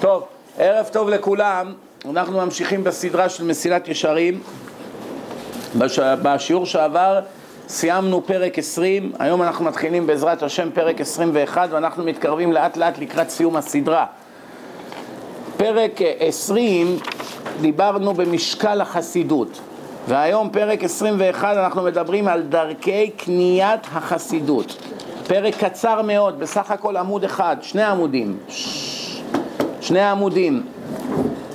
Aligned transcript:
טוב, 0.00 0.24
ערב 0.58 0.88
טוב 0.92 1.08
לכולם, 1.08 1.72
אנחנו 2.10 2.38
ממשיכים 2.38 2.84
בסדרה 2.84 3.28
של 3.28 3.44
מסילת 3.44 3.88
ישרים. 3.88 4.40
בש... 5.78 5.98
בשיעור 5.98 6.66
שעבר 6.66 7.20
סיימנו 7.68 8.26
פרק 8.26 8.58
20, 8.58 9.12
היום 9.18 9.42
אנחנו 9.42 9.64
מתחילים 9.64 10.06
בעזרת 10.06 10.42
השם 10.42 10.70
פרק 10.74 11.00
21 11.00 11.68
ואנחנו 11.72 12.04
מתקרבים 12.04 12.52
לאט 12.52 12.76
לאט 12.76 12.98
לקראת 12.98 13.30
סיום 13.30 13.56
הסדרה. 13.56 14.06
פרק 15.56 16.00
20 16.18 16.96
דיברנו 17.60 18.14
במשקל 18.14 18.80
החסידות 18.80 19.60
והיום 20.08 20.50
פרק 20.50 20.84
21 20.84 21.56
אנחנו 21.56 21.82
מדברים 21.82 22.28
על 22.28 22.42
דרכי 22.42 23.10
קניית 23.10 23.80
החסידות. 23.92 24.76
פרק 25.26 25.54
קצר 25.64 26.02
מאוד, 26.02 26.38
בסך 26.40 26.70
הכל 26.70 26.96
עמוד 26.96 27.24
אחד, 27.24 27.56
שני 27.60 27.82
עמודים. 27.82 28.38
שני 29.90 30.02
עמודים. 30.02 30.62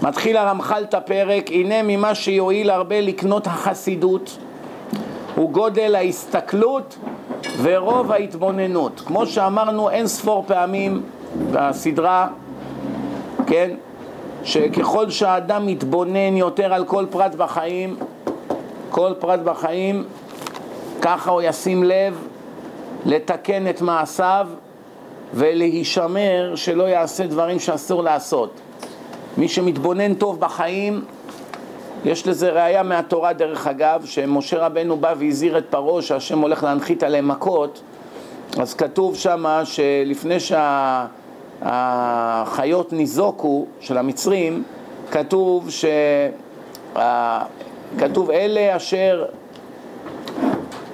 מתחיל 0.02 0.38
הרמח"ל 0.38 0.84
את 0.90 0.94
הפרק, 0.94 1.52
הנה 1.52 1.76
ממה 1.84 2.16
שיועיל 2.16 2.70
הרבה 2.70 3.02
לקנות 3.02 3.48
החסידות 3.48 4.38
הוא 5.36 5.52
גודל 5.52 5.96
ההסתכלות 5.96 6.98
ורוב 7.62 8.12
ההתבוננות. 8.12 9.02
כמו 9.06 9.26
שאמרנו 9.26 9.90
אין 9.90 10.08
ספור 10.08 10.44
פעמים 10.48 11.02
בסדרה, 11.52 12.28
כן, 13.48 13.72
שככל 14.44 15.10
שהאדם 15.10 15.66
מתבונן 15.68 16.38
יותר 16.38 16.74
על 16.74 16.86
כל 16.86 17.06
פרט 17.10 17.36
בחיים, 17.36 17.96
כל 18.90 19.12
פרט 19.20 19.40
בחיים, 19.40 20.04
ככה 21.02 21.32
הוא 21.32 21.42
ישים 21.42 21.84
לב 21.84 22.28
לתקן 23.06 23.70
את 23.70 23.82
מעשיו 23.82 24.48
ולהישמר 25.36 26.54
שלא 26.56 26.84
יעשה 26.84 27.28
דברים 27.28 27.60
שאסור 27.60 28.04
לעשות. 28.04 28.52
מי 29.38 29.48
שמתבונן 29.48 30.14
טוב 30.14 30.40
בחיים, 30.40 31.06
יש 32.06 32.28
לזה 32.28 32.50
ראייה 32.50 32.84
מהתורה 32.84 33.34
דרך 33.34 33.68
אגב, 33.68 34.06
שמשה 34.06 34.66
רבנו 34.66 34.98
בא 34.98 35.14
והזהיר 35.20 35.58
את 35.58 35.66
פרעה 35.70 36.02
שהשם 36.02 36.40
הולך 36.40 36.64
להנחית 36.64 37.04
עליהם 37.04 37.28
מכות, 37.28 37.82
אז 38.60 38.74
כתוב 38.74 39.16
שמה 39.16 39.66
שלפני 39.66 40.38
שהחיות 41.60 42.94
ניזוקו, 42.94 43.66
של 43.80 43.98
המצרים, 43.98 44.64
כתוב 45.12 45.70
ש... 45.70 45.86
כתוב 47.98 48.32
אלה 48.32 48.76
אשר 48.76 49.26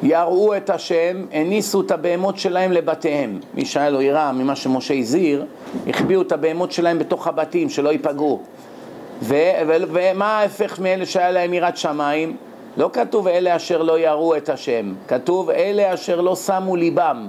יראו 0.04 0.58
את 0.58 0.70
השם, 0.70 1.26
הניסו 1.32 1.82
את 1.82 1.92
הבהמות 1.92 2.38
שלהם 2.38 2.72
לבתיהם. 2.72 3.40
מי 3.54 3.66
שהיה 3.66 3.90
לו 3.90 4.02
יראה 4.02 4.32
ממה 4.32 4.56
שמשה 4.56 4.94
הזהיר, 4.94 5.46
החביאו 5.88 6.22
את 6.22 6.32
הבהמות 6.32 6.72
שלהם 6.72 7.00
בתוך 7.00 7.28
הבתים, 7.28 7.70
שלא 7.70 7.90
ייפגעו. 7.90 8.42
ומה 9.22 10.40
ההפך 10.40 10.80
מאלה 10.80 11.06
שהיה 11.06 11.32
להם 11.32 11.54
יראת 11.54 11.78
שמיים? 11.78 12.38
לא 12.78 12.90
כתוב 12.94 13.28
אלה 13.28 13.56
אשר 13.56 13.82
לא 13.82 14.00
יראו 14.00 14.38
את 14.38 14.50
השם, 14.50 14.94
כתוב 15.08 15.50
אלה 15.50 15.94
אשר 15.94 16.22
לא 16.22 16.36
שמו 16.36 16.76
ליבם. 16.76 17.28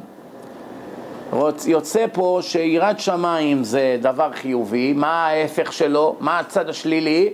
יוצא 1.66 2.06
פה 2.12 2.38
שיראת 2.42 3.00
שמיים 3.00 3.64
זה 3.64 3.96
דבר 4.00 4.32
חיובי, 4.32 4.92
מה 4.92 5.26
ההפך 5.26 5.72
שלו? 5.72 6.16
מה 6.20 6.38
הצד 6.38 6.68
השלילי? 6.68 7.32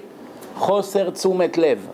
חוסר 0.56 1.10
תשומת 1.10 1.58
לב. 1.58 1.86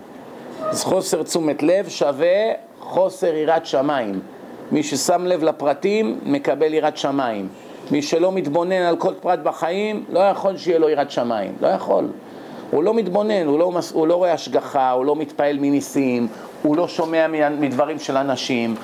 אז 0.63 0.85
חוסר 0.85 1.23
תשומת 1.23 1.63
לב 1.63 1.89
שווה 1.89 2.53
חוסר 2.95 3.35
יראת 3.35 3.67
שמיים. 3.67 4.21
מי 4.73 4.83
ששם 4.83 5.27
לב 5.27 5.43
לפרטים 5.43 6.19
מקבל 6.25 6.75
יראת 6.75 6.97
שמיים. 6.97 7.49
מי 7.91 8.03
שלא 8.03 8.33
מתבונן 8.33 8.73
על 8.73 8.97
כל 8.97 9.13
פרט 9.21 9.39
בחיים, 9.43 10.05
לא 10.13 10.21
יכול 10.21 10.57
שיהיה 10.57 10.79
לו 10.79 10.89
יראת 10.89 11.11
שמיים. 11.11 11.57
לא 11.61 11.69
יכול. 11.69 12.09
הוא 12.71 12.85
לא 12.85 12.95
מתבונן, 12.95 13.47
הוא 13.47 13.59
לא, 13.59 13.73
הוא 13.93 14.07
לא 14.07 14.15
רואה 14.15 14.33
השגחה, 14.33 14.91
הוא 14.91 15.05
לא 15.05 15.17
מתפעל 15.17 15.59
מניסים, 15.61 16.29
הוא 16.63 16.77
לא 16.77 16.89
שומע 16.89 17.27
מדברים 17.51 17.99
של 17.99 18.17
אנשים, 18.17 18.75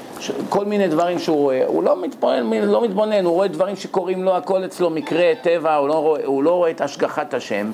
כל 0.48 0.64
מיני 0.64 0.88
דברים 0.88 1.18
שהוא 1.18 1.36
רואה, 1.36 1.66
הוא 1.66 1.82
לא 1.82 2.02
מתבונן, 2.02 2.52
לא 2.52 2.84
מתבונן, 2.84 3.24
הוא 3.24 3.32
רואה 3.32 3.48
דברים 3.48 3.76
שקורים 3.76 4.22
לו, 4.22 4.36
הכל 4.36 4.64
אצלו 4.64 4.90
מקרה, 4.90 5.32
טבע, 5.42 5.74
הוא 5.74 5.88
לא 5.88 5.94
רואה, 5.94 6.20
הוא 6.24 6.42
לא 6.42 6.50
רואה 6.50 6.70
את 6.70 6.80
השגחת 6.80 7.34
השם. 7.34 7.70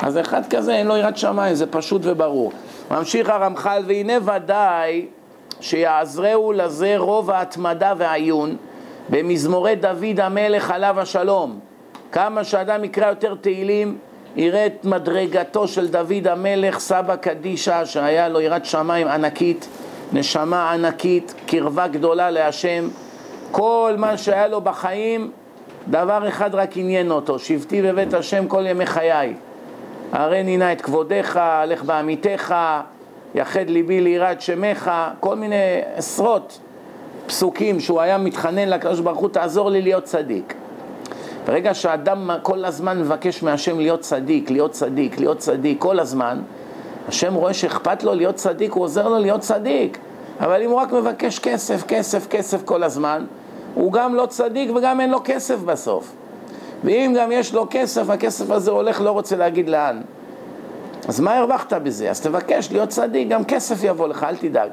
אז 0.00 0.18
אחד 0.18 0.42
כזה 0.50 0.74
אין 0.74 0.86
לו 0.86 0.96
יראת 0.96 1.16
שמיים, 1.16 1.54
זה 1.54 1.66
פשוט 1.66 2.02
וברור. 2.04 2.52
ממשיך 2.90 3.28
הרמח"ל, 3.28 3.82
והנה 3.86 4.14
ודאי 4.24 5.06
שיעזרהו 5.60 6.52
לזה 6.52 6.94
רוב 6.96 7.30
ההתמדה 7.30 7.92
והעיון 7.96 8.56
במזמורי 9.08 9.76
דוד 9.76 10.20
המלך 10.20 10.70
עליו 10.70 11.00
השלום. 11.00 11.58
כמה 12.12 12.44
שאדם 12.44 12.84
יקרא 12.84 13.08
יותר 13.08 13.34
תהילים, 13.34 13.98
יראה 14.36 14.66
את 14.66 14.84
מדרגתו 14.84 15.68
של 15.68 15.88
דוד 15.88 16.28
המלך, 16.30 16.78
סבא 16.78 17.16
קדישא, 17.16 17.84
שהיה 17.84 18.28
לו 18.28 18.40
יראת 18.40 18.64
שמיים 18.64 19.08
ענקית, 19.08 19.68
נשמה 20.12 20.72
ענקית, 20.72 21.34
קרבה 21.46 21.86
גדולה 21.86 22.30
להשם. 22.30 22.88
כל 23.50 23.94
מה 23.98 24.16
שהיה 24.16 24.48
לו 24.48 24.60
בחיים, 24.60 25.30
דבר 25.88 26.28
אחד 26.28 26.54
רק 26.54 26.76
עניין 26.76 27.10
אותו, 27.10 27.38
שבתי 27.38 27.82
בבית 27.82 28.14
השם 28.14 28.46
כל 28.46 28.66
ימי 28.66 28.86
חיי. 28.86 29.34
הרי 30.12 30.42
נינה 30.42 30.72
את 30.72 30.80
כבודיך, 30.80 31.40
לך 31.66 31.84
בעמיתך, 31.84 32.54
יחד 33.34 33.68
ליבי 33.68 34.00
ליראת 34.00 34.40
שמך, 34.40 34.90
כל 35.20 35.36
מיני 35.36 35.80
עשרות 35.94 36.58
פסוקים 37.26 37.80
שהוא 37.80 38.00
היה 38.00 38.18
מתחנן 38.18 38.68
לקדוש 38.68 39.00
ברוך 39.00 39.18
הוא, 39.18 39.28
תעזור 39.28 39.70
לי 39.70 39.82
להיות 39.82 40.04
צדיק. 40.04 40.54
ברגע 41.46 41.74
שאדם 41.74 42.30
כל 42.42 42.64
הזמן 42.64 43.00
מבקש 43.00 43.42
מהשם 43.42 43.78
להיות 43.78 44.00
צדיק, 44.00 44.50
להיות 44.50 44.70
צדיק, 44.70 45.18
להיות 45.18 45.38
צדיק, 45.38 45.80
כל 45.80 46.00
הזמן, 46.00 46.40
השם 47.08 47.34
רואה 47.34 47.54
שאכפת 47.54 48.02
לו 48.02 48.14
להיות 48.14 48.34
צדיק, 48.34 48.72
הוא 48.72 48.84
עוזר 48.84 49.08
לו 49.08 49.18
להיות 49.18 49.40
צדיק. 49.40 49.98
אבל 50.40 50.62
אם 50.62 50.70
הוא 50.70 50.78
רק 50.78 50.92
מבקש 50.92 51.38
כסף, 51.38 51.84
כסף, 51.86 52.26
כסף 52.26 52.64
כל 52.64 52.82
הזמן, 52.82 53.24
הוא 53.74 53.92
גם 53.92 54.14
לא 54.14 54.26
צדיק 54.26 54.70
וגם 54.76 55.00
אין 55.00 55.10
לו 55.10 55.18
כסף 55.24 55.58
בסוף. 55.58 56.12
ואם 56.84 57.14
גם 57.18 57.32
יש 57.32 57.54
לו 57.54 57.66
כסף, 57.70 58.10
הכסף 58.10 58.50
הזה 58.50 58.70
הולך, 58.70 59.00
לא 59.00 59.10
רוצה 59.10 59.36
להגיד 59.36 59.68
לאן. 59.68 60.00
אז 61.08 61.20
מה 61.20 61.38
הרווחת 61.38 61.72
בזה? 61.72 62.10
אז 62.10 62.20
תבקש 62.20 62.72
להיות 62.72 62.88
צדיק, 62.88 63.28
גם 63.28 63.44
כסף 63.44 63.84
יבוא 63.84 64.08
לך, 64.08 64.24
אל 64.24 64.36
תדאג. 64.36 64.70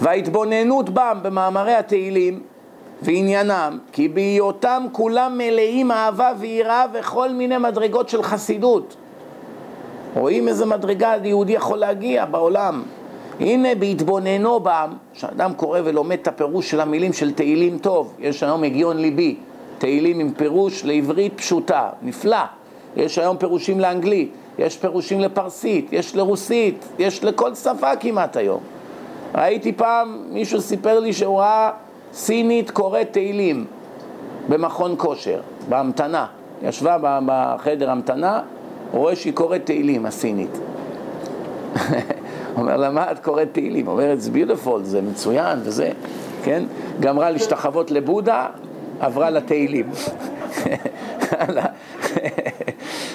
וההתבוננות 0.00 0.90
בם 0.90 1.18
במאמרי 1.22 1.74
התהילים 1.74 2.40
ועניינם, 3.02 3.78
כי 3.92 4.08
בהיותם 4.08 4.86
כולם 4.92 5.38
מלאים 5.38 5.90
אהבה 5.90 6.32
ויראה 6.38 6.84
וכל 6.94 7.32
מיני 7.32 7.58
מדרגות 7.58 8.08
של 8.08 8.22
חסידות. 8.22 8.96
רואים 10.14 10.48
איזה 10.48 10.66
מדרגה 10.66 11.14
יהודי 11.24 11.52
יכול 11.52 11.78
להגיע 11.78 12.24
בעולם. 12.24 12.82
הנה 13.40 13.74
בהתבוננו 13.74 14.60
בם, 14.60 14.92
כשאדם 15.14 15.52
קורא 15.54 15.80
ולומד 15.84 16.18
את 16.22 16.28
הפירוש 16.28 16.70
של 16.70 16.80
המילים 16.80 17.12
של 17.12 17.32
תהילים 17.32 17.78
טוב, 17.78 18.14
יש 18.18 18.42
היום 18.42 18.64
הגיון 18.64 18.96
ליבי, 18.96 19.36
תהילים 19.78 20.20
עם 20.20 20.32
פירוש 20.32 20.84
לעברית 20.84 21.32
פשוטה, 21.36 21.88
נפלא. 22.02 22.57
יש 22.96 23.18
היום 23.18 23.36
פירושים 23.36 23.80
לאנגלית, 23.80 24.32
יש 24.58 24.76
פירושים 24.76 25.20
לפרסית, 25.20 25.92
יש 25.92 26.16
לרוסית, 26.16 26.84
יש 26.98 27.24
לכל 27.24 27.54
שפה 27.54 27.96
כמעט 27.96 28.36
היום. 28.36 28.60
ראיתי 29.34 29.72
פעם, 29.72 30.24
מישהו 30.30 30.60
סיפר 30.60 31.00
לי 31.00 31.12
שהוא 31.12 31.40
ראה 31.40 31.70
סינית 32.12 32.70
קוראת 32.70 33.08
תהילים 33.12 33.66
במכון 34.48 34.94
כושר, 34.98 35.40
בהמתנה. 35.68 36.26
ישבה 36.62 37.20
בחדר 37.26 37.90
המתנה, 37.90 38.40
רואה 38.92 39.16
שהיא 39.16 39.32
קוראת 39.32 39.66
תהילים, 39.66 40.06
הסינית. 40.06 40.58
אומר 42.56 42.76
לה, 42.76 42.90
מה 42.90 43.12
את 43.12 43.18
קוראת 43.18 43.48
תהילים? 43.52 43.88
אומרת, 43.88 44.20
זה 44.20 44.30
ביוטיפול, 44.30 44.82
זה 44.82 45.02
מצוין 45.02 45.58
וזה, 45.62 45.90
כן? 46.44 46.64
גמרה 47.00 47.30
להשתחוות 47.30 47.90
לבודה, 47.90 48.46
עברה 49.00 49.30
לתהילים. 49.30 49.90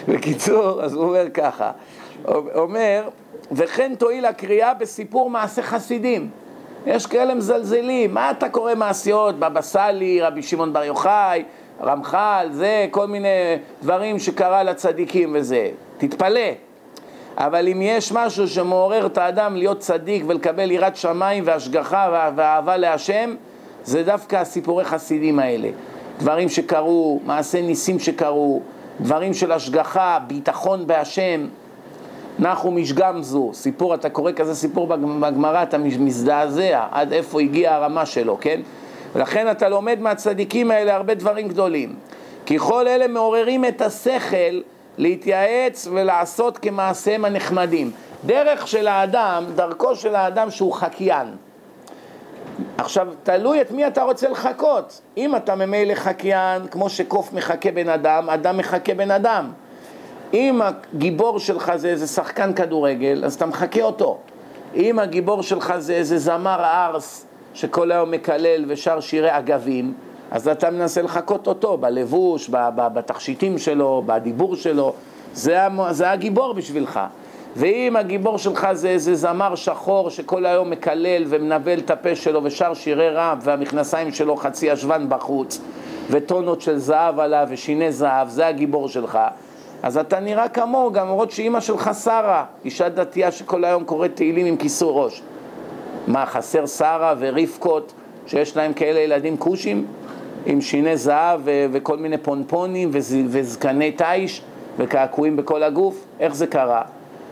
בקיצור, 0.08 0.84
אז 0.84 0.94
הוא 0.94 1.04
אומר 1.04 1.30
ככה, 1.30 1.72
אומר, 2.56 3.10
וכן 3.52 3.96
תועיל 3.98 4.26
הקריאה 4.26 4.74
בסיפור 4.74 5.30
מעשה 5.30 5.62
חסידים. 5.62 6.30
יש 6.86 7.06
כאלה 7.06 7.36
מזלזלים, 7.36 8.14
מה 8.14 8.32
אתה 8.32 8.50
קורא 8.50 8.76
מעשיות, 8.76 9.40
בבא 9.40 9.62
סאלי, 9.62 10.22
רבי 10.22 10.44
שמעון 10.44 10.74
בר 10.74 10.84
יוחאי, 10.84 11.44
רמח"ל, 11.82 12.48
זה, 12.52 12.88
כל 12.92 13.08
מיני 13.08 13.58
דברים 13.82 14.20
שקרה 14.20 14.64
לצדיקים 14.64 15.36
וזה. 15.36 15.70
תתפלא. 15.98 16.50
אבל 17.38 17.68
אם 17.68 17.82
יש 17.82 18.12
משהו 18.12 18.48
שמעורר 18.48 19.06
את 19.06 19.18
האדם 19.18 19.56
להיות 19.56 19.80
צדיק 19.80 20.24
ולקבל 20.28 20.72
יראת 20.72 20.96
שמיים 20.96 21.44
והשגחה 21.48 22.32
ואהבה 22.36 22.78
להשם, 22.78 23.36
זה 23.86 24.04
דווקא 24.04 24.36
הסיפורי 24.36 24.86
חסידים 24.86 25.40
האלה. 25.40 25.70
דברים 26.20 26.50
שקרו, 26.50 27.20
מעשי 27.26 27.62
ניסים 27.62 28.00
שקרו, 28.00 28.62
דברים 29.00 29.34
של 29.34 29.52
השגחה, 29.52 30.20
ביטחון 30.28 30.88
בהשם. 30.88 31.48
נחו 32.40 32.72
משגמזו, 32.72 33.50
סיפור, 33.54 33.94
אתה 33.94 34.10
קורא 34.10 34.32
כזה 34.32 34.56
סיפור 34.56 34.88
בגמרא, 34.88 35.64
אתה 35.64 35.78
מזדעזע 35.78 36.86
עד 36.92 37.14
איפה 37.14 37.42
הגיעה 37.42 37.76
הרמה 37.76 38.06
שלו, 38.06 38.38
כן? 38.42 38.62
ולכן 39.16 39.52
אתה 39.52 39.70
לומד 39.70 40.00
מהצדיקים 40.00 40.72
האלה 40.72 40.96
הרבה 40.96 41.14
דברים 41.14 41.48
גדולים. 41.48 41.96
כי 42.46 42.60
כל 42.60 42.88
אלה 42.88 43.08
מעוררים 43.08 43.66
את 43.66 43.82
השכל 43.82 44.62
להתייעץ 44.98 45.88
ולעשות 45.92 46.58
כמעשיהם 46.58 47.26
הנחמדים. 47.26 47.92
דרך 48.26 48.68
של 48.68 48.88
האדם, 48.88 49.44
דרכו 49.56 49.96
של 49.96 50.16
האדם 50.16 50.52
שהוא 50.52 50.74
חקיין. 50.74 51.28
עכשיו, 52.78 53.08
תלוי 53.24 53.62
את 53.62 53.72
מי 53.72 53.88
אתה 53.88 54.04
רוצה 54.04 54.30
לחקות. 54.30 55.02
אם 55.18 55.36
אתה 55.36 55.56
ממילא 55.56 55.96
חקיין, 55.96 56.68
כמו 56.68 56.90
שקוף 56.90 57.34
מחכה 57.34 57.72
בן 57.72 57.90
אדם, 57.90 58.30
אדם 58.30 58.58
מחכה 58.58 58.94
בן 58.94 59.12
אדם. 59.12 59.52
אם 60.34 60.62
הגיבור 60.62 61.40
שלך 61.40 61.72
זה 61.76 61.88
איזה 61.88 62.08
שחקן 62.08 62.54
כדורגל, 62.54 63.26
אז 63.26 63.34
אתה 63.34 63.46
מחקה 63.46 63.82
אותו. 63.82 64.18
אם 64.76 65.00
הגיבור 65.00 65.44
שלך 65.44 65.74
זה 65.78 65.94
איזה 65.94 66.18
זמר 66.18 66.64
ארס 66.64 67.26
שכל 67.54 67.92
היום 67.92 68.12
מקלל 68.12 68.66
ושר 68.68 69.00
שירי 69.00 69.38
אגבים, 69.38 69.94
אז 70.32 70.48
אתה 70.48 70.70
מנסה 70.70 71.02
לחקות 71.02 71.48
אותו 71.48 71.78
בלבוש, 71.78 72.50
בתכשיטים 72.76 73.58
שלו, 73.58 74.04
בדיבור 74.06 74.56
שלו, 74.56 74.94
זה 75.34 76.12
הגיבור 76.12 76.54
בשבילך. 76.54 77.00
ואם 77.56 77.96
הגיבור 77.96 78.38
שלך 78.38 78.68
זה 78.74 78.90
איזה 78.90 79.16
זמר 79.16 79.56
שחור 79.56 80.10
שכל 80.10 80.46
היום 80.46 80.70
מקלל 80.70 81.24
ומנבל 81.28 81.80
את 81.80 81.92
הפה 81.92 82.16
שלו 82.16 82.44
ושר 82.44 82.74
שירי 82.74 83.10
רב 83.10 83.40
והמכנסיים 83.44 84.12
שלו 84.12 84.36
חצי 84.36 84.66
ישבן 84.66 85.06
בחוץ 85.10 85.62
וטונות 86.10 86.62
של 86.62 86.78
זהב 86.78 87.20
עליו 87.20 87.48
ושיני 87.50 87.92
זהב, 87.92 88.30
זה 88.30 88.48
הגיבור 88.48 88.90
שלך 88.90 89.20
אז 89.84 89.98
אתה 89.98 90.20
נראה 90.20 90.50
כמוהו, 90.50 90.92
גם 90.92 91.08
למרות 91.08 91.32
שאימא 91.32 91.60
שלך 91.60 91.92
שרה, 92.04 92.46
אישה 92.66 92.90
דתייה 92.90 93.32
שכל 93.32 93.64
היום 93.66 93.84
קוראת 93.84 94.16
תהילים 94.16 94.46
עם 94.46 94.58
כיסוי 94.58 94.90
ראש. 94.92 95.22
מה, 96.08 96.26
חסר 96.26 96.66
שרה 96.66 97.14
ורבקות 97.20 97.94
שיש 98.28 98.58
להם 98.58 98.74
כאלה 98.74 99.00
ילדים 99.00 99.38
כושים? 99.38 99.86
עם 100.46 100.62
שיני 100.62 100.98
זהב 100.98 101.40
ו- 101.44 101.66
וכל 101.72 101.98
מיני 101.98 102.18
פונפונים 102.18 102.90
וז- 102.92 103.16
וזקני 103.28 103.92
תיש 103.92 104.42
וקעקועים 104.78 105.36
בכל 105.36 105.64
הגוף? 105.64 106.06
איך 106.20 106.36
זה 106.36 106.48
קרה? 106.48 106.82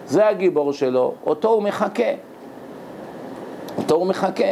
זה 0.07 0.27
הגיבור 0.27 0.73
שלו, 0.73 1.13
אותו 1.25 1.49
הוא 1.49 1.63
מחכה. 1.63 2.11
אותו 3.77 3.95
הוא 3.95 4.07
מחכה. 4.07 4.43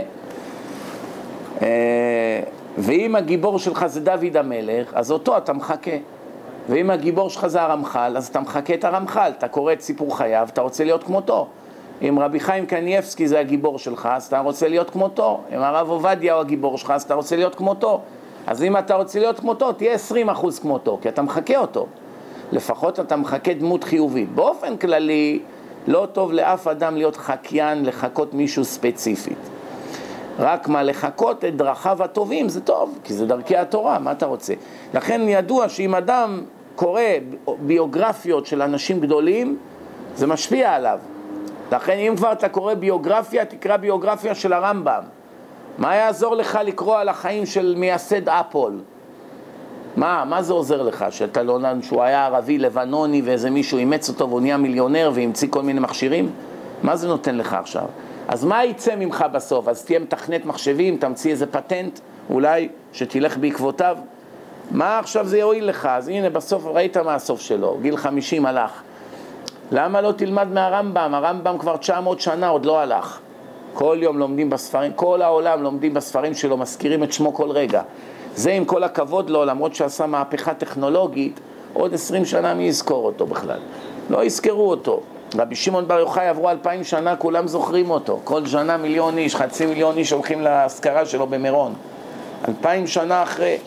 אה, 1.62 2.42
ואם 2.78 3.16
הגיבור 3.16 3.60
שלך 3.60 3.86
זה 3.86 4.01
דוד 4.01 4.38
המלך, 4.38 4.94
אז 4.94 5.12
אותו 5.12 5.38
אתה 5.38 5.54
מחכה. 5.54 5.98
ואם 6.69 6.90
הגיבור 6.90 7.30
שלך 7.30 7.48
זה 7.48 7.62
הרמח"ל, 7.62 8.13
אז 8.18 8.28
אתה 8.28 8.40
מחכה 8.40 8.74
את 8.74 8.84
הרמח"ל, 8.84 9.31
אתה 9.38 9.48
קורא 9.48 9.74
את 9.74 9.81
סיפור 9.81 10.18
חייו, 10.18 10.48
אתה 10.54 10.62
רוצה 10.62 10.84
להיות 10.84 11.04
כמותו. 11.04 11.48
אם 12.02 12.19
רבי 12.19 12.40
חיים 12.40 12.66
קניאבסקי 12.66 13.28
זה 13.28 13.40
הגיבור 13.40 13.80
שלך, 13.80 14.10
אז 14.12 14.25
אתה 14.25 14.40
רוצה 14.40 14.68
להיות 14.68 14.90
כמותו. 14.90 15.40
אם 15.56 15.62
הרב 15.62 15.90
עובדיה 15.90 16.34
הוא 16.34 16.42
הגיבור 16.42 16.78
שלך, 16.78 16.92
אז 16.92 17.04
אתה 17.04 17.13
רוצה 17.13 17.36
להיות 17.36 17.56
כמותו. 17.56 18.02
אז 18.48 18.63
אם 18.63 18.78
אתה 18.78 18.95
רוצה 18.95 19.19
להיות 19.19 19.40
כמותו, 19.40 19.72
תהיה 19.72 19.95
20% 19.95 20.62
כמותו, 20.62 20.98
כי 21.02 21.10
אתה 21.10 21.22
מחכה 21.22 21.57
אותו. 21.57 21.86
לפחות 22.51 23.00
אתה 23.00 23.16
מחכה 23.16 23.54
דמות 23.54 23.84
חיובית. 23.84 24.36
באופן 24.36 24.78
כללי, 24.78 25.40
לא 25.88 26.07
טוב 26.13 26.31
לאף 26.31 26.68
אדם 26.68 26.96
להיות 26.96 27.16
חקיין, 27.16 27.86
לחקות 27.86 28.34
מישהו 28.34 28.66
ספציפית. 28.66 29.38
רק 30.40 30.68
מה, 30.68 30.84
לחקות 30.84 31.46
את 31.46 31.56
דרכיו 31.56 32.04
הטובים 32.04 32.50
זה 32.50 32.62
טוב, 32.62 33.00
כי 33.04 33.13
זה 33.13 33.25
דרכי 33.25 33.57
התורה, 33.57 34.00
מה 34.00 34.12
אתה 34.12 34.25
רוצה? 34.25 34.54
לכן 34.94 35.22
ידוע 35.28 35.69
שאם 35.69 35.96
אדם 35.96 36.42
קורא 36.75 37.01
ביוגרפיות 37.60 38.46
של 38.46 38.62
אנשים 38.62 39.00
גדולים, 39.00 39.57
זה 40.16 40.28
משפיע 40.28 40.74
עליו. 40.74 41.00
לכן 41.72 41.98
אם 41.98 42.13
כבר 42.18 42.31
אתה 42.31 42.50
קורא 42.50 42.74
ביוגרפיה, 42.74 43.45
תקרא 43.45 43.78
ביוגרפיה 43.78 44.36
של 44.36 44.54
הרמב"ם. 44.54 45.04
מה 45.78 45.95
יעזור 45.95 46.36
לך 46.36 46.60
לקרוא 46.63 46.98
על 46.98 47.10
החיים 47.10 47.45
של 47.45 47.75
מייסד 47.78 48.30
אפול? 48.30 48.80
מה, 49.95 50.24
מה 50.25 50.41
זה 50.41 50.53
עוזר 50.53 50.81
לך? 50.81 51.06
שאתה 51.09 51.44
לא 51.44 51.59
שהוא 51.81 52.03
היה 52.03 52.25
ערבי 52.25 52.57
לבנוני 52.57 53.21
ואיזה 53.25 53.50
מישהו 53.50 53.77
אימץ 53.77 54.09
אותו 54.09 54.30
והוא 54.30 54.41
נהיה 54.41 54.57
מיליונר 54.57 55.12
והמציא 55.13 55.47
כל 55.51 55.62
מיני 55.62 55.80
מכשירים? 55.80 56.31
מה 56.83 56.95
זה 56.95 57.07
נותן 57.07 57.38
לך 57.38 57.53
עכשיו? 57.53 57.86
אז 58.27 58.45
מה 58.45 58.65
יצא 58.65 58.95
ממך 58.95 59.25
בסוף? 59.33 59.68
אז 59.68 59.86
תהיה 59.86 60.00
מתכנת 60.00 60.45
מחשבים, 60.45 60.97
תמציא 60.97 61.31
איזה 61.31 61.45
פטנט, 61.45 62.00
אולי 62.30 62.69
שתלך 62.94 63.38
בעקבותיו? 63.38 63.97
מה 64.71 65.00
עכשיו 65.00 65.27
זה 65.27 65.38
יועיל 65.38 65.65
לך? 65.65 65.86
אז 65.86 66.07
הנה 66.07 66.30
בסוף 66.30 66.65
ראית 66.65 66.97
מה 66.97 67.15
הסוף 67.15 67.42
שלו, 67.42 67.77
גיל 67.81 67.97
50 67.97 68.45
הלך. 68.45 68.71
למה 69.71 70.01
לא 70.01 70.12
תלמד 70.12 70.47
מהרמב"ם? 70.47 71.13
הרמב"ם 71.13 71.57
כבר 71.57 71.77
900 71.77 72.19
שנה 72.21 72.47
עוד 72.47 72.65
לא 72.65 72.80
הלך. 72.80 73.19
כל 73.74 73.97
יום 74.01 74.19
לומדים 74.19 74.50
בספרים, 74.50 74.94
כל 74.94 75.21
העולם 75.21 75.63
לומדים 75.63 75.94
בספרים 75.94 76.33
שלו, 76.33 76.57
מזכירים 76.57 77.03
את 77.03 77.13
שמו 77.13 77.33
כל 77.33 77.51
רגע. 77.51 77.81
זה 78.39 78.51
עם 78.51 78.65
כל 78.65 78.83
הכבוד 78.83 79.30
לו, 79.30 79.45
למרות 79.45 79.75
שעשה 79.75 80.06
מהפכה 80.06 80.53
טכנולוגית, 80.53 81.39
עוד 81.74 81.94
עשרים 81.94 82.25
שנה 82.25 82.53
מי 82.53 82.63
יזכור 82.63 83.06
אותו 83.06 83.25
בכלל? 83.25 83.59
לא 84.09 84.24
יזכרו 84.24 84.69
אותו. 84.69 85.00
רבי 85.38 85.56
שמעון 85.56 85.88
בר 85.88 86.00
יוחאי 86.00 86.27
עברו 86.27 86.50
אלפיים 86.50 86.83
שנה, 86.83 87.15
כולם 87.15 87.47
זוכרים 87.47 87.89
אותו. 87.89 88.19
כל 88.24 88.45
שנה 88.45 88.77
מיליון 88.77 89.18
איש, 89.18 89.36
חצי 89.36 89.65
מיליון 89.65 89.97
איש 89.97 90.12
הולכים 90.12 90.41
לאזכרה 90.41 91.06
שלו 91.06 91.27
במירון. 91.27 91.74
אלפיים 92.47 92.88
שנה 92.88 93.24
אחרי, 93.24 93.57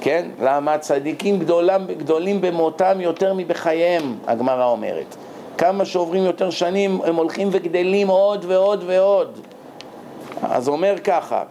כן? 0.00 0.28
למה 0.40 0.78
צדיקים 0.78 1.38
גדולם, 1.38 1.86
גדולים 1.98 2.40
במותם 2.40 3.00
יותר 3.00 3.34
מבחייהם, 3.34 4.14
הגמרא 4.26 4.64
אומרת. 4.64 5.16
כמה 5.58 5.84
שעוברים 5.84 6.24
יותר 6.24 6.50
שנים, 6.50 7.00
הם 7.04 7.16
הולכים 7.16 7.48
וגדלים 7.52 8.08
עוד 8.08 8.44
ועוד 8.48 8.84
ועוד. 8.86 9.38
אז 10.42 10.68
אומר 10.68 10.94
ככה, 11.04 11.42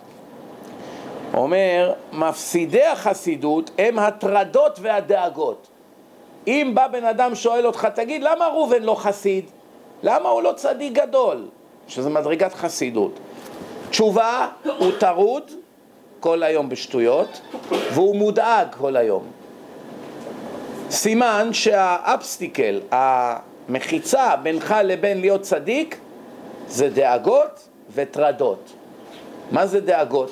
אומר, 1.37 1.93
מפסידי 2.13 2.85
החסידות 2.85 3.71
הם 3.77 3.99
הטרדות 3.99 4.79
והדאגות. 4.81 5.67
אם 6.47 6.71
בא 6.73 6.87
בן 6.87 7.05
אדם 7.05 7.35
שואל 7.35 7.67
אותך, 7.67 7.87
תגיד, 7.95 8.23
למה 8.23 8.47
ראובן 8.47 8.83
לא 8.83 8.95
חסיד? 8.95 9.45
למה 10.03 10.29
הוא 10.29 10.41
לא 10.41 10.53
צדיק 10.55 10.93
גדול? 10.93 11.45
שזה 11.87 12.09
מדרגת 12.09 12.53
חסידות. 12.53 13.19
תשובה, 13.89 14.47
הוא 14.77 14.91
טרוד 14.99 15.51
כל 16.19 16.43
היום 16.43 16.69
בשטויות, 16.69 17.41
והוא 17.93 18.15
מודאג 18.15 18.67
כל 18.77 18.95
היום. 18.95 19.23
סימן 20.89 21.49
שה 21.53 21.85
obstacle, 21.85 22.81
המחיצה 22.91 24.35
בינך 24.35 24.75
לבין 24.83 25.21
להיות 25.21 25.41
צדיק, 25.41 25.97
זה 26.67 26.89
דאגות 26.89 27.67
וטרדות. 27.93 28.73
מה 29.51 29.67
זה 29.67 29.79
דאגות? 29.79 30.31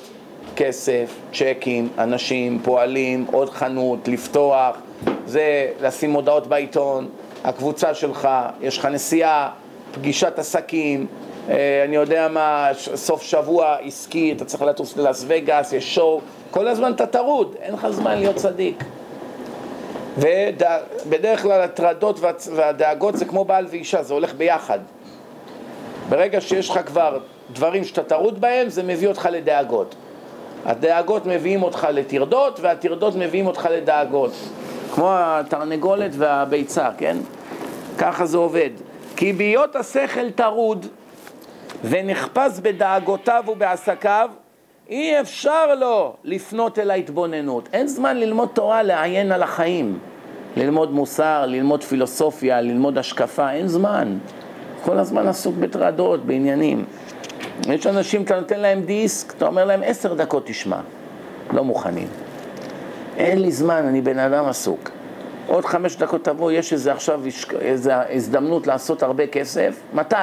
כסף, 0.55 1.15
צ'קים, 1.33 1.89
אנשים, 1.97 2.59
פועלים, 2.63 3.25
עוד 3.31 3.49
חנות, 3.49 4.07
לפתוח, 4.07 4.77
זה 5.25 5.67
לשים 5.81 6.09
מודעות 6.09 6.47
בעיתון, 6.47 7.07
הקבוצה 7.43 7.93
שלך, 7.93 8.29
יש 8.61 8.77
לך 8.77 8.85
נסיעה, 8.85 9.49
פגישת 9.91 10.39
עסקים, 10.39 11.05
אה, 11.49 11.83
אני 11.85 11.95
יודע 11.95 12.27
מה, 12.27 12.69
סוף 12.95 13.21
שבוע 13.21 13.75
עסקי, 13.75 14.33
אתה 14.35 14.45
צריך 14.45 14.63
לטוס 14.63 14.97
ללאס 14.97 15.25
וגאס, 15.27 15.73
יש 15.73 15.95
show, 15.95 16.21
כל 16.51 16.67
הזמן 16.67 16.91
אתה 16.91 17.05
טרוד, 17.05 17.55
אין 17.61 17.73
לך 17.73 17.87
זמן 17.89 18.17
להיות 18.17 18.35
צדיק. 18.35 18.83
ובדרך 20.17 21.41
כלל 21.41 21.61
הטרדות 21.61 22.19
והדאגות 22.55 23.17
זה 23.17 23.25
כמו 23.25 23.45
בעל 23.45 23.65
ואישה, 23.69 24.03
זה 24.03 24.13
הולך 24.13 24.33
ביחד. 24.33 24.79
ברגע 26.09 26.41
שיש 26.41 26.69
לך 26.69 26.79
כבר 26.85 27.19
דברים 27.53 27.83
שאתה 27.83 28.03
טרוד 28.03 28.41
בהם, 28.41 28.69
זה 28.69 28.83
מביא 28.83 29.07
אותך 29.07 29.29
לדאגות. 29.31 29.95
הדאגות 30.65 31.25
מביאים 31.25 31.63
אותך 31.63 31.87
לטרדות, 31.91 32.59
והטרדות 32.59 33.15
מביאים 33.15 33.47
אותך 33.47 33.69
לדאגות. 33.71 34.31
כמו 34.93 35.09
התרנגולת 35.11 36.11
והביצה, 36.17 36.89
כן? 36.97 37.17
ככה 37.97 38.25
זה 38.25 38.37
עובד. 38.37 38.69
כי 39.15 39.33
בהיות 39.33 39.75
השכל 39.75 40.31
טרוד 40.31 40.85
ונחפש 41.83 42.59
בדאגותיו 42.59 43.43
ובעסקיו, 43.47 44.29
אי 44.89 45.21
אפשר 45.21 45.75
לו 45.75 46.13
לפנות 46.23 46.79
אל 46.79 46.91
ההתבוננות. 46.91 47.69
אין 47.73 47.87
זמן 47.87 48.17
ללמוד 48.17 48.49
תורה, 48.53 48.83
לעיין 48.83 49.31
על 49.31 49.43
החיים. 49.43 49.99
ללמוד 50.57 50.91
מוסר, 50.91 51.45
ללמוד 51.45 51.83
פילוסופיה, 51.83 52.61
ללמוד 52.61 52.97
השקפה, 52.97 53.51
אין 53.51 53.67
זמן. 53.67 54.17
כל 54.83 54.97
הזמן 54.97 55.27
עסוק 55.27 55.55
בטרדות, 55.55 56.25
בעניינים. 56.25 56.85
יש 57.73 57.87
אנשים, 57.87 58.23
אתה 58.23 58.39
נותן 58.39 58.59
להם 58.59 58.81
דיסק, 58.81 59.33
אתה 59.37 59.47
אומר 59.47 59.65
להם 59.65 59.81
עשר 59.85 60.13
דקות 60.13 60.45
תשמע. 60.45 60.79
לא 61.53 61.63
מוכנים. 61.63 62.07
אין 63.17 63.41
לי 63.41 63.51
זמן, 63.51 63.85
אני 63.87 64.01
בן 64.01 64.19
אדם 64.19 64.45
עסוק. 64.45 64.89
עוד 65.47 65.65
חמש 65.65 65.95
דקות 65.95 66.23
תבוא, 66.23 66.51
יש 66.51 66.73
איזה 66.73 66.91
עכשיו 66.91 67.21
איזו 67.59 67.91
הזדמנות 68.09 68.67
לעשות 68.67 69.03
הרבה 69.03 69.27
כסף, 69.27 69.79
מתי? 69.93 70.15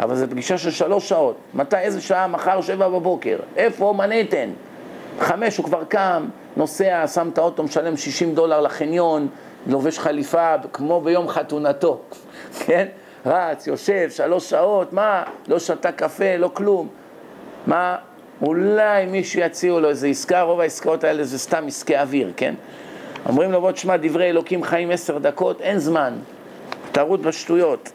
אבל 0.00 0.16
זו 0.16 0.26
פגישה 0.30 0.58
של 0.58 0.70
שלוש 0.70 1.08
שעות. 1.08 1.36
מתי, 1.54 1.76
איזה 1.76 2.00
שעה? 2.00 2.26
מחר 2.26 2.60
שבע 2.60 2.88
בבוקר. 2.88 3.38
איפה? 3.56 3.94
מנהטן. 3.96 4.50
חמש 5.20 5.56
הוא 5.56 5.64
כבר 5.64 5.84
קם, 5.84 6.26
נוסע, 6.56 7.06
שם 7.06 7.28
את 7.32 7.38
האוטו, 7.38 7.62
משלם 7.62 7.96
60 7.96 8.34
דולר 8.34 8.60
לחניון, 8.60 9.28
לובש 9.66 9.98
חליפה, 9.98 10.54
כמו 10.72 11.00
ביום 11.00 11.28
חתונתו, 11.28 12.00
כן? 12.66 12.86
רץ, 13.26 13.66
יושב, 13.66 14.10
שלוש 14.10 14.50
שעות, 14.50 14.92
מה? 14.92 15.22
לא 15.48 15.58
שתה 15.58 15.92
קפה, 15.92 16.36
לא 16.36 16.50
כלום. 16.54 16.88
מה? 17.66 17.96
אולי 18.42 19.06
מישהו 19.06 19.40
יציעו 19.40 19.80
לו 19.80 19.88
איזה 19.88 20.06
עסקה, 20.06 20.42
רוב 20.42 20.60
העסקאות 20.60 21.04
האלה 21.04 21.24
זה 21.24 21.38
סתם 21.38 21.66
עסקי 21.66 21.98
אוויר, 21.98 22.32
כן? 22.36 22.54
אומרים 23.26 23.52
לו, 23.52 23.60
בוא 23.60 23.72
תשמע, 23.72 23.96
דברי 23.96 24.30
אלוקים 24.30 24.62
חיים 24.62 24.90
עשר 24.90 25.18
דקות, 25.18 25.60
אין 25.60 25.78
זמן, 25.78 26.14
טרוד 26.92 27.22
בשטויות. 27.22 27.92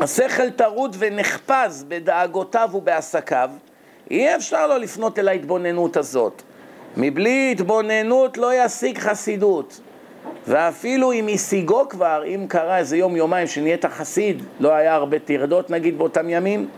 השכל 0.00 0.50
טרוד 0.50 0.96
ונחפז 0.98 1.84
בדאגותיו 1.88 2.70
ובעסקיו, 2.74 3.50
אי 4.10 4.36
אפשר 4.36 4.66
לו 4.66 4.78
לפנות 4.78 5.18
אל 5.18 5.28
ההתבוננות 5.28 5.96
הזאת. 5.96 6.42
מבלי 6.96 7.48
התבוננות 7.52 8.38
לא 8.38 8.64
ישיג 8.64 8.98
חסידות. 8.98 9.80
ואפילו 10.48 11.12
אם 11.12 11.28
השיגו 11.34 11.88
כבר, 11.88 12.22
אם 12.26 12.46
קרה 12.48 12.78
איזה 12.78 12.96
יום 12.96 13.16
יומיים 13.16 13.46
שנהיית 13.46 13.84
חסיד, 13.84 14.42
לא 14.60 14.72
היה 14.72 14.94
הרבה 14.94 15.18
טרדות 15.18 15.70
נגיד 15.70 15.98
באותם 15.98 16.28
ימים, 16.30 16.68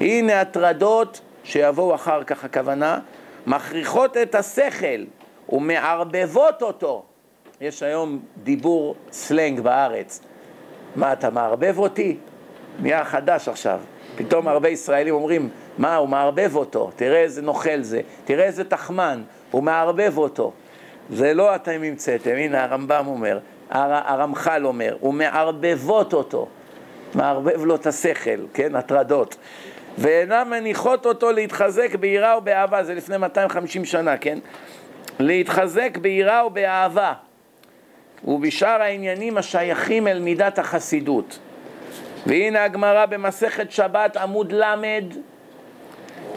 הנה 0.00 0.40
הטרדות 0.40 1.20
שיבואו 1.44 1.94
אחר 1.94 2.24
כך 2.24 2.44
הכוונה, 2.44 2.98
מכריחות 3.46 4.16
את 4.16 4.34
השכל 4.34 5.04
ומערבבות 5.48 6.62
אותו. 6.62 7.04
יש 7.60 7.82
היום 7.82 8.20
דיבור 8.42 8.94
סלנג 9.12 9.60
בארץ. 9.60 10.20
מה, 10.96 11.12
אתה 11.12 11.30
מערבב 11.30 11.78
אותי? 11.78 12.16
נהיה 12.80 13.04
חדש 13.04 13.48
עכשיו. 13.48 13.80
פתאום 14.16 14.48
הרבה 14.48 14.68
ישראלים 14.68 15.14
אומרים, 15.14 15.48
מה, 15.78 15.96
הוא 15.96 16.08
מערבב 16.08 16.56
אותו, 16.56 16.90
תראה 16.96 17.20
איזה 17.20 17.42
נוכל 17.42 17.82
זה, 17.82 18.00
תראה 18.24 18.44
איזה 18.44 18.64
תחמן, 18.64 19.22
הוא 19.50 19.62
מערבב 19.62 20.18
אותו. 20.18 20.52
זה 21.10 21.34
לא 21.34 21.54
אתם 21.54 21.82
המצאתם, 21.82 22.30
הנה 22.36 22.64
הרמב"ם 22.64 23.06
אומר, 23.06 23.38
הר, 23.70 23.92
הרמח"ל 24.04 24.66
אומר, 24.66 24.96
הוא 25.00 25.14
מערבבות 25.14 26.12
אותו, 26.12 26.48
מערבב 27.14 27.64
לו 27.64 27.74
את 27.74 27.86
השכל, 27.86 28.46
כן, 28.54 28.74
הטרדות. 28.74 29.36
ואינן 29.98 30.48
מניחות 30.50 31.06
אותו 31.06 31.32
להתחזק 31.32 31.94
ביראה 31.94 32.38
ובאהבה, 32.38 32.84
זה 32.84 32.94
לפני 32.94 33.16
250 33.16 33.84
שנה, 33.84 34.16
כן? 34.16 34.38
להתחזק 35.18 35.96
ביראה 35.96 36.46
ובאהבה, 36.46 37.12
ובשאר 38.24 38.82
העניינים 38.82 39.38
השייכים 39.38 40.08
אל 40.08 40.18
מידת 40.18 40.58
החסידות. 40.58 41.38
והנה 42.26 42.64
הגמרא 42.64 43.06
במסכת 43.06 43.70
שבת 43.70 44.16
עמוד 44.16 44.52
ל' 44.52 44.74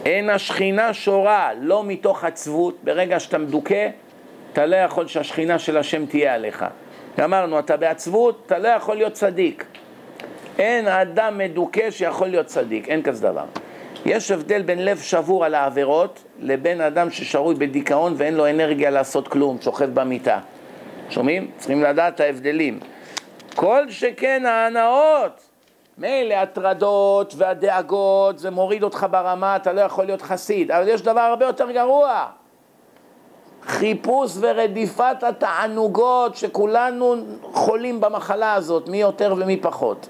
אין 0.04 0.30
השכינה 0.30 0.94
שורה 0.94 1.50
לא 1.60 1.84
מתוך 1.84 2.24
עצבות, 2.24 2.78
ברגע 2.84 3.20
שאתה 3.20 3.38
מדוכא 3.38 3.88
אתה 4.58 4.66
לא 4.66 4.76
יכול 4.76 5.06
שהשכינה 5.06 5.58
של 5.58 5.76
השם 5.76 6.06
תהיה 6.06 6.34
עליך. 6.34 6.64
אמרנו, 7.24 7.58
אתה 7.58 7.76
בעצבות, 7.76 8.42
אתה 8.46 8.58
לא 8.58 8.68
יכול 8.68 8.96
להיות 8.96 9.12
צדיק. 9.12 9.64
אין 10.58 10.88
אדם 10.88 11.38
מדוכא 11.38 11.90
שיכול 11.90 12.28
להיות 12.28 12.46
צדיק, 12.46 12.88
אין 12.88 13.02
כזה 13.02 13.28
דבר. 13.28 13.44
יש 14.06 14.30
הבדל 14.30 14.62
בין 14.62 14.84
לב 14.84 14.98
שבור 14.98 15.44
על 15.44 15.54
העבירות 15.54 16.24
לבין 16.38 16.80
אדם 16.80 17.10
ששרוי 17.10 17.54
בדיכאון 17.54 18.14
ואין 18.16 18.34
לו 18.34 18.50
אנרגיה 18.50 18.90
לעשות 18.90 19.28
כלום, 19.28 19.60
שוכב 19.60 19.94
במיטה. 19.94 20.38
שומעים? 21.10 21.50
צריכים 21.56 21.82
לדעת 21.82 22.14
את 22.14 22.20
ההבדלים. 22.20 22.80
כל 23.54 23.90
שכן 23.90 24.46
ההנאות, 24.46 25.48
מילא 25.98 26.34
הטרדות 26.34 27.34
והדאגות, 27.36 28.38
זה 28.38 28.50
מוריד 28.50 28.82
אותך 28.82 29.06
ברמה, 29.10 29.56
אתה 29.56 29.72
לא 29.72 29.80
יכול 29.80 30.04
להיות 30.04 30.22
חסיד, 30.22 30.70
אבל 30.70 30.88
יש 30.88 31.02
דבר 31.02 31.20
הרבה 31.20 31.46
יותר 31.46 31.70
גרוע. 31.70 32.26
חיפוש 33.66 34.36
ורדיפת 34.40 35.16
התענוגות 35.22 36.36
שכולנו 36.36 37.14
חולים 37.52 38.00
במחלה 38.00 38.54
הזאת, 38.54 38.88
מי 38.88 39.00
יותר 39.00 39.34
ומי 39.38 39.56
פחות. 39.56 40.08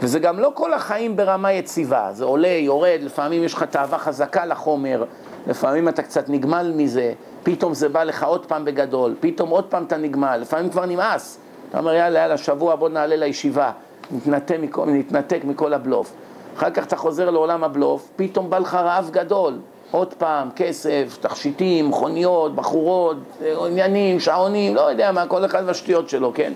וזה 0.00 0.18
גם 0.18 0.38
לא 0.38 0.50
כל 0.54 0.72
החיים 0.72 1.16
ברמה 1.16 1.52
יציבה, 1.52 2.08
זה 2.12 2.24
עולה, 2.24 2.48
יורד, 2.48 2.98
לפעמים 3.02 3.44
יש 3.44 3.54
לך 3.54 3.62
תאווה 3.62 3.98
חזקה 3.98 4.46
לחומר, 4.46 5.04
לפעמים 5.46 5.88
אתה 5.88 6.02
קצת 6.02 6.28
נגמל 6.28 6.72
מזה, 6.76 7.12
פתאום 7.42 7.74
זה 7.74 7.88
בא 7.88 8.04
לך 8.04 8.24
עוד 8.24 8.46
פעם 8.46 8.64
בגדול, 8.64 9.14
פתאום 9.20 9.50
עוד 9.50 9.64
פעם 9.64 9.84
אתה 9.84 9.96
נגמל, 9.96 10.36
לפעמים 10.36 10.70
כבר 10.70 10.86
נמאס. 10.86 11.38
אתה 11.70 11.78
אומר 11.78 11.94
יאללה, 11.94 12.18
יאללה, 12.18 12.36
שבוע 12.36 12.76
בוא 12.76 12.88
נעלה 12.88 13.16
לישיבה, 13.16 13.72
נתנתק 14.10 14.56
מכל, 14.60 14.86
נתנתק 14.86 15.40
מכל 15.44 15.74
הבלוף. 15.74 16.12
אחר 16.56 16.70
כך 16.70 16.86
אתה 16.86 16.96
חוזר 16.96 17.30
לעולם 17.30 17.64
הבלוף, 17.64 18.08
פתאום 18.16 18.50
בא 18.50 18.58
לך 18.58 18.74
רעב 18.74 19.10
גדול, 19.10 19.58
עוד 19.94 20.14
פעם, 20.14 20.48
כסף, 20.56 21.18
תכשיטים, 21.20 21.88
מכוניות, 21.88 22.54
בחורות, 22.54 23.16
עניינים, 23.66 24.20
שעונים, 24.20 24.74
לא 24.74 24.80
יודע 24.80 25.12
מה, 25.12 25.26
כל 25.26 25.44
אחד 25.44 25.62
והשטויות 25.66 26.08
שלו, 26.08 26.32
כן? 26.34 26.52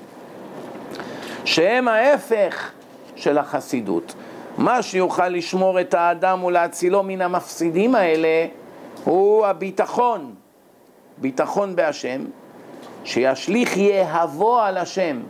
שהם 1.45 1.89
ההפך 1.89 2.71
של 3.17 3.39
החסידות. 3.39 4.15
מה 4.57 4.83
שיוכל 4.83 5.29
לשמור 5.29 5.81
את 5.81 5.95
האדם 5.95 6.45
ולהצילו 6.45 7.03
מן 7.03 7.21
המפסידים 7.21 7.95
האלה 7.95 8.47
הוא 9.05 9.47
הביטחון, 9.47 10.35
ביטחון 11.19 11.77
בהשם, 11.77 12.25
שישליך 13.05 13.77
יהבו 13.77 14.59
על 14.59 14.77
השם. 14.77 15.21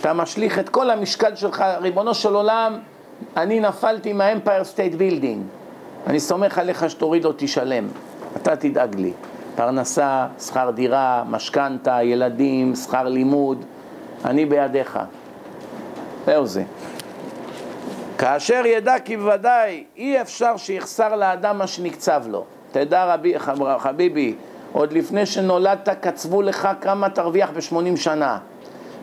אתה 0.00 0.12
משליך 0.12 0.58
את 0.58 0.68
כל 0.68 0.90
המשקל 0.90 1.36
שלך, 1.36 1.64
ריבונו 1.80 2.14
של 2.14 2.34
עולם, 2.34 2.78
אני 3.36 3.60
נפלתי 3.60 4.12
מהאמפייר 4.12 4.64
סטייט 4.64 4.94
בילדינג. 4.94 5.42
אני 6.06 6.20
סומך 6.20 6.58
עליך 6.58 6.90
שתוריד 6.90 7.24
אותי 7.24 7.48
שלם, 7.48 7.88
אתה 8.36 8.56
תדאג 8.56 8.94
לי. 8.94 9.12
פרנסה, 9.54 10.26
שכר 10.46 10.70
דירה, 10.70 11.24
משכנתה, 11.28 12.02
ילדים, 12.02 12.74
שכר 12.74 13.04
לימוד, 13.04 13.64
אני 14.24 14.46
בידיך. 14.46 14.98
זהו 16.26 16.46
זה. 16.46 16.62
כאשר 18.18 18.66
ידע 18.66 18.98
כי 19.04 19.16
בוודאי 19.16 19.84
אי 19.96 20.20
אפשר 20.20 20.56
שיחסר 20.56 21.16
לאדם 21.16 21.58
מה 21.58 21.66
שנקצב 21.66 22.24
לו. 22.28 22.44
תדע 22.72 23.04
רבי, 23.04 23.34
חביבי, 23.78 24.34
עוד 24.72 24.92
לפני 24.92 25.26
שנולדת 25.26 25.88
קצבו 26.00 26.42
לך 26.42 26.68
כמה 26.80 27.08
תרוויח 27.08 27.50
בשמונים 27.50 27.96
שנה 27.96 28.38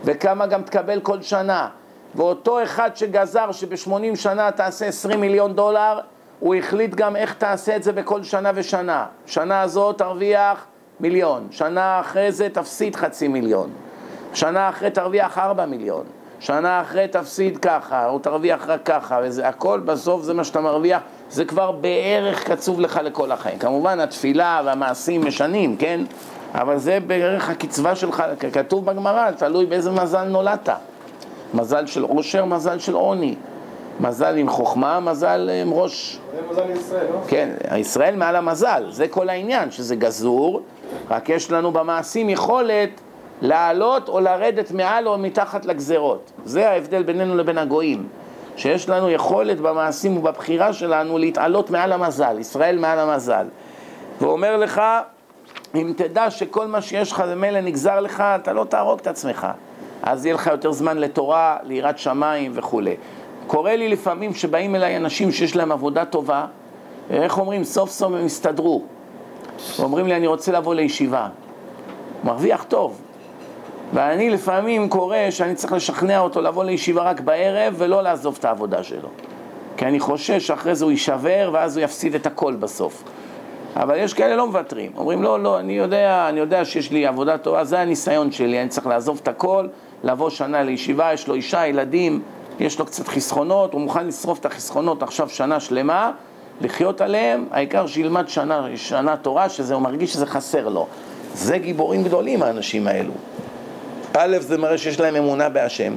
וכמה 0.04 0.48
גם 0.48 0.64
תקבל 0.64 1.00
כל 1.00 1.22
שנה 1.22 1.68
ואותו 2.16 2.64
אחד 2.64 2.96
שגזר 2.96 3.52
שבשמונים 3.52 4.16
שנה 4.16 4.52
תעשה 4.52 4.86
עשרים 4.86 5.22
מיליון 5.22 5.54
דולר 5.54 6.00
הוא 6.42 6.56
החליט 6.56 6.96
גם 6.96 7.16
איך 7.16 7.34
תעשה 7.34 7.76
את 7.76 7.84
זה 7.84 7.92
בכל 7.92 8.24
שנה 8.24 8.52
ושנה. 8.56 9.06
שנה 9.26 9.62
הזאת 9.62 9.98
תרוויח 9.98 10.66
מיליון, 11.00 11.48
שנה 11.52 12.00
אחרי 12.00 12.32
זה 12.32 12.50
תפסיד 12.50 12.96
חצי 12.96 13.28
מיליון, 13.28 13.70
שנה 14.34 14.70
אחרי 14.70 14.92
תרוויח 14.92 15.38
ארבע 15.38 15.66
מיליון, 15.66 16.04
שנה 16.40 16.82
אחרי 16.82 17.08
תפסיד 17.08 17.58
ככה, 17.58 18.08
או 18.08 18.20
תרוויח 18.20 18.66
רק 18.68 18.80
ככה, 18.86 19.20
וזה 19.24 19.48
הכל 19.48 19.80
בסוף 19.80 20.24
זה 20.24 20.34
מה 20.34 20.44
שאתה 20.44 20.62
מרוויח, 20.62 21.02
זה 21.30 21.46
כבר 21.46 21.72
בערך 21.72 22.52
קצוב 22.52 22.80
לך 22.80 23.00
לכל 23.04 23.32
החיים. 23.32 23.60
כמובן 23.60 24.00
התפילה 24.00 24.62
והמעשים 24.66 25.26
משנים, 25.26 25.78
כן? 25.78 26.02
אבל 26.54 26.78
זה 26.78 27.00
בערך 27.08 27.50
הקצבה 27.50 27.96
שלך, 27.96 28.24
כתוב 28.54 28.86
בגמרא, 28.86 29.32
תלוי 29.32 29.66
באיזה 29.66 29.92
מזל 29.92 30.24
נולדת. 30.24 30.70
מזל 31.54 31.86
של 31.86 32.04
עושר, 32.04 32.46
מזל 32.46 32.80
של 32.80 32.94
עוני. 32.94 33.36
מזל 34.02 34.38
עם 34.38 34.50
חוכמה, 34.50 35.00
מזל 35.00 35.50
עם 35.62 35.74
ראש... 35.74 36.20
זה 36.36 36.42
מזל 36.52 36.66
לישראל, 36.66 37.08
לא? 37.12 37.20
כן, 37.28 37.50
הישראל 37.70 38.16
מעל 38.16 38.36
המזל, 38.36 38.84
זה 38.90 39.08
כל 39.08 39.30
העניין, 39.30 39.72
שזה 39.72 39.96
גזור, 39.96 40.62
רק 41.10 41.30
יש 41.30 41.52
לנו 41.52 41.72
במעשים 41.72 42.30
יכולת 42.30 42.90
לעלות 43.42 44.10
או 44.10 44.20
לרדת 44.20 44.72
מעל 44.72 45.08
או 45.08 45.18
מתחת 45.18 45.66
לגזרות. 45.66 46.32
זה 46.46 46.70
ההבדל 46.70 47.04
בינינו 47.04 47.36
לבין 47.36 47.58
הגויים, 47.58 48.08
שיש 48.56 48.90
לנו 48.90 49.10
יכולת 49.10 49.60
במעשים 49.60 50.18
ובבחירה 50.18 50.74
שלנו 50.74 51.18
להתעלות 51.18 51.70
מעל 51.70 51.92
המזל, 51.92 52.40
ישראל 52.40 52.78
מעל 52.78 53.00
המזל. 53.00 53.46
והוא 54.22 54.32
אומר 54.32 54.58
לך, 54.58 54.82
אם 55.76 55.94
תדע 55.98 56.30
שכל 56.30 56.68
מה 56.68 56.82
שיש 56.82 57.12
לך 57.12 57.24
ממילא 57.36 57.62
נגזר 57.62 58.00
לך, 58.00 58.22
אתה 58.22 58.54
לא 58.54 58.64
תהרוג 58.64 59.00
את 59.00 59.08
עצמך. 59.08 59.48
אז 60.04 60.26
יהיה 60.26 60.36
לך 60.36 60.48
יותר 60.48 60.72
זמן 60.72 60.98
לתורה, 60.98 61.58
ליראת 61.64 61.98
שמיים 61.98 62.52
וכולי. 62.56 62.96
קורה 63.48 63.76
לי 63.76 63.90
לפעמים 63.90 64.34
שבאים 64.34 64.76
אליי 64.76 64.98
אנשים 64.98 65.32
שיש 65.32 65.56
להם 65.56 65.72
עבודה 65.72 66.06
טובה, 66.06 66.46
איך 67.10 67.38
אומרים, 67.38 67.64
סוף 67.64 67.90
סוף 67.92 68.14
הם 68.14 68.26
הסתדרו. 68.26 68.84
ואומרים 69.80 70.08
לי, 70.08 70.16
אני 70.16 70.28
רוצה 70.28 70.52
לבוא 70.52 70.76
לישיבה. 70.76 71.28
מרוויח 72.24 72.64
טוב. 72.64 73.02
ואני 73.94 74.30
לפעמים 74.30 74.90
קורה 74.90 75.28
שאני 75.30 75.56
צריך 75.56 75.74
לשכנע 75.74 76.20
אותו 76.20 76.42
לבוא 76.42 76.64
לישיבה 76.64 77.04
רק 77.04 77.20
בערב 77.20 77.76
ולא 77.78 78.04
לעזוב 78.04 78.36
את 78.40 78.46
העבודה 78.46 78.84
שלו. 78.84 79.10
כי 79.78 79.86
אני 79.86 80.00
חושש 80.00 80.48
שאחרי 80.48 80.76
זה 80.76 80.86
הוא 80.86 80.92
יישבר 80.92 81.50
ואז 81.54 81.78
הוא 81.78 81.84
יפסיד 81.84 82.16
את 82.16 82.26
הכל 82.26 82.56
בסוף. 82.56 83.04
אבל 83.76 83.96
יש 83.98 84.14
כאלה 84.14 84.36
לא 84.36 84.48
מוותרים, 84.48 84.92
אומרים 84.98 85.24
לא, 85.24 85.40
לא, 85.40 85.60
אני 85.60 85.74
יודע, 85.74 86.30
אני 86.30 86.40
יודע 86.40 86.66
שיש 86.66 86.92
לי 86.92 87.06
עבודה 87.06 87.38
טובה, 87.38 87.64
זה 87.64 87.80
הניסיון 87.80 88.32
שלי, 88.32 88.62
אני 88.62 88.70
צריך 88.70 88.88
לעזוב 88.88 89.20
את 89.24 89.28
הכל, 89.28 89.68
לבוא 90.04 90.30
שנה 90.30 90.64
לישיבה, 90.64 91.14
יש 91.14 91.28
לו 91.28 91.34
אישה, 91.34 91.68
ילדים, 91.68 92.22
יש 92.62 92.80
לו 92.80 92.86
קצת 92.86 93.08
חסכונות, 93.08 93.74
הוא 93.74 93.82
מוכן 93.82 94.08
לשרוף 94.08 94.40
את 94.40 94.46
החסכונות 94.46 95.04
עכשיו 95.04 95.30
שנה 95.30 95.60
שלמה, 95.60 96.12
לחיות 96.62 97.02
עליהם, 97.02 97.46
העיקר 97.52 97.88
שילמד 97.88 98.30
שנה, 98.30 98.68
שנה 98.76 99.18
תורה, 99.18 99.50
שזה 99.50 99.74
הוא 99.74 99.82
מרגיש 99.82 100.14
שזה 100.14 100.26
חסר 100.26 100.70
לו. 100.70 100.88
זה 101.34 101.58
גיבורים 101.58 102.04
גדולים 102.04 102.44
האנשים 102.44 102.88
האלו. 102.88 103.14
א', 104.14 104.38
זה 104.40 104.58
מראה 104.58 104.78
שיש 104.78 105.00
להם 105.00 105.16
אמונה 105.16 105.50
בהשם, 105.50 105.94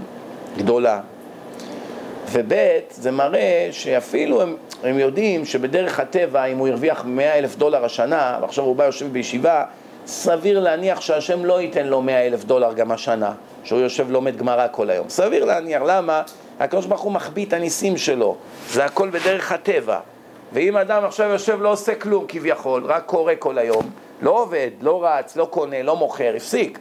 גדולה, 0.58 1.00
וב', 2.32 2.54
זה 2.90 3.10
מראה 3.10 3.68
שאפילו 3.72 4.42
הם, 4.42 4.56
הם 4.82 4.98
יודעים 4.98 5.44
שבדרך 5.44 6.00
הטבע, 6.00 6.44
אם 6.44 6.58
הוא 6.58 6.68
הרוויח 6.68 7.04
100 7.04 7.38
אלף 7.38 7.56
דולר 7.56 7.84
השנה, 7.84 8.38
ועכשיו 8.40 8.64
הוא 8.64 8.76
בא 8.76 8.84
יושב 8.84 9.12
בישיבה, 9.12 9.64
סביר 10.06 10.60
להניח 10.60 11.00
שהשם 11.00 11.44
לא 11.44 11.60
ייתן 11.60 11.86
לו 11.86 12.02
מאה 12.02 12.26
אלף 12.26 12.44
דולר 12.44 12.72
גם 12.72 12.92
השנה, 12.92 13.32
שהוא 13.64 13.80
יושב 13.80 14.10
לומד 14.10 14.36
גמרא 14.36 14.66
כל 14.70 14.90
היום. 14.90 15.08
סביר 15.08 15.44
להניח, 15.44 15.82
למה? 15.86 16.22
הקדוש 16.60 16.86
ברוך 16.86 17.00
הוא 17.00 17.12
מחביא 17.12 17.46
את 17.46 17.52
הניסים 17.52 17.96
שלו, 17.96 18.36
זה 18.68 18.84
הכל 18.84 19.10
בדרך 19.10 19.52
הטבע. 19.52 20.00
ואם 20.52 20.76
אדם 20.76 21.04
עכשיו 21.04 21.30
יושב 21.30 21.62
לא 21.62 21.72
עושה 21.72 21.94
כלום 21.94 22.24
כביכול, 22.28 22.84
רק 22.84 23.04
קורא 23.06 23.32
כל 23.38 23.58
היום, 23.58 23.90
לא 24.22 24.30
עובד, 24.30 24.70
לא 24.80 25.04
רץ, 25.04 25.36
לא 25.36 25.44
קונה, 25.44 25.82
לא 25.82 25.96
מוכר, 25.96 26.32
הפסיק. 26.36 26.78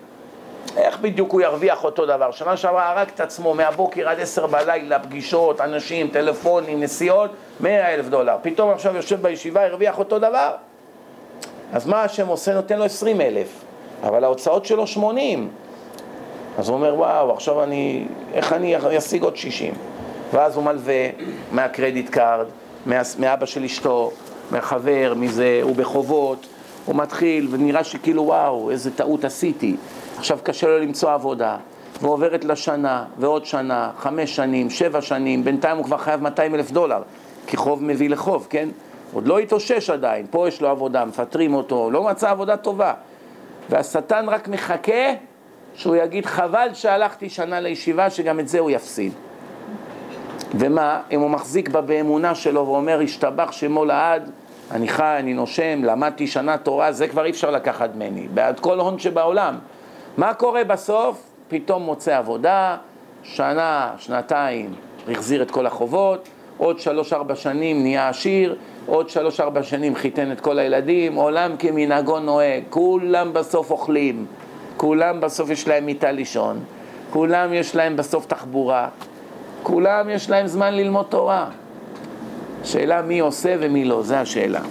איך 0.77 0.99
בדיוק 0.99 1.31
הוא 1.31 1.41
ירוויח 1.41 1.83
אותו 1.83 2.05
דבר? 2.05 2.31
שנה 2.31 2.57
שעברה 2.57 2.91
הרג 2.91 3.07
את 3.15 3.19
עצמו 3.19 3.53
מהבוקר 3.53 4.09
עד 4.09 4.19
עשר 4.19 4.47
בלילה, 4.47 4.99
פגישות, 4.99 5.61
אנשים, 5.61 6.07
טלפונים, 6.07 6.83
נסיעות, 6.83 7.31
מאה 7.59 7.93
אלף 7.93 8.05
דולר. 8.05 8.35
פתאום 8.41 8.69
עכשיו 8.69 8.95
יושב 8.95 9.21
בישיבה, 9.21 9.65
הרוויח 9.65 9.99
אותו 9.99 10.19
דבר? 10.19 10.51
אז 11.73 11.87
מה 11.87 12.03
השם 12.03 12.27
עושה? 12.27 12.53
נותן 12.53 12.77
לו 12.77 12.85
עשרים 12.85 13.21
אלף, 13.21 13.47
אבל 14.03 14.23
ההוצאות 14.23 14.65
שלו 14.65 14.87
שמונים. 14.87 15.49
אז 16.57 16.69
הוא 16.69 16.77
אומר, 16.77 16.95
וואו, 16.95 17.33
עכשיו 17.33 17.63
אני, 17.63 18.05
איך 18.33 18.53
אני 18.53 18.97
אשיג 18.97 19.23
עוד 19.23 19.37
שישים? 19.37 19.73
ואז 20.33 20.55
הוא 20.55 20.63
מלווה 20.63 21.09
מה 21.51 21.66
credit 21.66 22.09
card, 22.09 22.45
מאבא 23.19 23.45
של 23.45 23.63
אשתו, 23.63 24.11
מהחבר, 24.51 25.13
מזה, 25.17 25.59
הוא 25.63 25.75
בחובות, 25.75 26.47
הוא 26.85 26.95
מתחיל 26.95 27.47
ונראה 27.51 27.83
שכאילו 27.83 28.23
וואו, 28.23 28.71
איזה 28.71 28.91
טעות 28.91 29.25
עשיתי. 29.25 29.75
עכשיו 30.17 30.39
קשה 30.43 30.67
לו 30.67 30.79
למצוא 30.79 31.11
עבודה, 31.11 31.57
ועוברת 32.01 32.45
לשנה, 32.45 33.05
ועוד 33.17 33.45
שנה, 33.45 33.91
חמש 33.97 34.35
שנים, 34.35 34.69
שבע 34.69 35.01
שנים, 35.01 35.43
בינתיים 35.43 35.77
הוא 35.77 35.85
כבר 35.85 35.97
חייב 35.97 36.21
200 36.21 36.55
אלף 36.55 36.71
דולר, 36.71 37.01
כי 37.47 37.57
חוב 37.57 37.83
מביא 37.83 38.09
לחוב, 38.09 38.47
כן? 38.49 38.69
עוד 39.13 39.27
לא 39.27 39.39
התאושש 39.39 39.89
עדיין, 39.89 40.25
פה 40.29 40.47
יש 40.47 40.61
לו 40.61 40.67
עבודה, 40.67 41.05
מפטרים 41.05 41.53
אותו, 41.53 41.91
לא 41.91 42.03
מצא 42.03 42.29
עבודה 42.29 42.57
טובה. 42.57 42.93
והשטן 43.69 44.25
רק 44.29 44.47
מחכה 44.47 45.13
שהוא 45.75 45.95
יגיד 45.95 46.25
חבל 46.25 46.67
שהלכתי 46.73 47.29
שנה 47.29 47.59
לישיבה, 47.59 48.09
שגם 48.09 48.39
את 48.39 48.47
זה 48.47 48.59
הוא 48.59 48.71
יפסיד. 48.71 49.11
ומה, 50.55 51.01
אם 51.11 51.19
הוא 51.19 51.29
מחזיק 51.29 51.69
בה 51.69 51.81
באמונה 51.81 52.35
שלו 52.35 52.67
ואומר, 52.67 52.99
השתבח 53.03 53.51
שמו 53.51 53.85
לעד, 53.85 54.31
אני 54.71 54.87
חי, 54.87 55.15
אני 55.19 55.33
נושם, 55.33 55.83
למדתי 55.83 56.27
שנה 56.27 56.57
תורה, 56.57 56.91
זה 56.91 57.07
כבר 57.07 57.25
אי 57.25 57.29
אפשר 57.29 57.51
לקחת 57.51 57.95
ממני, 57.95 58.27
בעד 58.33 58.59
כל 58.59 58.79
הון 58.79 58.99
שבעולם. 58.99 59.59
מה 60.17 60.33
קורה 60.33 60.63
בסוף? 60.63 61.23
פתאום 61.47 61.83
מוצא 61.83 62.17
עבודה, 62.17 62.77
שנה, 63.23 63.91
שנתיים, 63.97 64.73
החזיר 65.11 65.41
את 65.41 65.51
כל 65.51 65.65
החובות, 65.65 66.29
עוד 66.57 66.79
שלוש-ארבע 66.79 67.35
שנים 67.35 67.81
נהיה 67.81 68.09
עשיר, 68.09 68.55
עוד 68.85 69.09
שלוש-ארבע 69.09 69.63
שנים 69.63 69.95
חיתן 69.95 70.31
את 70.31 70.39
כל 70.39 70.59
הילדים, 70.59 71.15
עולם 71.15 71.57
כמנהגו 71.59 72.19
נוהג, 72.19 72.63
כולם 72.69 73.33
בסוף 73.33 73.71
אוכלים, 73.71 74.25
כולם 74.83 75.21
בסוף 75.21 75.49
יש 75.49 75.67
להם 75.67 75.85
מיטה 75.85 76.11
לישון, 76.11 76.59
כולם 77.09 77.53
יש 77.53 77.75
להם 77.75 77.95
בסוף 77.95 78.25
תחבורה, 78.25 78.87
כולם 79.63 80.09
יש 80.09 80.29
להם 80.29 80.47
זמן 80.47 80.73
ללמוד 80.73 81.05
תורה. 81.09 81.49
שאלה 82.63 83.01
מי 83.01 83.19
עושה 83.19 83.55
ומי 83.59 83.85
לא, 83.85 84.03
זה 84.03 84.19
השאלה. 84.19 84.61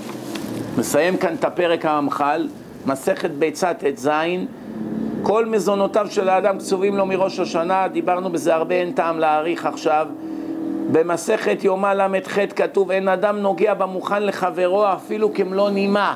מסיים 0.78 1.16
כאן 1.16 1.34
את 1.34 1.44
הפרק 1.44 1.84
הרמח"ל, 1.84 2.48
מסכת 2.86 3.30
ביצה 3.30 3.74
ט"ז, 3.74 4.10
כל 5.22 5.46
מזונותיו 5.46 6.06
של 6.10 6.28
האדם 6.28 6.58
קצובים 6.58 6.96
לו 6.96 7.06
מראש 7.06 7.40
השנה, 7.40 7.88
דיברנו 7.88 8.32
בזה 8.32 8.54
הרבה, 8.54 8.74
אין 8.74 8.92
טעם 8.92 9.18
להאריך 9.18 9.66
עכשיו. 9.66 10.06
במסכת 10.92 11.64
יומא 11.64 11.92
ל"ח 11.94 12.38
כתוב, 12.56 12.90
אין 12.90 13.08
אדם 13.08 13.38
נוגע 13.38 13.74
במוכן 13.74 14.22
לחברו 14.22 14.84
אפילו 14.92 15.34
כמלוא 15.34 15.70
נימה. 15.70 16.14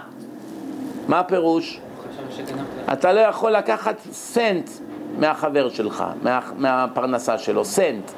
מה 1.08 1.20
הפירוש? 1.20 1.80
אתה 2.92 3.12
לא 3.12 3.20
יכול 3.20 3.52
לקחת 3.52 3.96
סנט 4.12 4.70
מהחבר 5.18 5.68
שלך, 5.68 6.04
מה, 6.22 6.40
מהפרנסה 6.56 7.38
שלו, 7.38 7.64
סנט. 7.64 8.10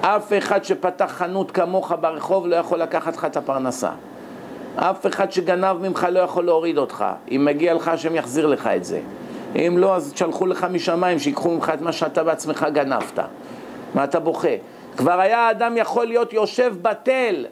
אף 0.00 0.32
אחד 0.38 0.64
שפתח 0.64 1.12
חנות 1.16 1.50
כמוך 1.50 1.92
ברחוב 2.00 2.46
לא 2.46 2.56
יכול 2.56 2.78
לקחת 2.78 3.16
לך 3.16 3.24
את 3.24 3.36
הפרנסה. 3.36 3.90
אף 4.76 5.06
אחד 5.06 5.32
שגנב 5.32 5.76
ממך 5.88 6.06
לא 6.10 6.18
יכול 6.18 6.44
להוריד 6.44 6.78
אותך. 6.78 7.04
אם 7.30 7.44
מגיע 7.44 7.74
לך, 7.74 7.88
השם 7.88 8.14
יחזיר 8.14 8.46
לך 8.46 8.66
את 8.66 8.84
זה. 8.84 9.00
אם 9.56 9.74
לא, 9.78 9.96
אז 9.96 10.12
תשלחו 10.12 10.46
לך 10.46 10.66
משמיים, 10.70 11.18
שיקחו 11.18 11.50
ממך 11.50 11.72
את 11.74 11.80
מה 11.80 11.92
שאתה 11.92 12.24
בעצמך 12.24 12.66
גנבת. 12.72 13.18
מה 13.94 14.04
אתה 14.04 14.20
בוכה? 14.20 14.48
כבר 14.96 15.20
היה 15.20 15.38
האדם 15.38 15.76
יכול 15.76 16.06
להיות 16.06 16.32
יושב 16.32 16.74
בתל. 16.82 17.46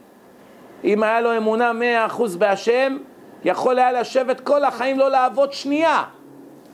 אם 0.85 1.03
היה 1.03 1.21
לו 1.21 1.37
אמונה 1.37 1.73
מאה 1.73 2.07
אחוז 2.07 2.37
בהשם, 2.37 2.97
יכול 3.45 3.79
היה 3.79 3.93
לשבת 3.93 4.41
כל 4.41 4.65
החיים 4.65 4.99
לא 4.99 5.11
לעבוד 5.11 5.53
שנייה. 5.53 6.03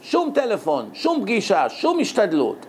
שום 0.02 0.30
טלפון, 0.34 0.88
שום 0.92 1.22
פגישה, 1.22 1.68
שום 1.68 2.00
השתדלות. 2.00 2.66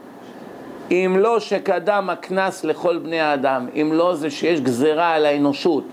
אם 0.92 1.16
לא 1.20 1.40
שקדם 1.40 2.10
הקנס 2.10 2.64
לכל 2.64 2.98
בני 2.98 3.20
האדם, 3.20 3.68
אם 3.76 3.90
לא 3.94 4.16
זה 4.16 4.30
שיש 4.30 4.62
גזרה 4.62 5.14
על 5.14 5.26
האנושות, 5.26 5.84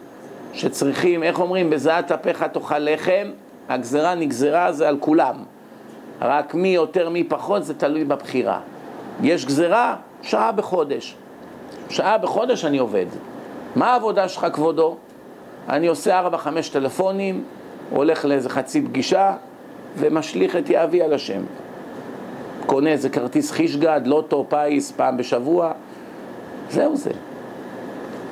שצריכים, 0.53 1.23
איך 1.23 1.41
אומרים, 1.41 1.71
בזעת 1.71 2.13
אפיך 2.13 2.43
תאכל 2.43 2.79
לחם, 2.79 3.31
הגזרה 3.69 4.15
נגזרה 4.15 4.73
זה 4.73 4.89
על 4.89 4.97
כולם. 5.01 5.35
רק 6.21 6.55
מי 6.55 6.69
יותר 6.69 7.09
מי 7.09 7.25
פחות 7.25 7.65
זה 7.65 7.75
תלוי 7.75 8.05
בבחירה. 8.05 8.61
יש 9.23 9.47
גזרה, 9.47 9.97
שעה 10.23 10.53
בחודש. 10.53 11.15
שעה 11.91 12.19
בחודש 12.19 12.65
אני 12.65 12.79
עובד. 12.79 13.07
מה 13.77 13.93
העבודה 13.93 14.29
שלך 14.29 14.47
כבודו? 14.53 14.97
אני 15.69 15.87
עושה 15.87 16.19
ארבע 16.19 16.39
חמש 16.39 16.69
טלפונים, 16.69 17.45
הולך 17.91 18.25
לאיזה 18.25 18.49
חצי 18.49 18.83
פגישה 18.83 19.35
ומשליך 19.97 20.57
את 20.57 20.71
יהבי 20.71 21.03
על 21.03 21.13
השם. 21.13 21.43
קונה 22.67 22.91
איזה 22.91 23.09
כרטיס 23.09 23.51
חישגד, 23.51 24.01
לוטו, 24.05 24.47
פיס, 24.49 24.93
פעם 24.93 25.17
בשבוע, 25.17 25.73
זהו 26.71 26.97
זה. 26.97 27.11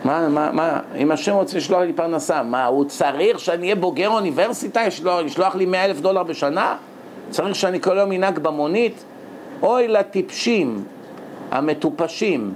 מה, 0.04 0.28
מה, 0.28 0.52
מה, 0.52 0.80
אם 0.96 1.10
השם 1.10 1.32
רוצה 1.32 1.56
לשלוח 1.56 1.80
לי 1.80 1.92
פרנסה, 1.92 2.42
מה, 2.42 2.66
הוא 2.66 2.84
צריך 2.84 3.38
שאני 3.38 3.62
אהיה 3.62 3.74
בוגר 3.74 4.08
אוניברסיטה, 4.08 4.80
ישלוח, 4.86 5.20
ישלוח 5.24 5.54
לי 5.54 5.66
מאה 5.66 5.84
אלף 5.84 6.00
דולר 6.00 6.22
בשנה? 6.22 6.76
צריך 7.30 7.54
שאני 7.54 7.80
כל 7.80 7.96
יום 7.96 8.12
אנהג 8.12 8.38
במונית? 8.38 9.04
אוי 9.62 9.88
לטיפשים, 9.88 10.84
המטופשים, 11.50 12.54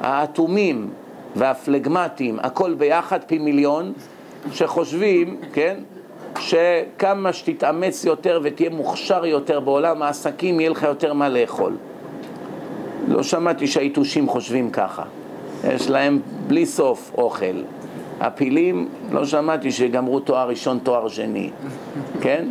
האטומים 0.00 0.90
והפלגמטיים, 1.36 2.38
הכל 2.42 2.74
ביחד 2.74 3.18
פי 3.26 3.38
מיליון, 3.38 3.92
שחושבים, 4.52 5.40
כן, 5.52 5.76
שכמה 6.38 7.32
שתתאמץ 7.32 8.04
יותר 8.04 8.40
ותהיה 8.42 8.70
מוכשר 8.70 9.26
יותר 9.26 9.60
בעולם 9.60 10.02
העסקים, 10.02 10.60
יהיה 10.60 10.70
לך 10.70 10.82
יותר 10.82 11.12
מה 11.12 11.28
לאכול. 11.28 11.76
לא 13.08 13.22
שמעתי 13.22 13.66
שהיתושים 13.66 14.28
חושבים 14.28 14.70
ככה. 14.70 15.02
יש 15.64 15.90
להם 15.90 16.20
בלי 16.46 16.66
סוף 16.66 17.12
אוכל. 17.18 17.62
הפילים, 18.20 18.88
לא 19.12 19.24
שמעתי 19.24 19.72
שגמרו 19.72 20.20
תואר 20.20 20.48
ראשון, 20.48 20.78
תואר 20.82 21.08
שני, 21.08 21.50
כן? 22.20 22.48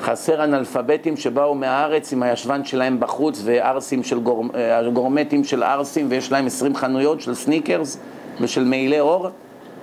חסר 0.00 0.44
אנאלפביתים 0.44 1.16
שבאו 1.16 1.54
מהארץ 1.54 2.12
עם 2.12 2.22
הישבן 2.22 2.64
שלהם 2.64 3.00
בחוץ 3.00 3.42
וערסים 3.44 4.02
של 4.02 4.18
גור... 4.20 4.44
אה, 4.54 4.90
גורמטים 4.90 5.44
של 5.44 5.62
ערסים 5.62 6.06
ויש 6.08 6.32
להם 6.32 6.46
עשרים 6.46 6.76
חנויות 6.76 7.20
של 7.20 7.34
סניקרס 7.34 7.98
ושל 8.40 8.64
מעילי 8.64 9.00
אור. 9.00 9.28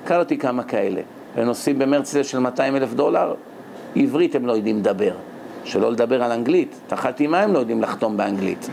הכרתי 0.04 0.38
כמה 0.38 0.64
כאלה. 0.64 1.02
ונוסעים 1.36 1.80
במרצדס 1.80 2.28
של 2.28 2.40
200 2.40 2.76
אלף 2.76 2.94
דולר, 2.94 3.34
עברית 3.96 4.36
הם 4.36 4.46
לא 4.46 4.52
יודעים 4.52 4.78
לדבר. 4.78 5.14
שלא 5.64 5.92
לדבר 5.92 6.24
על 6.24 6.32
אנגלית, 6.32 6.76
את 6.88 6.94
החתימה 6.94 7.40
הם 7.40 7.54
לא 7.54 7.60
יודעים 7.60 7.82
לחתום 7.82 8.18
באנגלית. 8.18 8.70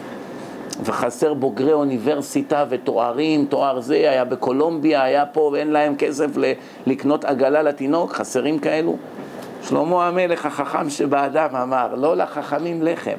וחסר 0.84 1.34
בוגרי 1.34 1.72
אוניברסיטה 1.72 2.64
ותוארים, 2.68 3.46
תואר 3.48 3.80
זה 3.80 3.94
היה 3.94 4.24
בקולומביה, 4.24 5.02
היה 5.02 5.26
פה 5.26 5.50
ואין 5.52 5.70
להם 5.70 5.96
כסף 5.96 6.30
לקנות 6.86 7.24
עגלה 7.24 7.62
לתינוק, 7.62 8.12
חסרים 8.12 8.58
כאלו. 8.58 8.96
שלמה 9.62 10.08
המלך 10.08 10.46
החכם 10.46 10.90
שבאדם 10.90 11.56
אמר, 11.56 11.94
לא 11.94 12.16
לחכמים 12.16 12.82
לחם. 12.82 13.18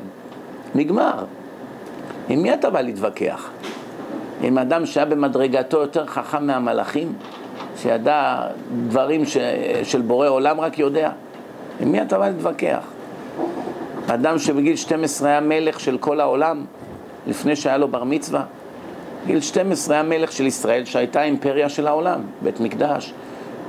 נגמר. 0.76 1.26
עם 2.30 2.42
מי 2.42 2.54
אתה 2.54 2.70
בא 2.70 2.82
להתווכח? 2.82 3.50
עם 4.42 4.58
אדם 4.58 4.86
שהיה 4.86 5.06
במדרגתו 5.06 5.78
יותר 5.78 6.06
חכם 6.06 6.48
מהמלאכים? 6.48 7.14
שידע 7.84 8.48
דברים 8.88 9.26
ש... 9.26 9.38
של 9.84 10.02
בורא 10.02 10.28
עולם 10.28 10.60
רק 10.60 10.80
יודע. 10.80 11.12
עם 11.80 11.92
מי 11.92 12.02
אתה 12.02 12.18
בא 12.18 12.28
להתווכח? 12.28 12.84
אדם 14.08 14.40
שבגיל 14.40 14.76
12 14.76 15.30
היה 15.30 15.40
מלך 15.40 15.80
של 15.80 15.98
כל 15.98 16.20
העולם, 16.20 16.66
לפני 17.28 17.56
שהיה 17.56 17.78
לו 17.78 17.88
בר 17.88 18.04
מצווה. 18.04 18.44
גיל 19.28 19.42
12 19.42 19.96
היה 19.96 20.04
מלך 20.04 20.32
של 20.32 20.46
ישראל, 20.46 20.86
שהייתה 20.86 21.24
אימפריה 21.24 21.70
של 21.70 21.88
העולם, 21.88 22.22
בית 22.42 22.60
מקדש. 22.60 23.14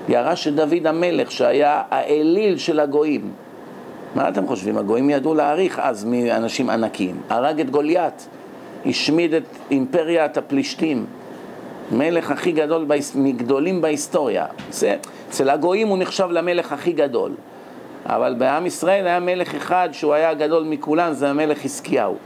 ירש 0.09 0.49
את 0.49 0.55
דוד 0.55 0.87
המלך, 0.87 1.31
שהיה 1.31 1.83
האליל 1.91 2.59
של 2.59 2.81
הגויים. 2.81 3.31
מה 4.15 4.29
אתם 4.29 4.47
חושבים? 4.47 4.79
הגויים 4.79 5.11
ידעו 5.11 5.35
להעריך 5.35 5.79
אז 5.83 6.05
מאנשים 6.05 6.71
ענקים. 6.71 7.21
הרג 7.29 7.61
את 7.61 7.71
גוליית, 7.71 8.29
השמיד 8.87 9.35
את 9.35 9.45
אימפריית 9.71 10.37
הפלישתים. 10.37 11.07
מלך 11.93 12.31
הכי 12.31 12.53
גדול, 12.53 12.87
מגדולים 13.15 13.81
בהיסטוריה. 13.81 14.47
אצל 15.29 15.51
הגויים 15.51 15.89
הוא 15.89 15.99
נחשב 15.99 16.29
למלך 16.31 16.73
הכי 16.73 16.93
גדול. 16.93 17.33
אבל 18.07 18.35
בעם 18.39 18.67
ישראל 18.67 19.07
היה 19.07 19.21
מלך 19.21 19.55
אחד 19.55 19.89
שהוא 19.93 20.15
היה 20.15 20.31
הגדול 20.31 20.65
מכולם, 20.65 21.13
זה 21.13 21.31
המלך 21.31 21.59
חזקיהו. 21.59 22.17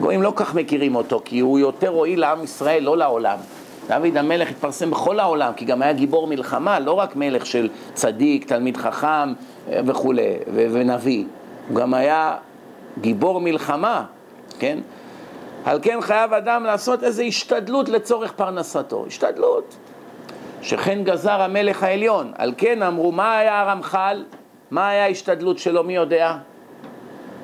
גויים 0.00 0.22
לא 0.22 0.32
כך 0.36 0.54
מכירים 0.54 0.94
אותו, 0.94 1.22
כי 1.24 1.40
הוא 1.40 1.58
יותר 1.58 1.88
הועיל 1.88 2.20
לעם 2.20 2.44
ישראל, 2.44 2.82
לא 2.82 2.96
לעולם. 2.96 3.38
דוד 3.88 4.16
המלך 4.16 4.50
התפרסם 4.50 4.90
בכל 4.90 5.20
העולם, 5.20 5.52
כי 5.56 5.64
גם 5.64 5.82
היה 5.82 5.92
גיבור 5.92 6.26
מלחמה, 6.26 6.80
לא 6.80 6.92
רק 6.92 7.16
מלך 7.16 7.46
של 7.46 7.68
צדיק, 7.94 8.48
תלמיד 8.48 8.76
חכם 8.76 9.06
אה, 9.08 9.80
וכולי, 9.86 10.32
ונביא. 10.52 11.24
הוא 11.68 11.76
גם 11.76 11.94
היה 11.94 12.36
גיבור 13.00 13.40
מלחמה, 13.40 14.04
כן? 14.58 14.78
על 15.68 15.78
כן 15.82 16.00
חייב 16.00 16.32
אדם 16.32 16.64
לעשות 16.64 17.04
איזו 17.04 17.22
השתדלות 17.22 17.88
לצורך 17.88 18.32
פרנסתו. 18.32 19.04
השתדלות. 19.06 19.76
שכן 20.62 21.04
גזר 21.04 21.42
המלך 21.42 21.82
העליון. 21.82 22.32
על 22.38 22.54
כן 22.56 22.82
אמרו, 22.82 23.12
מה 23.12 23.38
היה 23.38 23.60
הרמח"ל? 23.60 24.24
מה 24.70 24.88
היה 24.88 25.04
ההשתדלות 25.04 25.58
שלו, 25.58 25.84
מי 25.84 25.94
יודע? 25.94 26.36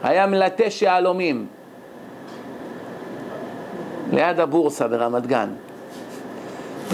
היה 0.02 0.26
מלטש 0.26 0.82
יהלומים. 0.82 1.46
ליד 4.12 4.40
הבורסה 4.40 4.88
ברמת 4.88 5.26
גן. 5.26 5.48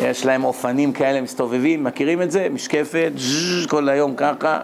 יש 0.02 0.26
להם 0.26 0.44
אופנים 0.44 0.92
כאלה 0.92 1.20
מסתובבים, 1.20 1.84
מכירים 1.84 2.22
את 2.22 2.30
זה? 2.30 2.48
משקפת, 2.50 3.12
כל 3.68 3.88
היום 3.88 4.14
ככה. 4.16 4.60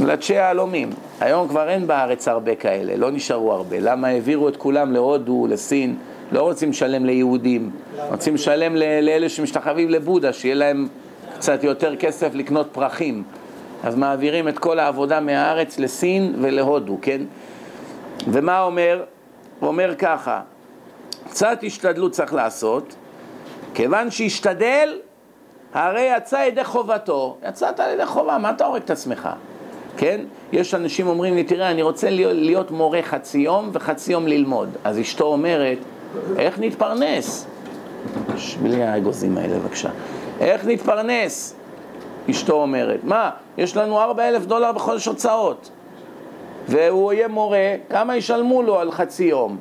מלטשי 0.00 0.34
יהלומים. 0.34 0.90
היום 1.20 1.48
כבר 1.48 1.68
אין 1.68 1.86
בארץ 1.86 2.28
הרבה 2.28 2.54
כאלה, 2.54 2.96
לא 2.96 3.10
נשארו 3.10 3.52
הרבה. 3.52 3.76
למה 3.80 4.08
העבירו 4.08 4.48
את 4.48 4.56
כולם 4.56 4.92
להודו, 4.92 5.46
לסין? 5.50 5.96
לא 6.32 6.42
רוצים 6.42 6.70
לשלם 6.70 7.04
ליהודים, 7.04 7.70
רוצים 8.10 8.34
לשלם 8.34 8.76
לאלה 8.76 9.28
שמשתחווים 9.28 9.90
לבודה, 9.90 10.32
שיהיה 10.32 10.54
להם 10.54 10.88
קצת 11.34 11.64
יותר 11.64 11.96
כסף 11.96 12.34
לקנות 12.34 12.68
פרחים. 12.72 13.22
אז 13.84 13.94
מעבירים 13.94 14.48
את 14.48 14.58
כל 14.58 14.78
העבודה 14.78 15.20
מהארץ 15.20 15.78
לסין 15.78 16.34
ולהודו, 16.40 16.98
כן? 17.02 17.20
ומה 18.28 18.62
אומר? 18.62 19.04
הוא 19.60 19.68
אומר 19.68 19.94
ככה, 19.98 20.40
קצת 21.30 21.58
השתדלות 21.66 22.12
צריך 22.12 22.34
לעשות, 22.34 22.94
כיוון 23.74 24.10
שהשתדל, 24.10 24.98
הרי 25.74 26.08
יצא 26.16 26.36
ידי 26.36 26.64
חובתו. 26.64 27.36
יצאת 27.48 27.80
על 27.80 27.90
ידי 27.90 28.06
חובה, 28.06 28.38
מה 28.38 28.50
אתה 28.50 28.64
הורג 28.64 28.82
את 28.82 28.90
עצמך? 28.90 29.28
כן? 29.98 30.20
יש 30.52 30.74
אנשים 30.74 31.06
אומרים 31.06 31.34
לי, 31.34 31.44
תראה, 31.44 31.70
אני 31.70 31.82
רוצה 31.82 32.10
להיות, 32.10 32.32
להיות 32.36 32.70
מורה 32.70 33.02
חצי 33.02 33.38
יום 33.38 33.70
וחצי 33.72 34.12
יום 34.12 34.26
ללמוד. 34.26 34.68
אז 34.84 35.00
אשתו 35.00 35.24
אומרת, 35.24 35.78
איך 36.36 36.58
נתפרנס? 36.58 37.46
בלי 38.62 38.82
האגוזים 38.82 39.38
האלה, 39.38 39.58
בבקשה. 39.58 39.90
איך 40.40 40.64
נתפרנס? 40.64 41.54
אשתו 42.30 42.52
אומרת, 42.52 43.00
מה, 43.04 43.30
יש 43.58 43.76
לנו 43.76 44.00
ארבע 44.00 44.28
אלף 44.28 44.46
דולר 44.46 44.72
בחודש 44.72 45.06
הוצאות 45.06 45.70
והוא 46.68 47.12
יהיה 47.12 47.28
מורה, 47.28 47.74
כמה 47.90 48.16
ישלמו 48.16 48.62
לו 48.62 48.78
על 48.78 48.90
חצי 48.90 49.24
יום? 49.24 49.56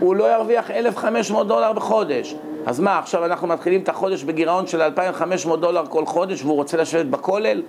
הוא 0.00 0.14
לא 0.16 0.34
ירוויח 0.34 0.70
1,500 0.70 1.46
דולר 1.46 1.72
בחודש. 1.72 2.34
אז 2.66 2.80
מה, 2.80 2.98
עכשיו 2.98 3.24
אנחנו 3.24 3.46
מתחילים 3.46 3.80
את 3.80 3.88
החודש 3.88 4.22
בגירעון 4.22 4.66
של 4.66 4.82
2,500 4.82 5.60
דולר 5.60 5.86
כל 5.86 6.06
חודש 6.06 6.42
והוא 6.42 6.54
רוצה 6.54 6.76
לשבת 6.76 7.06
בכולל? 7.06 7.62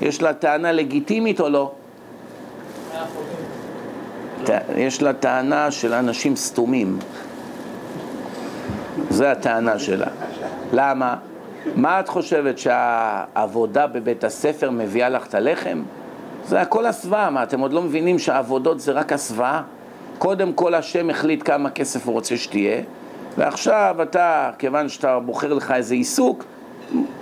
יש 0.00 0.22
לה 0.22 0.32
טענה 0.32 0.72
לגיטימית 0.72 1.40
או 1.40 1.48
לא? 1.48 1.72
יש 4.76 5.02
לה 5.02 5.12
טענה 5.12 5.70
של 5.70 5.94
אנשים 5.94 6.36
סתומים. 6.36 6.98
זה 9.10 9.30
הטענה 9.30 9.78
שלה. 9.78 10.06
למה? 10.72 11.16
מה 11.74 12.00
את 12.00 12.08
חושבת, 12.08 12.58
שהעבודה 12.58 13.86
בבית 13.86 14.24
הספר 14.24 14.70
מביאה 14.70 15.08
לך 15.08 15.26
את 15.26 15.34
הלחם? 15.34 15.82
זה 16.44 16.60
הכל 16.60 16.86
הסוואה, 16.86 17.30
מה, 17.30 17.42
אתם 17.42 17.60
עוד 17.60 17.72
לא 17.72 17.82
מבינים 17.82 18.18
שהעבודות 18.18 18.80
זה 18.80 18.92
רק 18.92 19.12
הסוואה? 19.12 19.62
קודם 20.18 20.52
כל 20.52 20.74
השם 20.74 21.10
החליט 21.10 21.42
כמה 21.44 21.70
כסף 21.70 22.06
הוא 22.06 22.12
רוצה 22.12 22.36
שתהיה, 22.36 22.82
ועכשיו 23.38 23.96
אתה, 24.02 24.50
כיוון 24.58 24.88
שאתה 24.88 25.18
בוחר 25.18 25.54
לך 25.54 25.70
איזה 25.70 25.94
עיסוק, 25.94 26.44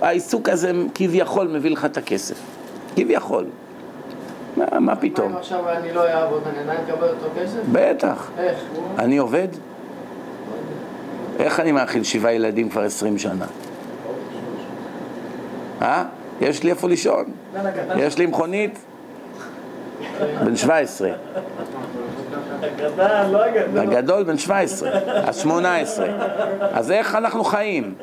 העיסוק 0.01 0.49
הזה 0.49 0.71
כביכול 0.95 1.47
מביא 1.47 1.71
לך 1.71 1.85
את 1.85 1.97
הכסף. 1.97 2.56
כביכול. 2.97 3.45
מה, 4.57 4.79
מה 4.79 4.95
פתאום? 4.95 5.31
אם 5.31 5.37
עכשיו 5.37 5.69
אני 5.69 5.93
לא 5.93 6.07
אעבוד, 6.07 6.43
אני 6.47 6.59
עדיין 6.59 6.79
אקבל 6.85 7.07
אותו 7.07 7.25
כסף? 7.39 7.59
בטח. 7.71 8.31
איך? 8.37 8.59
אני 8.99 9.17
עובד? 9.17 9.47
איך 11.39 11.59
אני 11.59 11.71
מאכיל 11.71 12.03
שבעה 12.03 12.33
ילדים 12.33 12.69
כבר 12.69 12.81
עשרים 12.81 13.17
שנה? 13.17 13.45
אה? 15.81 16.05
יש 16.41 16.63
לי 16.63 16.69
איפה 16.69 16.87
לישון. 16.89 17.25
יש 17.97 18.17
לי 18.17 18.25
מכונית. 18.25 18.79
בן 20.45 20.55
17. 20.55 21.09
הגדול 23.77 24.23
בן 24.23 24.37
17, 24.37 24.89
אז 25.27 25.37
18. 25.37 26.07
אז 26.73 26.91
איך 26.91 27.15
אנחנו 27.15 27.43
חיים? 27.43 27.93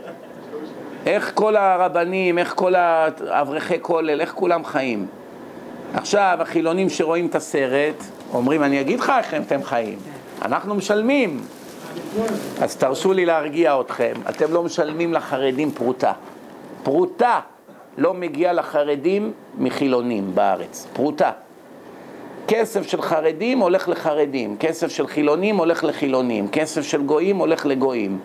איך 1.07 1.33
כל 1.35 1.57
הרבנים, 1.57 2.38
איך 2.38 2.53
כל 2.57 2.75
האברכי 2.75 3.75
כולל, 3.83 4.21
איך 4.21 4.33
כולם 4.33 4.64
חיים? 4.64 5.07
עכשיו, 5.95 6.38
החילונים 6.40 6.90
שרואים 6.90 7.27
את 7.27 7.35
הסרט, 7.35 8.05
אומרים, 8.33 8.62
אני 8.62 8.81
אגיד 8.81 9.01
לך 9.01 9.12
איך 9.19 9.35
אתם 9.35 9.62
חיים. 9.62 9.99
אנחנו 10.43 10.75
משלמים. 10.75 11.40
אז 12.61 12.77
תרשו 12.77 13.12
לי 13.12 13.27
להרגיע 13.27 13.81
אתכם, 13.81 14.12
אתם 14.29 14.53
לא 14.53 14.62
משלמים 14.62 15.12
לחרדים 15.12 15.71
פרוטה. 15.71 16.12
פרוטה 16.83 17.40
לא 17.99 18.14
מגיע 18.14 18.53
לחרדים 18.53 19.33
מחילונים 19.59 20.35
בארץ. 20.35 20.87
פרוטה. 20.93 21.31
כסף 22.49 22.87
של 22.87 23.03
חרדים 23.03 23.59
הולך 23.59 23.88
לחרדים, 23.88 24.57
כסף 24.61 24.88
של 24.88 25.07
חילונים 25.07 25.57
הולך 25.57 25.85
לחילונים, 25.85 26.49
כסף 26.49 26.83
של 26.83 27.03
גויים 27.03 27.37
הולך 27.37 27.67
לגויים. 27.67 28.19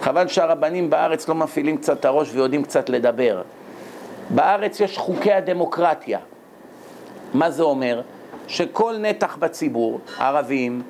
חבל 0.00 0.28
שהרבנים 0.28 0.90
בארץ 0.90 1.28
לא 1.28 1.34
מפעילים 1.34 1.76
קצת 1.76 2.00
את 2.00 2.04
הראש 2.04 2.28
ויודעים 2.32 2.62
קצת 2.62 2.88
לדבר. 2.88 3.42
בארץ 4.30 4.80
יש 4.80 4.98
חוקי 4.98 5.32
הדמוקרטיה. 5.32 6.18
מה 7.34 7.50
זה 7.50 7.62
אומר? 7.62 8.00
שכל 8.48 8.96
נתח 8.98 9.36
בציבור, 9.36 10.00
ערבים, 10.18 10.82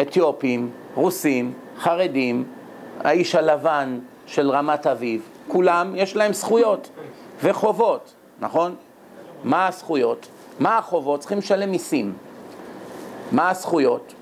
אתיופים, 0.00 0.70
רוסים, 0.94 1.52
חרדים, 1.78 2.44
האיש 3.00 3.34
הלבן 3.34 3.98
של 4.26 4.50
רמת 4.50 4.86
אביב, 4.86 5.28
כולם 5.48 5.92
יש 5.96 6.16
להם 6.16 6.32
זכויות 6.32 6.90
וחובות, 7.42 8.14
נכון? 8.40 8.74
מה 9.44 9.66
הזכויות? 9.66 10.26
מה 10.60 10.78
החובות? 10.78 11.20
צריכים 11.20 11.38
לשלם 11.38 11.70
מיסים. 11.70 12.12
מה 13.32 13.50
הזכויות? 13.50 14.14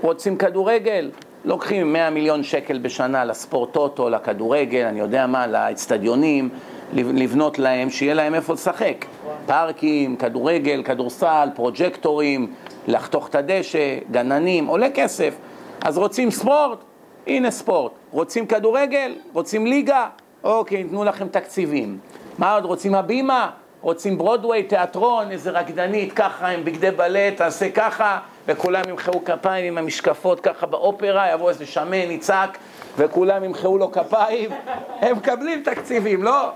רוצים 0.00 0.36
כדורגל? 0.36 1.10
לוקחים 1.44 1.92
100 1.92 2.10
מיליון 2.10 2.42
שקל 2.42 2.78
בשנה 2.78 3.24
לספורט 3.24 3.72
טוטו, 3.72 4.08
לכדורגל, 4.08 4.84
אני 4.84 5.00
יודע 5.00 5.26
מה, 5.26 5.46
לאצטדיונים, 5.46 6.48
לבנות 6.92 7.58
להם, 7.58 7.90
שיהיה 7.90 8.14
להם 8.14 8.34
איפה 8.34 8.52
לשחק. 8.52 9.04
פארקים, 9.46 10.16
כדורגל, 10.16 10.82
כדורסל, 10.82 11.48
פרוג'קטורים, 11.54 12.52
לחתוך 12.86 13.28
את 13.28 13.34
הדשא, 13.34 13.98
גננים, 14.10 14.66
עולה 14.66 14.90
כסף. 14.94 15.34
אז 15.80 15.98
רוצים 15.98 16.30
ספורט? 16.30 16.78
הנה 17.26 17.50
ספורט. 17.50 17.92
רוצים 18.10 18.46
כדורגל? 18.46 19.14
רוצים 19.32 19.66
ליגה? 19.66 20.06
אוקיי, 20.44 20.84
תנו 20.84 21.04
לכם 21.04 21.28
תקציבים. 21.28 21.98
מה 22.38 22.54
עוד 22.54 22.64
רוצים 22.64 22.94
הבימה? 22.94 23.50
רוצים 23.80 24.18
ברודוויי, 24.18 24.62
תיאטרון, 24.62 25.30
איזה 25.30 25.50
רקדנית, 25.50 26.12
ככה 26.12 26.48
עם 26.48 26.64
בגדי 26.64 26.90
בלט, 26.90 27.36
תעשה 27.36 27.70
ככה, 27.70 28.18
וכולם 28.48 28.82
ימחאו 28.88 29.24
כפיים 29.24 29.64
עם 29.64 29.78
המשקפות 29.78 30.40
ככה 30.40 30.66
באופרה, 30.66 31.32
יבוא 31.32 31.48
איזה 31.48 31.66
שמן, 31.66 32.10
יצעק, 32.10 32.58
וכולם 32.96 33.44
ימחאו 33.44 33.78
לו 33.78 33.92
כפיים, 33.92 34.50
הם 35.02 35.16
מקבלים 35.16 35.62
תקציבים, 35.62 36.22
לא? 36.22 36.50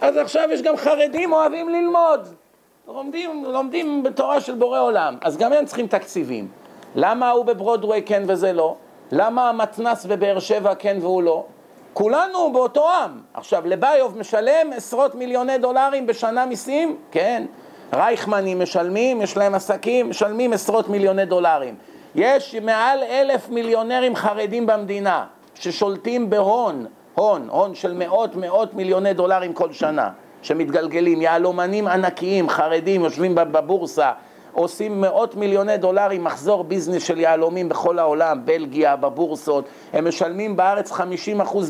אז 0.00 0.16
עכשיו 0.16 0.48
יש 0.52 0.62
גם 0.62 0.76
חרדים 0.76 1.32
אוהבים 1.32 1.68
ללמוד, 1.68 2.28
לומדים, 2.88 3.44
לומדים 3.44 4.02
בתורה 4.02 4.40
של 4.40 4.54
בורא 4.54 4.80
עולם, 4.80 5.16
אז 5.20 5.36
גם 5.36 5.52
הם 5.52 5.64
צריכים 5.64 5.86
תקציבים. 5.86 6.48
למה 6.94 7.30
הוא 7.30 7.44
בברודוויי 7.44 8.02
כן 8.02 8.22
וזה 8.26 8.52
לא? 8.52 8.76
למה 9.12 9.48
המתנ"ס 9.48 10.04
בבאר 10.04 10.38
שבע 10.38 10.74
כן 10.74 10.96
והוא 11.00 11.22
לא? 11.22 11.44
כולנו 11.92 12.52
באותו 12.52 12.90
עם. 12.90 13.20
עכשיו, 13.34 13.62
לביוב 13.66 14.18
משלם 14.18 14.72
עשרות 14.76 15.14
מיליוני 15.14 15.58
דולרים 15.58 16.06
בשנה 16.06 16.46
מיסים? 16.46 16.96
כן. 17.10 17.46
רייכמנים 17.92 18.60
משלמים, 18.60 19.22
יש 19.22 19.36
להם 19.36 19.54
עסקים, 19.54 20.10
משלמים 20.10 20.52
עשרות 20.52 20.88
מיליוני 20.88 21.24
דולרים. 21.24 21.74
יש 22.14 22.54
מעל 22.54 22.98
אלף 23.02 23.48
מיליונרים 23.48 24.16
חרדים 24.16 24.66
במדינה 24.66 25.24
ששולטים 25.54 26.30
בהון, 26.30 26.86
הון, 27.14 27.48
הון 27.50 27.74
של 27.74 27.94
מאות 27.94 28.36
מאות 28.36 28.74
מיליוני 28.74 29.12
דולרים 29.14 29.52
כל 29.52 29.72
שנה, 29.72 30.10
שמתגלגלים, 30.42 31.22
יהלומנים 31.22 31.86
ענקיים, 31.86 32.48
חרדים, 32.48 33.04
יושבים 33.04 33.34
בבורסה, 33.34 34.12
עושים 34.56 35.00
מאות 35.00 35.34
מיליוני 35.34 35.76
דולרים 35.76 36.24
מחזור 36.24 36.64
ביזנס 36.64 37.02
של 37.02 37.20
יהלומים 37.20 37.68
בכל 37.68 37.98
העולם, 37.98 38.40
בלגיה, 38.44 38.96
בבורסות, 38.96 39.64
הם 39.92 40.08
משלמים 40.08 40.56
בארץ 40.56 40.92
50% 40.92 41.02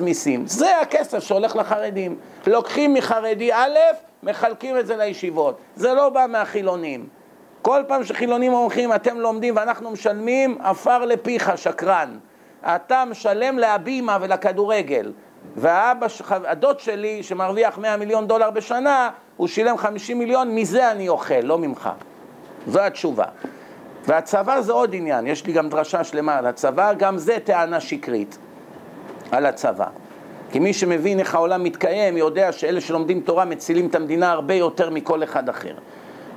מיסים. 0.03 0.47
זה 0.47 0.81
הכסף 0.81 1.19
שהולך 1.19 1.57
לחרדים. 1.57 2.17
לוקחים 2.47 2.95
מחרדי 2.95 3.53
א', 3.53 3.79
מחלקים 4.23 4.79
את 4.79 4.87
זה 4.87 4.97
לישיבות. 4.97 5.59
זה 5.77 5.95
לא 5.95 6.09
בא 6.09 6.27
מהחילונים. 6.29 7.07
כל 7.63 7.83
פעם 7.89 8.05
שחילונים 8.05 8.53
הולכים, 8.53 8.93
אתם 8.93 9.21
לומדים 9.21 9.57
ואנחנו 9.57 9.91
משלמים, 9.91 10.59
עפר 10.63 11.05
לפיך, 11.05 11.53
שקרן. 11.57 12.19
אתה 12.63 13.05
משלם 13.11 13.59
להבימה 13.59 14.19
ולכדורגל. 14.21 15.13
והאבא, 15.57 16.07
הדוד 16.29 16.81
שלי, 16.81 17.23
שמרוויח 17.23 17.79
100 17.79 17.97
מיליון 17.97 18.27
דולר 18.27 18.51
בשנה, 18.51 19.11
הוא 19.37 19.49
שילם 19.49 19.77
50 19.77 20.19
מיליון, 20.19 20.55
מזה 20.55 20.91
אני 20.91 21.09
אוכל, 21.09 21.41
לא 21.43 21.59
ממך. 21.59 21.91
זו 22.67 22.81
התשובה. 22.81 23.25
והצבא 24.07 24.61
זה 24.61 24.73
עוד 24.73 24.95
עניין, 24.95 25.27
יש 25.27 25.47
לי 25.47 25.53
גם 25.53 25.69
דרשה 25.69 26.05
שלמה 26.05 26.37
על 26.39 26.47
הצבא, 26.47 26.93
גם 26.93 27.19
זה 27.19 27.39
טענה 27.45 27.81
שקרית 27.81 28.39
על 29.31 29.47
הצבא. 29.47 29.87
כי 30.53 30.59
מי 30.59 30.73
שמבין 30.73 31.19
איך 31.19 31.35
העולם 31.35 31.65
מתקיים, 31.65 32.17
יודע 32.17 32.53
שאלה 32.53 32.81
שלומדים 32.81 33.21
תורה 33.21 33.45
מצילים 33.45 33.87
את 33.87 33.95
המדינה 33.95 34.31
הרבה 34.31 34.55
יותר 34.55 34.91
מכל 34.91 35.23
אחד 35.23 35.49
אחר. 35.49 35.75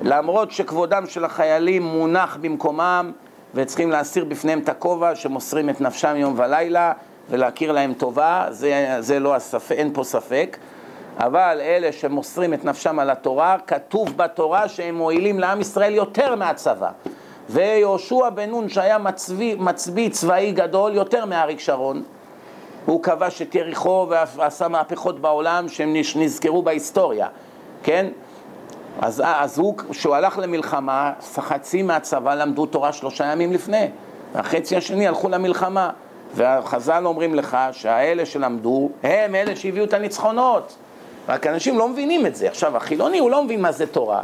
למרות 0.02 0.52
שכבודם 0.52 1.06
של 1.06 1.26
החיילים 1.26 1.84
מונח 1.84 2.38
במקומם, 2.42 3.12
וצריכים 3.56 3.92
להסיר 3.92 4.26
בפניהם 4.26 4.60
את 4.60 4.70
הכובע 4.70 5.16
שמוסרים 5.16 5.70
את 5.70 5.82
נפשם 5.82 6.16
יום 6.16 6.34
ולילה 6.38 6.94
ולהכיר 7.30 7.72
להם 7.72 7.94
טובה, 7.94 8.46
זה, 8.50 8.98
זה 9.00 9.20
לא 9.20 9.36
הספק, 9.36 9.72
אין 9.72 9.94
פה 9.94 10.04
ספק. 10.04 10.58
אבל 11.20 11.58
אלה 11.62 11.92
שמוסרים 11.92 12.54
את 12.54 12.66
נפשם 12.66 13.00
על 13.00 13.10
התורה, 13.10 13.58
כתוב 13.68 14.18
בתורה 14.18 14.68
שהם 14.68 14.96
מועילים 14.96 15.40
לעם 15.40 15.62
ישראל 15.62 15.96
יותר 15.96 16.36
מהצבא. 16.36 16.90
ויהושע 17.50 18.30
בן 18.30 18.50
נון 18.50 18.70
שהיה 18.70 18.98
מצביא, 18.98 19.56
מצביא 19.60 20.10
צבאי 20.10 20.52
גדול 20.52 20.94
יותר 20.94 21.26
מאריק 21.26 21.60
שרון, 21.60 22.04
הוא 22.86 23.04
כבש 23.04 23.42
את 23.42 23.56
יריחו 23.56 24.08
ועשה 24.10 24.68
מהפכות 24.68 25.20
בעולם 25.20 25.70
שהם 25.70 25.94
נזכרו 26.16 26.62
בהיסטוריה, 26.64 27.28
כן? 27.84 28.08
אז, 29.02 29.24
אז 29.26 29.60
הוא, 29.60 29.78
כשהוא 29.90 30.16
הלך 30.16 30.38
למלחמה, 30.38 31.14
חצי 31.22 31.82
מהצבא 31.82 32.36
למדו 32.36 32.66
תורה 32.66 32.94
שלושה 32.94 33.26
ימים 33.26 33.54
לפני, 33.54 33.88
והחצי 34.34 34.78
השני 34.78 35.08
הלכו 35.08 35.30
למלחמה. 35.30 35.90
והחז"ל 36.36 37.06
אומרים 37.06 37.36
לך 37.36 37.58
שהאלה 37.72 38.26
שלמדו, 38.26 38.90
הם 39.04 39.36
אלה 39.36 39.56
שהביאו 39.56 39.86
את 39.86 39.94
הניצחונות. 39.94 40.76
רק 41.30 41.48
אנשים 41.48 41.78
לא 41.78 41.90
מבינים 41.90 42.26
את 42.26 42.36
זה. 42.36 42.48
עכשיו, 42.48 42.78
החילוני 42.78 43.20
הוא 43.20 43.32
לא 43.32 43.44
מבין 43.44 43.62
מה 43.62 43.72
זה 43.72 43.88
תורה, 43.88 44.24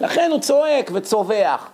לכן 0.00 0.30
הוא 0.32 0.40
צועק 0.40 0.90
וצווח. 0.94 1.70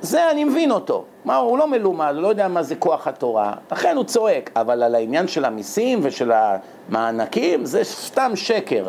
זה 0.00 0.30
אני 0.30 0.44
מבין 0.44 0.70
אותו. 0.70 1.04
מה, 1.24 1.36
הוא 1.36 1.58
לא 1.58 1.66
מלומד, 1.66 2.12
הוא 2.14 2.22
לא 2.22 2.28
יודע 2.28 2.48
מה 2.48 2.62
זה 2.62 2.74
כוח 2.74 3.06
התורה, 3.06 3.52
לכן 3.72 3.96
הוא 3.96 4.04
צועק. 4.04 4.50
אבל 4.56 4.82
על 4.82 4.94
העניין 4.94 5.28
של 5.28 5.44
המיסים 5.44 6.00
ושל 6.02 6.32
המענקים, 6.32 7.64
זה 7.64 7.84
סתם 7.84 8.32
שקר. 8.34 8.86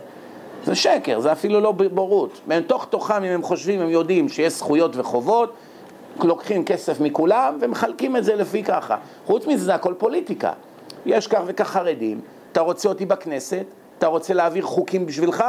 זה 0.64 0.76
שקר, 0.76 1.20
זה 1.20 1.32
אפילו 1.32 1.62
לא 1.62 1.72
בורות. 1.72 2.42
בתוך 2.48 2.86
תוכם, 2.90 3.24
אם 3.24 3.32
הם 3.32 3.44
חושבים, 3.44 3.82
הם 3.82 3.90
יודעים 3.90 4.30
שיש 4.30 4.54
זכויות 4.54 4.96
וחובות, 4.96 5.54
לוקחים 6.24 6.66
כסף 6.66 7.00
מכולם 7.00 7.58
ומחלקים 7.62 8.18
את 8.18 8.24
זה 8.24 8.36
לפי 8.36 8.64
ככה. 8.64 8.98
חוץ 9.26 9.48
מזה, 9.48 9.66
זה 9.66 9.76
הכל 9.76 9.94
פוליטיקה. 9.98 10.52
יש 11.06 11.28
כך 11.28 11.42
וכך 11.46 11.68
חרדים, 11.68 12.22
אתה 12.52 12.62
רוצה 12.62 12.90
אותי 12.90 13.06
בכנסת, 13.06 13.66
אתה 13.98 14.08
רוצה 14.08 14.34
להעביר 14.34 14.64
חוקים 14.64 15.06
בשבילך, 15.06 15.44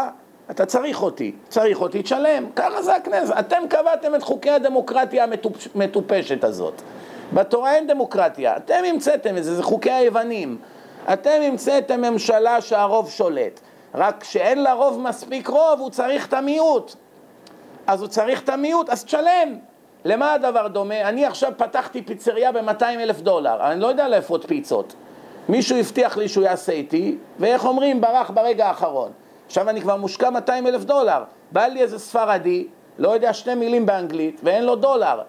אתה 0.50 0.66
צריך 0.66 1.02
אותי, 1.02 1.32
צריך 1.48 1.80
אותי, 1.80 2.02
תשלם. 2.02 2.46
ככה 2.56 2.82
זה 2.82 2.94
הכנסת. 2.94 3.34
אתם 3.38 3.62
קבעתם 3.68 4.14
את 4.14 4.22
חוקי 4.22 4.50
הדמוקרטיה 4.50 5.26
המטופשת 5.74 6.44
הזאת. 6.44 6.82
בתורה 7.32 7.74
אין 7.74 7.86
דמוקרטיה, 7.86 8.56
אתם 8.56 8.82
המצאתם 8.88 9.36
את 9.36 9.44
זה, 9.44 9.54
זה 9.54 9.62
חוקי 9.62 9.90
היוונים. 9.90 10.58
אתם 11.12 11.40
המצאתם 11.42 12.00
ממשלה 12.00 12.60
שהרוב 12.60 13.10
שולט. 13.10 13.60
רק 13.94 14.20
כשאין 14.20 14.62
לה 14.62 14.72
רוב 14.72 15.00
מספיק 15.00 15.48
רוב, 15.48 15.80
הוא 15.80 15.90
צריך 15.90 16.26
את 16.28 16.32
המיעוט. 16.32 16.94
אז 17.86 18.00
הוא 18.00 18.08
צריך 18.08 18.42
את 18.42 18.48
המיעוט, 18.48 18.90
אז 18.90 19.04
תשלם. 19.04 19.58
למה 20.04 20.32
הדבר 20.32 20.68
דומה? 20.68 21.08
אני 21.08 21.26
עכשיו 21.26 21.52
פתחתי 21.56 22.02
פיצריה 22.02 22.52
ב-200 22.52 22.82
אלף 22.82 23.20
דולר, 23.20 23.70
אני 23.70 23.80
לא 23.80 23.86
יודע 23.86 24.08
לאפות 24.08 24.44
פיצות. 24.44 24.94
מישהו 25.48 25.78
הבטיח 25.78 26.16
לי 26.16 26.28
שהוא 26.28 26.44
יעשה 26.44 26.72
איתי, 26.72 27.16
ואיך 27.38 27.64
אומרים, 27.64 28.00
ברח 28.00 28.30
ברגע 28.30 28.66
האחרון. 28.66 29.10
עכשיו 29.46 29.70
אני 29.70 29.80
כבר 29.80 29.96
מושקע 29.96 30.30
200 30.30 30.66
אלף 30.66 30.84
דולר. 30.84 31.22
בא 31.52 31.66
לי 31.66 31.82
איזה 31.82 31.98
ספרדי, 31.98 32.66
לא 32.98 33.08
יודע 33.08 33.32
שתי 33.32 33.54
מילים 33.54 33.86
באנגלית, 33.86 34.40
ואין 34.44 34.64
לו 34.64 34.76
דולר. 34.76 35.20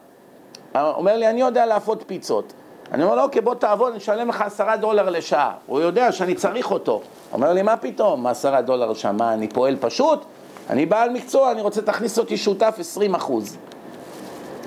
אומר 0.75 1.17
לי, 1.17 1.29
אני 1.29 1.41
יודע 1.41 1.65
לאפות 1.65 2.03
פיצות. 2.07 2.53
אני 2.91 3.03
אומר 3.03 3.15
לו, 3.15 3.23
אוקיי, 3.23 3.41
בוא 3.41 3.55
תעבוד, 3.55 3.89
אני 3.89 3.97
אשלם 3.97 4.29
לך 4.29 4.41
עשרה 4.41 4.77
דולר 4.77 5.09
לשעה. 5.09 5.51
הוא 5.65 5.79
יודע 5.79 6.11
שאני 6.11 6.35
צריך 6.35 6.71
אותו. 6.71 7.01
אומר 7.33 7.53
לי, 7.53 7.61
מה 7.61 7.77
פתאום, 7.77 8.27
עשרה 8.27 8.61
דולר 8.61 8.91
לשעה? 8.91 9.11
מה, 9.11 9.33
אני 9.33 9.47
פועל 9.47 9.75
פשוט? 9.79 10.25
אני 10.69 10.85
בעל 10.85 11.09
מקצוע, 11.09 11.51
אני 11.51 11.61
רוצה 11.61 11.81
תכניס 11.81 12.19
אותי 12.19 12.37
שותף 12.37 12.75
20 12.79 13.15
אחוז. 13.15 13.57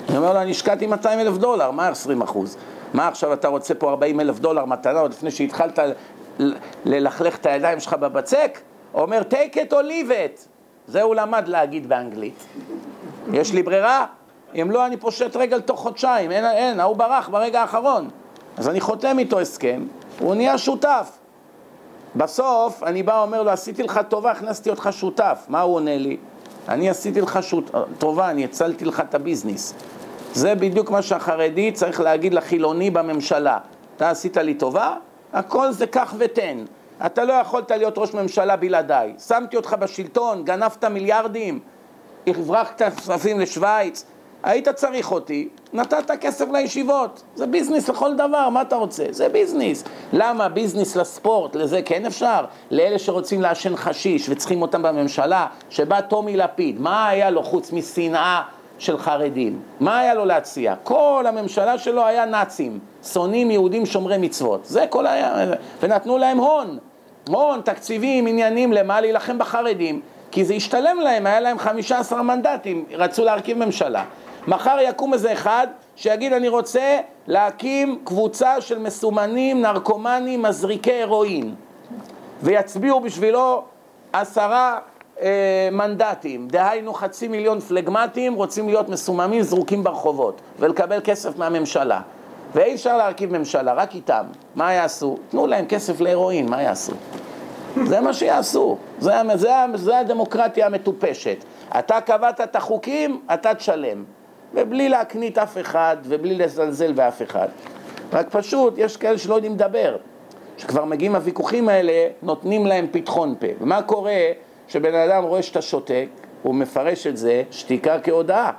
אני 0.09 0.17
אומר 0.17 0.33
לו, 0.33 0.41
אני 0.41 0.51
השקעתי 0.51 0.87
200 0.87 1.19
אלף 1.19 1.37
דולר, 1.37 1.71
מה 1.71 1.87
20 1.87 2.21
אחוז? 2.21 2.57
מה 2.93 3.07
עכשיו 3.07 3.33
אתה 3.33 3.47
רוצה 3.47 3.75
פה 3.75 3.89
40 3.89 4.19
אלף 4.19 4.39
דולר 4.39 4.65
מתנה 4.65 4.99
עוד 4.99 5.11
לפני 5.11 5.31
שהתחלת 5.31 5.79
ללכלך 6.85 7.37
את 7.37 7.45
הידיים 7.45 7.79
שלך 7.79 7.93
בבצק? 7.93 8.59
הוא 8.91 9.01
אומר, 9.01 9.21
take 9.29 9.55
it 9.55 9.71
or 9.71 9.83
leave 9.83 10.09
it. 10.09 10.47
זה 10.87 11.01
הוא 11.01 11.15
למד 11.15 11.47
להגיד 11.47 11.89
באנגלית. 11.89 12.45
יש 13.33 13.53
לי 13.53 13.63
ברירה? 13.63 14.05
אם 14.55 14.71
לא, 14.71 14.85
אני 14.85 14.97
פושט 14.97 15.35
רגל 15.35 15.61
תוך 15.61 15.79
חודשיים. 15.79 16.31
אין, 16.31 16.45
אין, 16.45 16.79
ההוא 16.79 16.95
ברח 16.97 17.29
ברגע 17.29 17.61
האחרון. 17.61 18.09
אז 18.57 18.69
אני 18.69 18.81
חותם 18.81 19.19
איתו 19.19 19.39
הסכם, 19.39 19.85
הוא 20.19 20.35
נהיה 20.35 20.57
שותף. 20.57 21.17
בסוף 22.15 22.83
אני 22.83 23.03
בא 23.03 23.11
ואומר 23.11 23.43
לו, 23.43 23.49
עשיתי 23.51 23.83
לך 23.83 23.99
טובה, 24.09 24.31
הכנסתי 24.31 24.69
אותך 24.69 24.89
שותף. 24.91 25.45
מה 25.47 25.61
הוא 25.61 25.75
עונה 25.75 25.97
לי? 25.97 26.17
אני 26.69 26.89
עשיתי 26.89 27.21
לך 27.21 27.39
שות... 27.41 27.71
טובה, 27.97 28.29
אני 28.29 28.43
הצלתי 28.43 28.85
לך 28.85 28.99
את 28.99 29.15
הביזנס. 29.15 29.73
זה 30.33 30.55
בדיוק 30.55 30.89
מה 30.91 31.01
שהחרדי 31.01 31.71
צריך 31.71 31.99
להגיד 31.99 32.33
לחילוני 32.33 32.91
בממשלה. 32.91 33.57
אתה 33.95 34.09
עשית 34.09 34.37
לי 34.37 34.53
טובה, 34.53 34.93
הכל 35.33 35.71
זה 35.71 35.87
קח 35.87 36.13
ותן. 36.17 36.65
אתה 37.05 37.23
לא 37.23 37.33
יכולת 37.33 37.71
להיות 37.71 37.97
ראש 37.97 38.13
ממשלה 38.13 38.55
בלעדיי. 38.55 39.13
שמתי 39.27 39.57
אותך 39.57 39.75
בשלטון, 39.79 40.43
גנבת 40.43 40.83
מיליארדים, 40.83 41.59
הברחת 42.27 42.81
כספים 42.81 43.39
לשוויץ, 43.39 44.05
היית 44.43 44.69
צריך 44.69 45.11
אותי, 45.11 45.49
נתת 45.73 46.11
כסף 46.21 46.45
לישיבות. 46.51 47.23
זה 47.35 47.47
ביזנס 47.47 47.89
לכל 47.89 48.15
דבר, 48.15 48.49
מה 48.49 48.61
אתה 48.61 48.75
רוצה? 48.75 49.05
זה 49.09 49.29
ביזנס. 49.29 49.83
למה 50.13 50.49
ביזנס 50.49 50.95
לספורט, 50.95 51.55
לזה 51.55 51.81
כן 51.81 52.05
אפשר? 52.05 52.45
לאלה 52.71 52.99
שרוצים 52.99 53.41
לעשן 53.41 53.75
חשיש 53.75 54.29
וצריכים 54.29 54.61
אותם 54.61 54.83
בממשלה, 54.83 55.47
שבא 55.69 56.01
טומי 56.01 56.37
לפיד, 56.37 56.81
מה 56.81 57.07
היה 57.07 57.29
לו 57.29 57.43
חוץ 57.43 57.71
משנאה 57.71 58.41
של 58.81 58.97
חרדים? 58.97 59.59
מה 59.79 59.99
היה 59.99 60.13
לו 60.13 60.25
להציע? 60.25 60.75
כל 60.83 61.25
הממשלה 61.27 61.77
שלו 61.77 62.05
היה 62.05 62.25
נאצים, 62.25 62.79
שונאים 63.03 63.51
יהודים 63.51 63.85
שומרי 63.85 64.17
מצוות. 64.17 64.65
זה 64.65 64.85
כל 64.89 65.07
היה, 65.07 65.35
ונתנו 65.81 66.17
להם 66.17 66.37
הון. 66.37 66.77
הון, 67.27 67.61
תקציבים, 67.61 68.27
עניינים, 68.27 68.73
למה 68.73 69.01
להילחם 69.01 69.37
בחרדים? 69.37 70.01
כי 70.31 70.45
זה 70.45 70.53
השתלם 70.53 70.99
להם, 70.99 71.25
היה 71.25 71.39
להם 71.39 71.59
15 71.59 72.23
מנדטים, 72.23 72.85
רצו 72.91 73.25
להרכיב 73.25 73.65
ממשלה. 73.65 74.03
מחר 74.47 74.77
יקום 74.81 75.13
איזה 75.13 75.33
אחד 75.33 75.67
שיגיד 75.95 76.33
אני 76.33 76.49
רוצה 76.49 76.99
להקים 77.27 77.99
קבוצה 78.03 78.61
של 78.61 78.79
מסומנים, 78.79 79.61
נרקומנים, 79.61 80.41
מזריקי 80.41 80.91
הירואין 80.91 81.55
ויצביעו 82.43 82.99
בשבילו 82.99 83.63
עשרה 84.13 84.79
אה, 85.21 85.69
מנדטים, 85.71 86.47
דהיינו 86.47 86.93
חצי 86.93 87.27
מיליון 87.27 87.59
פלגמטים 87.59 88.33
רוצים 88.33 88.67
להיות 88.67 88.89
מסוממים 88.89 89.41
זרוקים 89.41 89.83
ברחובות 89.83 90.41
ולקבל 90.59 90.99
כסף 91.03 91.37
מהממשלה 91.37 92.01
ואי 92.55 92.73
אפשר 92.73 92.97
להרכיב 92.97 93.37
ממשלה, 93.37 93.73
רק 93.73 93.95
איתם. 93.95 94.25
מה 94.55 94.73
יעשו? 94.73 95.17
תנו 95.29 95.47
להם 95.47 95.65
כסף 95.65 96.01
להירואין, 96.01 96.49
מה 96.49 96.61
יעשו? 96.61 96.93
זה 97.85 98.01
מה 98.01 98.13
שיעשו, 98.13 98.77
זה, 98.99 99.13
זה, 99.35 99.51
זה 99.75 99.99
הדמוקרטיה 99.99 100.65
המטופשת. 100.65 101.37
אתה 101.79 102.01
קבעת 102.01 102.41
את 102.41 102.55
החוקים, 102.55 103.21
אתה 103.33 103.53
תשלם. 103.53 104.03
ובלי 104.53 104.89
להקנית 104.89 105.37
אף 105.37 105.57
אחד, 105.57 105.97
ובלי 106.03 106.35
לזלזל 106.35 106.91
באף 106.91 107.21
אחד. 107.21 107.47
רק 108.13 108.27
פשוט, 108.29 108.73
יש 108.77 108.97
כאלה 108.97 109.17
שלא 109.17 109.35
יודעים 109.35 109.53
לדבר. 109.53 109.97
שכבר 110.57 110.85
מגיעים 110.85 111.15
הוויכוחים 111.15 111.69
האלה, 111.69 112.07
נותנים 112.23 112.65
להם 112.65 112.87
פתחון 112.91 113.35
פה. 113.39 113.47
ומה 113.61 113.81
קורה 113.81 114.31
כשבן 114.71 114.95
אדם 114.95 115.23
רואה 115.23 115.43
שאתה 115.43 115.61
שותק, 115.61 116.07
הוא 116.43 116.55
מפרש 116.55 117.07
את 117.07 117.17
זה 117.17 117.43
שתיקה 117.51 117.99
כהודאה. 117.99 118.51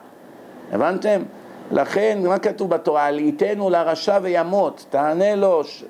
הבנתם? 0.72 1.22
לכן, 1.70 2.18
מה 2.24 2.38
כתוב 2.38 2.70
בתורה? 2.70 3.06
עלייתנו 3.06 3.70
לרשע 3.70 4.18
וימות, 4.22 4.86
תענה 4.90 5.34
לו, 5.34 5.64
ש... 5.64 5.84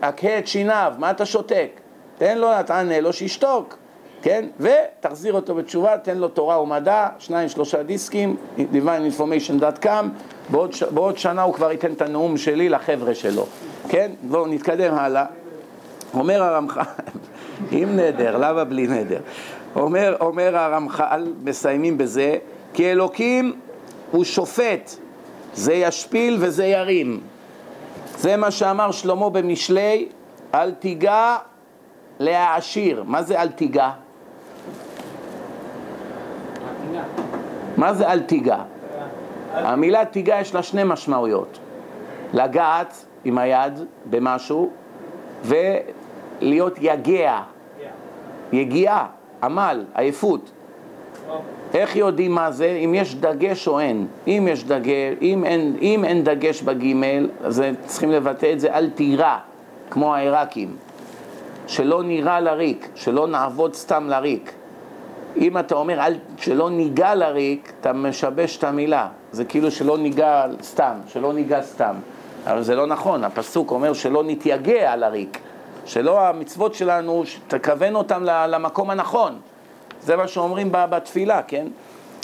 את 0.00 0.46
שיניו, 0.46 0.92
מה 0.98 1.10
אתה 1.10 1.26
שותק? 1.26 1.68
תן 2.18 2.38
לו, 2.38 2.48
תענה 2.66 3.00
לו, 3.00 3.12
שישתוק. 3.12 3.76
כן? 4.22 4.44
ותחזיר 4.60 5.32
אותו 5.32 5.54
בתשובה, 5.54 5.98
תן 5.98 6.18
לו 6.18 6.28
תורה 6.28 6.60
ומדע, 6.62 7.08
שניים 7.18 7.48
שלושה 7.48 7.82
דיסקים, 7.82 8.36
divineinformation.com, 8.58 10.04
בעוד, 10.50 10.74
בעוד 10.90 11.18
שנה 11.18 11.42
הוא 11.42 11.54
כבר 11.54 11.70
ייתן 11.70 11.92
את 11.92 12.02
הנאום 12.02 12.36
שלי 12.36 12.68
לחבר'ה 12.68 13.14
שלו, 13.14 13.46
כן? 13.88 14.10
בואו 14.22 14.46
נתקדם 14.46 14.94
הלאה. 14.94 15.24
אומר 16.14 16.42
הרמח"ל, 16.42 16.80
עם 17.70 17.96
נדר, 17.98 18.36
למה 18.36 18.64
בלי 18.64 18.86
נדר? 18.86 19.20
אומר, 19.76 20.16
אומר 20.20 20.56
הרמח"ל, 20.56 21.32
מסיימים 21.44 21.98
בזה, 21.98 22.36
כי 22.74 22.92
אלוקים 22.92 23.52
הוא 24.10 24.24
שופט, 24.24 24.90
זה 25.54 25.74
ישפיל 25.74 26.36
וזה 26.40 26.66
ירים. 26.66 27.20
זה 28.18 28.36
מה 28.36 28.50
שאמר 28.50 28.90
שלמה 28.90 29.30
במשלי, 29.30 30.08
אל 30.54 30.70
תיגע 30.70 31.36
להעשיר. 32.18 33.02
מה 33.06 33.22
זה 33.22 33.40
אל 33.40 33.48
תיגע? 33.48 33.90
מה 37.76 37.94
זה 37.94 38.08
אל 38.08 38.20
תיגע? 38.20 38.58
המילה 39.52 40.04
תיגע 40.04 40.40
יש 40.40 40.54
לה 40.54 40.62
שני 40.62 40.82
משמעויות. 40.84 41.58
לגעת 42.32 43.04
עם 43.24 43.38
היד 43.38 43.84
במשהו 44.10 44.70
ולהיות 45.44 46.78
יגע. 46.80 47.40
יגיעה, 48.52 49.06
עמל, 49.42 49.84
עייפות. 49.94 50.50
איך 51.74 51.96
יודעים 51.96 52.32
מה 52.32 52.50
זה? 52.50 52.80
אם 52.84 52.94
יש 52.94 53.14
דגש 53.14 53.68
או 53.68 53.80
אין. 53.80 54.06
אם 54.26 54.48
יש 54.50 54.64
דגש, 54.64 55.14
אם 55.22 55.44
אין, 55.44 55.76
אם 55.82 56.04
אין 56.04 56.24
דגש 56.24 56.62
בגימל, 56.62 57.28
אז 57.44 57.62
צריכים 57.86 58.10
לבטא 58.10 58.52
את 58.52 58.60
זה 58.60 58.74
אל 58.74 58.90
תירא, 58.90 59.36
כמו 59.90 60.14
העיראקים. 60.14 60.76
שלא 61.66 62.02
נירא 62.02 62.40
לריק, 62.40 62.88
שלא 62.94 63.26
נעבוד 63.26 63.74
סתם 63.74 64.06
לריק. 64.08 64.52
אם 65.36 65.58
אתה 65.58 65.74
אומר 65.74 66.06
אל, 66.06 66.14
שלא 66.36 66.70
ניגע 66.70 67.14
לריק, 67.14 67.72
אתה 67.80 67.92
משבש 67.92 68.56
את 68.56 68.64
המילה. 68.64 69.08
זה 69.32 69.44
כאילו 69.44 69.70
שלא 69.70 69.98
ניגע 69.98 70.44
סתם, 70.62 70.92
שלא 71.06 71.32
ניגע 71.32 71.62
סתם. 71.62 71.94
אבל 72.46 72.62
זה 72.62 72.74
לא 72.74 72.86
נכון, 72.86 73.24
הפסוק 73.24 73.70
אומר 73.70 73.92
שלא 73.92 74.24
נתייגע 74.26 74.96
לריק. 74.96 75.38
שלא 75.88 76.20
המצוות 76.20 76.74
שלנו, 76.74 77.22
תכוון 77.48 77.94
אותם 77.94 78.24
למקום 78.24 78.90
הנכון. 78.90 79.40
זה 80.02 80.16
מה 80.16 80.28
שאומרים 80.28 80.68
בתפילה, 80.72 81.42
כן? 81.42 81.66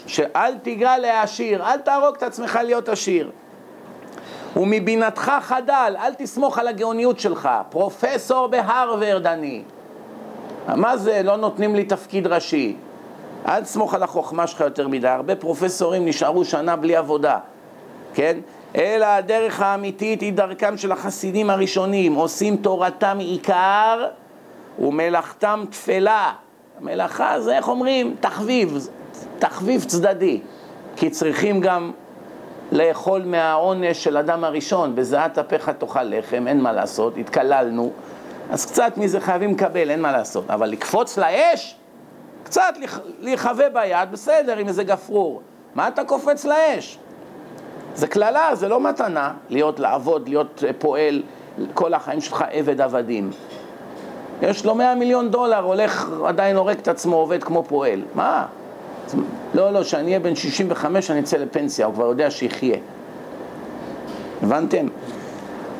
שאל 0.06 0.54
תיגע 0.62 0.98
להעשיר, 0.98 1.64
אל 1.64 1.78
תהרוג 1.78 2.14
את 2.16 2.22
עצמך 2.22 2.58
להיות 2.64 2.88
עשיר. 2.88 3.30
ומבינתך 4.56 5.32
חדל, 5.40 5.96
אל 5.98 6.14
תסמוך 6.14 6.58
על 6.58 6.68
הגאוניות 6.68 7.20
שלך. 7.20 7.48
פרופסור 7.70 8.46
בהרווארד 8.46 9.26
אני. 9.26 9.62
מה 10.68 10.96
זה, 10.96 11.22
לא 11.22 11.36
נותנים 11.36 11.74
לי 11.74 11.84
תפקיד 11.84 12.26
ראשי. 12.26 12.76
אל 13.48 13.62
תסמוך 13.62 13.94
על 13.94 14.02
החוכמה 14.02 14.46
שלך 14.46 14.60
יותר 14.60 14.88
מדי. 14.88 15.08
הרבה 15.08 15.36
פרופסורים 15.36 16.04
נשארו 16.04 16.44
שנה 16.44 16.76
בלי 16.76 16.96
עבודה, 16.96 17.38
כן? 18.14 18.38
אלא 18.76 19.06
הדרך 19.06 19.60
האמיתית 19.60 20.20
היא 20.20 20.32
דרכם 20.32 20.76
של 20.76 20.92
החסידים 20.92 21.50
הראשונים, 21.50 22.14
עושים 22.14 22.56
תורתם 22.56 23.16
עיקר 23.20 24.06
ומלאכתם 24.78 25.64
תפלה. 25.70 26.32
המלאכה 26.80 27.40
זה, 27.40 27.56
איך 27.56 27.68
אומרים, 27.68 28.16
תחביב, 28.20 28.88
תחביב 29.38 29.84
צדדי, 29.84 30.40
כי 30.96 31.10
צריכים 31.10 31.60
גם 31.60 31.92
לאכול 32.72 33.22
מהעונש 33.24 34.04
של 34.04 34.16
אדם 34.16 34.44
הראשון, 34.44 34.94
בזיעת 34.94 35.38
אפיך 35.38 35.68
תאכל 35.68 36.02
לחם, 36.02 36.44
אין 36.48 36.60
מה 36.60 36.72
לעשות, 36.72 37.16
התקללנו, 37.16 37.92
אז 38.50 38.66
קצת 38.66 38.92
מזה 38.96 39.20
חייבים 39.20 39.50
לקבל, 39.50 39.90
אין 39.90 40.02
מה 40.02 40.12
לעשות, 40.12 40.50
אבל 40.50 40.68
לקפוץ 40.68 41.18
לאש, 41.18 41.76
קצת 42.44 42.74
להיחווה 43.20 43.70
ביד, 43.70 44.12
בסדר, 44.12 44.56
עם 44.56 44.68
איזה 44.68 44.84
גפרור, 44.84 45.42
מה 45.74 45.88
אתה 45.88 46.04
קופץ 46.04 46.44
לאש? 46.44 46.98
זה 47.94 48.06
קללה, 48.06 48.54
זה 48.54 48.68
לא 48.68 48.80
מתנה, 48.80 49.32
להיות, 49.48 49.80
לעבוד, 49.80 50.28
להיות 50.28 50.62
פועל 50.78 51.22
כל 51.74 51.94
החיים 51.94 52.20
שלך 52.20 52.44
עבד 52.50 52.80
עבדים. 52.80 53.30
יש 54.42 54.64
לו 54.64 54.74
100 54.74 54.94
מיליון 54.94 55.30
דולר, 55.30 55.58
הולך, 55.58 56.10
עדיין 56.26 56.56
הורג 56.56 56.78
את 56.78 56.88
עצמו, 56.88 57.16
עובד 57.16 57.44
כמו 57.44 57.64
פועל. 57.68 58.02
מה? 58.14 58.46
לא, 59.54 59.70
לא, 59.70 59.82
כשאני 59.82 60.06
אהיה 60.06 60.20
בן 60.20 60.36
65 60.36 61.10
אני 61.10 61.20
אצא 61.20 61.36
לפנסיה, 61.36 61.86
הוא 61.86 61.94
כבר 61.94 62.06
יודע 62.06 62.30
שיחיה. 62.30 62.76
הבנתם? 64.42 64.86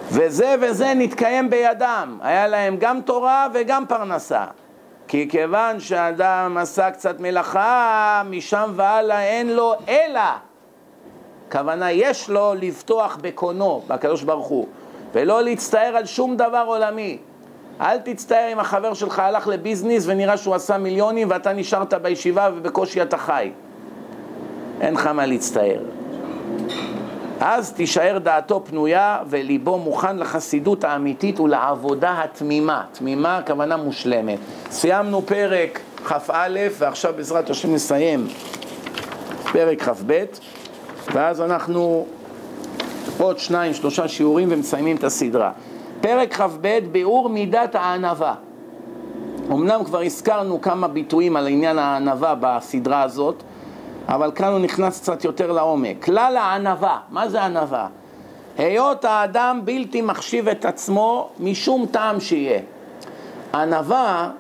וזה 0.09 0.55
וזה 0.61 0.93
נתקיים 0.97 1.51
בידם, 1.51 2.19
היה 2.23 2.47
להם 2.47 2.77
גם 2.81 3.01
תורה 3.05 3.47
וגם 3.55 3.85
פרנסה. 3.89 4.45
כי 5.09 5.29
כיוון 5.31 5.81
שאדם 5.81 6.57
עשה 6.61 6.91
קצת 6.91 7.21
מלאכה, 7.21 8.23
משם 8.31 8.73
והלאה 8.77 9.25
אין 9.25 9.53
לו 9.53 9.75
אלא. 9.89 10.21
כוונה 11.53 11.93
יש 11.93 12.31
לו 12.31 12.55
לפתוח 12.61 13.19
בקונו, 13.21 13.83
בקדוש 13.89 14.23
ברוך 14.23 14.47
הוא, 14.47 14.67
ולא 15.13 15.43
להצטער 15.43 15.97
על 15.97 16.07
שום 16.07 16.37
דבר 16.37 16.65
עולמי. 16.67 17.19
אל 17.81 17.99
תצטער 17.99 18.53
אם 18.53 18.59
החבר 18.59 18.95
שלך 18.95 19.19
הלך 19.19 19.49
לביזנס 19.49 20.05
ונראה 20.07 20.37
שהוא 20.37 20.55
עשה 20.55 20.79
מיליונים 20.79 21.31
ואתה 21.31 21.53
נשארת 21.53 21.95
בישיבה 21.95 22.51
ובקושי 22.55 23.03
אתה 23.03 23.19
חי. 23.19 23.51
אין 24.81 24.95
לך 24.95 25.07
מה 25.07 25.27
להצטער. 25.27 25.81
אז 27.41 27.73
תישאר 27.73 28.19
דעתו 28.19 28.63
פנויה 28.65 29.19
וליבו 29.27 29.79
מוכן 29.79 30.17
לחסידות 30.17 30.85
האמיתית 30.85 31.41
ולעבודה 31.41 32.23
התמימה. 32.23 32.85
תמימה, 32.93 33.39
הכוונה 33.39 33.77
מושלמת. 33.77 34.39
סיימנו 34.71 35.23
פרק 35.23 35.81
כ"א 36.05 36.59
ועכשיו 36.79 37.13
בעזרת 37.17 37.51
השם 37.51 37.75
נסיים 37.75 38.27
פרק 39.53 39.83
כ"ב 39.83 40.25
ואז 41.13 41.41
אנחנו 41.41 42.07
עוד 43.19 43.39
שניים, 43.39 43.75
שלושה 43.75 44.09
שיעורים 44.09 44.49
ומסיימים 44.51 44.97
את 44.97 45.05
הסדרה. 45.05 45.53
פרק 46.01 46.35
כ"ב, 46.35 46.79
ביאור 46.93 47.29
מידת 47.29 47.75
הענווה. 47.75 48.35
אמנם 49.51 49.85
כבר 49.85 50.01
הזכרנו 50.01 50.61
כמה 50.61 50.89
ביטויים 50.89 51.37
על 51.37 51.49
עניין 51.49 51.79
הענווה 51.79 52.35
בסדרה 52.41 53.03
הזאת, 53.03 53.43
אבל 54.09 54.31
כאן 54.35 54.53
הוא 54.53 54.59
נכנס 54.59 55.01
קצת 55.01 55.25
יותר 55.25 55.53
לעומק. 55.53 56.05
כלל 56.05 56.37
הענווה, 56.37 56.99
מה 57.11 57.29
זה 57.29 57.43
ענווה? 57.43 57.87
היות 58.59 59.05
האדם 59.05 59.61
בלתי 59.65 60.03
מחשיב 60.03 60.49
את 60.49 60.65
עצמו 60.65 61.29
משום 61.41 61.87
טעם 61.91 62.21
שיהיה. 62.21 62.61
ענווה 63.55 64.31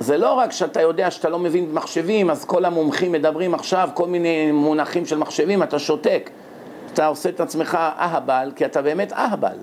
זה 0.00 0.16
לא 0.16 0.32
רק 0.32 0.52
שאתה 0.52 0.80
יודע 0.80 1.10
שאתה 1.10 1.28
לא 1.28 1.38
מבין 1.38 1.72
מחשבים, 1.72 2.30
אז 2.30 2.44
כל 2.44 2.64
המומחים 2.64 3.12
מדברים 3.12 3.54
עכשיו 3.54 3.88
כל 3.94 4.08
מיני 4.08 4.52
מונחים 4.52 5.06
של 5.06 5.18
מחשבים, 5.18 5.62
אתה 5.62 5.78
שותק. 5.78 6.30
אתה 6.92 7.06
עושה 7.06 7.28
את 7.28 7.40
עצמך 7.40 7.78
אהבל, 7.98 8.52
כי 8.56 8.64
אתה 8.64 8.82
באמת 8.82 9.12
אהבל. 9.12 9.56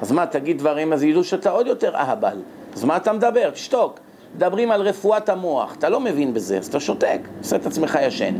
אז 0.00 0.12
מה, 0.12 0.26
תגיד 0.26 0.58
דברים, 0.58 0.92
אז 0.92 1.02
ידעו 1.02 1.24
שאתה 1.24 1.50
עוד 1.50 1.66
יותר 1.66 1.94
אהבל. 1.94 2.36
אז 2.74 2.84
מה 2.84 2.96
אתה 2.96 3.12
מדבר? 3.12 3.50
תשתוק. 3.50 4.00
מדברים 4.36 4.70
על 4.70 4.80
רפואת 4.80 5.28
המוח, 5.28 5.74
אתה 5.78 5.88
לא 5.88 6.00
מבין 6.00 6.34
בזה, 6.34 6.58
אז 6.58 6.66
אתה 6.66 6.80
שותק, 6.80 7.18
עושה 7.38 7.56
את 7.56 7.66
עצמך 7.66 7.98
ישן. 8.02 8.34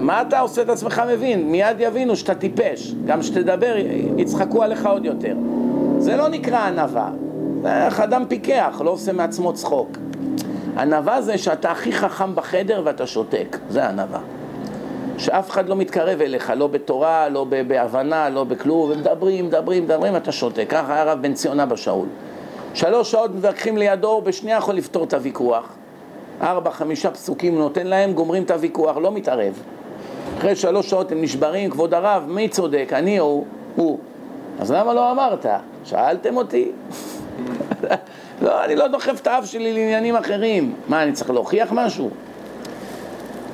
מה 0.00 0.22
אתה 0.22 0.40
עושה 0.40 0.62
את 0.62 0.68
עצמך 0.68 1.02
מבין? 1.12 1.50
מיד 1.50 1.76
יבינו 1.78 2.16
שאתה 2.16 2.34
טיפש. 2.34 2.94
גם 3.06 3.20
כשתדבר, 3.20 3.74
יצחקו 4.16 4.62
עליך 4.62 4.86
עוד 4.86 5.04
יותר. 5.04 5.36
זה 5.98 6.16
לא 6.16 6.28
נקרא 6.28 6.58
ענווה. 6.58 7.10
איך 7.66 8.00
אדם 8.00 8.24
פיקח, 8.28 8.80
לא 8.84 8.90
עושה 8.90 9.12
מעצמו 9.12 9.52
צחוק. 9.52 9.88
ענווה 10.78 11.22
זה 11.22 11.38
שאתה 11.38 11.70
הכי 11.70 11.92
חכם 11.92 12.34
בחדר 12.34 12.82
ואתה 12.84 13.06
שותק. 13.06 13.56
זה 13.68 13.88
ענווה. 13.88 14.20
שאף 15.18 15.50
אחד 15.50 15.68
לא 15.68 15.76
מתקרב 15.76 16.20
אליך, 16.20 16.52
לא 16.56 16.66
בתורה, 16.66 17.28
לא 17.28 17.44
בהבנה, 17.44 18.28
לא 18.28 18.44
בכלום, 18.44 18.90
ומדברים, 18.90 19.46
מדברים, 19.46 19.84
מדברים, 19.84 20.16
אתה 20.16 20.32
שותק. 20.32 20.66
ככה 20.68 20.92
היה 20.92 21.02
הרב 21.02 21.22
בן 21.22 21.34
ציון 21.34 21.60
אבא 21.60 21.76
שאול. 21.76 22.06
שלוש 22.74 23.10
שעות 23.10 23.30
מתווכחים 23.34 23.76
לידו, 23.76 24.08
הוא 24.08 24.22
בשנייה 24.22 24.56
יכול 24.56 24.74
לפתור 24.74 25.04
את 25.04 25.14
הוויכוח. 25.14 25.68
ארבע, 26.40 26.70
חמישה 26.70 27.10
פסוקים 27.10 27.58
נותן 27.58 27.86
להם, 27.86 28.12
גומרים 28.12 28.42
את 28.42 28.50
הוויכוח, 28.50 28.96
לא 28.96 29.12
מתערב. 29.12 29.62
אחרי 30.38 30.56
שלוש 30.56 30.90
שעות 30.90 31.12
הם 31.12 31.22
נשברים, 31.22 31.70
כבוד 31.70 31.94
הרב, 31.94 32.24
מי 32.28 32.48
צודק, 32.48 32.88
אני 32.92 33.20
או? 33.20 33.44
הוא. 33.76 33.98
אז 34.60 34.72
למה 34.72 34.94
לא 34.94 35.10
אמרת? 35.10 35.46
שאלתם 35.84 36.36
אותי? 36.36 36.72
לא, 38.42 38.64
אני 38.64 38.76
לא 38.76 38.88
דוחף 38.88 39.20
את 39.20 39.26
האף 39.26 39.46
שלי 39.46 39.72
לעניינים 39.72 40.16
אחרים. 40.16 40.74
מה, 40.88 41.02
אני 41.02 41.12
צריך 41.12 41.30
להוכיח 41.30 41.68
משהו? 41.72 42.10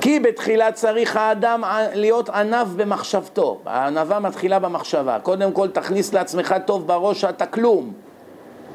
כי 0.01 0.19
בתחילה 0.19 0.71
צריך 0.71 1.15
האדם 1.15 1.63
להיות 1.93 2.29
ענב 2.29 2.67
במחשבתו. 2.75 3.59
הענבה 3.65 4.19
מתחילה 4.19 4.59
במחשבה. 4.59 5.19
קודם 5.19 5.51
כל 5.51 5.67
תכניס 5.67 6.13
לעצמך 6.13 6.55
טוב 6.65 6.87
בראש 6.87 7.21
שאתה 7.21 7.45
כלום. 7.45 7.93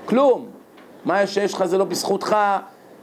כלום. 0.05 0.47
מה 1.05 1.27
שיש 1.27 1.55
לך 1.55 1.65
זה 1.65 1.79
לא 1.79 1.85
בזכותך, 1.85 2.37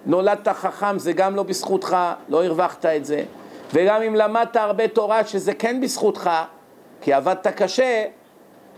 נולדת 0.06 0.47
חכם 0.47 0.99
זה 0.99 1.14
גם 1.14 1.36
לא 1.36 1.43
בזכותך, 1.43 1.97
לא 2.30 2.45
הרווחת 2.45 2.86
את 2.86 3.06
זה. 3.06 3.24
וגם 3.74 4.01
אם 4.01 4.16
למדת 4.16 4.56
הרבה 4.56 4.88
תורה 4.88 5.26
שזה 5.26 5.54
כן 5.54 5.82
בזכותך, 5.82 6.30
כי 7.01 7.14
עבדת 7.14 7.47
קשה, 7.47 8.06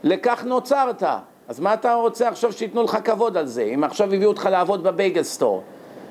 לכך 0.03 0.43
נוצרת. 0.43 1.03
אז 1.49 1.59
מה 1.59 1.73
אתה 1.73 1.93
רוצה 1.93 2.27
עכשיו 2.27 2.53
שייתנו 2.53 2.83
לך 2.83 2.97
כבוד 3.03 3.37
על 3.37 3.45
זה? 3.45 3.63
אם 3.63 3.83
עכשיו 3.83 4.13
הביאו 4.13 4.29
אותך 4.29 4.49
לעבוד 4.51 4.83
בבייגל 4.83 5.23
סטור, 5.23 5.63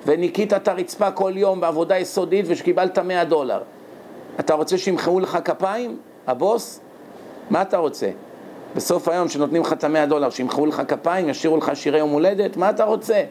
וניקית 0.07 0.53
את 0.53 0.69
הרצפה 0.69 1.11
כל 1.11 1.33
יום 1.35 1.61
בעבודה 1.61 1.99
יסודית 1.99 2.45
ושקיבלת 2.49 2.99
100 2.99 3.25
דולר. 3.25 3.61
אתה 4.41 4.55
רוצה 4.55 4.79
שימחאו 4.79 5.21
לך 5.21 5.39
כפיים, 5.45 5.99
הבוס? 6.27 6.81
מה 7.51 7.63
אתה 7.63 7.77
רוצה? 7.77 8.11
בסוף 8.77 9.09
היום 9.09 9.29
שנותנים 9.29 9.63
לך 9.63 9.73
את 9.73 9.85
המאה 9.85 10.07
דולר, 10.07 10.31
שימחאו 10.31 10.67
לך 10.67 10.83
כפיים, 10.89 11.29
ישירו 11.29 11.57
לך 11.57 11.71
שירי 11.75 11.99
יום 11.99 12.11
הולדת, 12.11 12.57
מה 12.57 12.71
אתה 12.71 12.85
רוצה? 12.85 13.23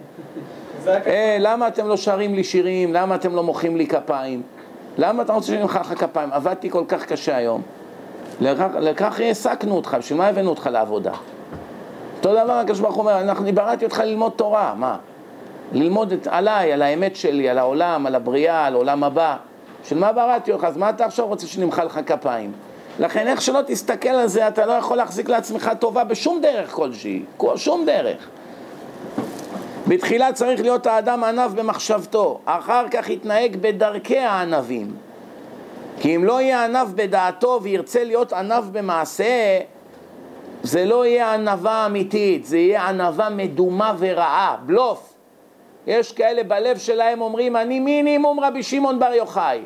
אה, 0.88 1.38
למה 1.40 1.68
אתם 1.68 1.88
לא 1.88 1.98
שרים 1.98 2.36
לי 2.36 2.44
שירים? 2.44 2.94
למה 2.94 3.16
אתם 3.16 3.36
לא 3.36 3.44
מוחאים 3.44 3.78
לי 3.78 3.88
כפיים? 3.88 4.42
למה 4.98 5.24
אתה 5.24 5.34
רוצה 5.34 5.48
שנמחא 5.48 5.80
לך 5.80 5.94
כפיים? 6.00 6.30
עבדתי 6.32 6.70
כל 6.70 6.84
כך 6.88 7.06
קשה 7.06 7.38
היום. 7.38 7.62
לכך, 8.42 8.68
לכך 8.80 9.20
העסקנו 9.20 9.76
אותך, 9.76 9.98
בשביל 10.00 10.20
מה 10.20 10.28
הבאנו 10.28 10.50
אותך 10.50 10.70
לעבודה? 10.72 11.12
אותו 12.26 12.44
דבר 12.44 12.54
הקדוש 12.54 12.80
ברוך 12.80 12.96
הוא 12.96 13.02
אומר, 13.02 13.34
אני 13.38 13.52
בראתי 13.52 13.86
אותך 13.86 14.00
ללמוד 14.00 14.32
תורה, 14.36 14.74
מה? 14.78 14.98
ללמוד 15.74 16.12
את, 16.12 16.28
עליי, 16.28 16.74
על 16.74 16.82
האמת 16.82 17.16
שלי, 17.16 17.50
על 17.50 17.58
העולם, 17.58 18.06
על 18.06 18.16
הבריאה, 18.16 18.66
על 18.66 18.74
עולם 18.74 19.04
הבא. 19.04 19.38
של 19.84 19.98
מה 19.98 20.12
בראתי 20.12 20.52
אותך, 20.52 20.64
אז 20.64 20.78
מה 20.78 20.90
אתה 20.90 21.06
עכשיו 21.06 21.28
רוצה 21.28 21.48
שנמחא 21.48 21.82
לך 21.82 22.00
כפיים? 22.06 22.52
לכן 23.00 23.28
איך 23.28 23.42
שלא 23.42 23.60
תסתכל 23.68 24.10
על 24.10 24.28
זה, 24.28 24.48
אתה 24.48 24.66
לא 24.66 24.72
יכול 24.72 24.98
להחזיק 24.98 25.30
לעצמך 25.30 25.72
טובה 25.80 26.04
בשום 26.04 26.42
דרך 26.42 26.72
כלשהי, 26.72 27.24
שום 27.56 27.86
דרך. 27.86 28.28
בתחילה 29.88 30.34
צריך 30.34 30.62
להיות 30.62 30.88
האדם 30.88 31.24
ענב 31.24 31.52
במחשבתו, 31.56 32.40
אחר 32.46 32.86
כך 32.92 33.10
יתנהג 33.10 33.58
בדרכי 33.62 34.18
הענבים. 34.18 34.96
כי 36.00 36.16
אם 36.16 36.26
לא 36.26 36.42
יהיה 36.42 36.66
ענב 36.66 36.88
בדעתו 36.96 37.60
וירצה 37.64 38.04
להיות 38.04 38.34
ענב 38.34 38.64
במעשה, 38.72 39.60
זה 40.64 40.86
לא 40.86 41.06
יהיה 41.06 41.34
ענבה 41.34 41.86
אמיתית, 41.86 42.46
זה 42.46 42.58
יהיה 42.58 42.90
ענבה 42.90 43.30
מדומה 43.30 43.94
ורעה, 43.98 44.58
בלוף. 44.66 45.14
יש 45.88 46.12
כאלה 46.12 46.44
בלב 46.44 46.78
שלהם 46.78 47.22
אומרים, 47.22 47.56
אני 47.56 47.80
מינימום 47.80 48.40
רבי 48.40 48.64
שמעון 48.64 49.00
בר 49.00 49.14
יוחאי, 49.14 49.62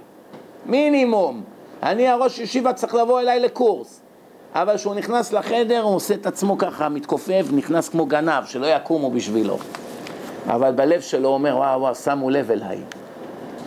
מינימום. 0.65 1.43
אני 1.83 2.07
הראש 2.07 2.39
ישיבה 2.39 2.73
צריך 2.73 2.95
לבוא 2.95 3.19
אליי 3.19 3.39
לקורס. 3.39 4.01
אבל 4.53 4.77
כשהוא 4.77 4.95
נכנס 4.95 5.33
לחדר 5.33 5.81
הוא 5.81 5.95
עושה 5.95 6.13
את 6.13 6.25
עצמו 6.25 6.57
ככה, 6.57 6.89
מתכופף, 6.89 7.45
נכנס 7.51 7.89
כמו 7.89 8.05
גנב, 8.05 8.45
שלא 8.45 8.65
יקומו 8.65 9.11
בשבילו. 9.11 9.57
אבל 10.47 10.71
בלב 10.71 11.01
שלו 11.01 11.29
אומר, 11.29 11.57
וואו 11.57 11.81
וואו, 11.81 11.95
שמו 11.95 12.29
לב 12.29 12.51
אליי. 12.51 12.77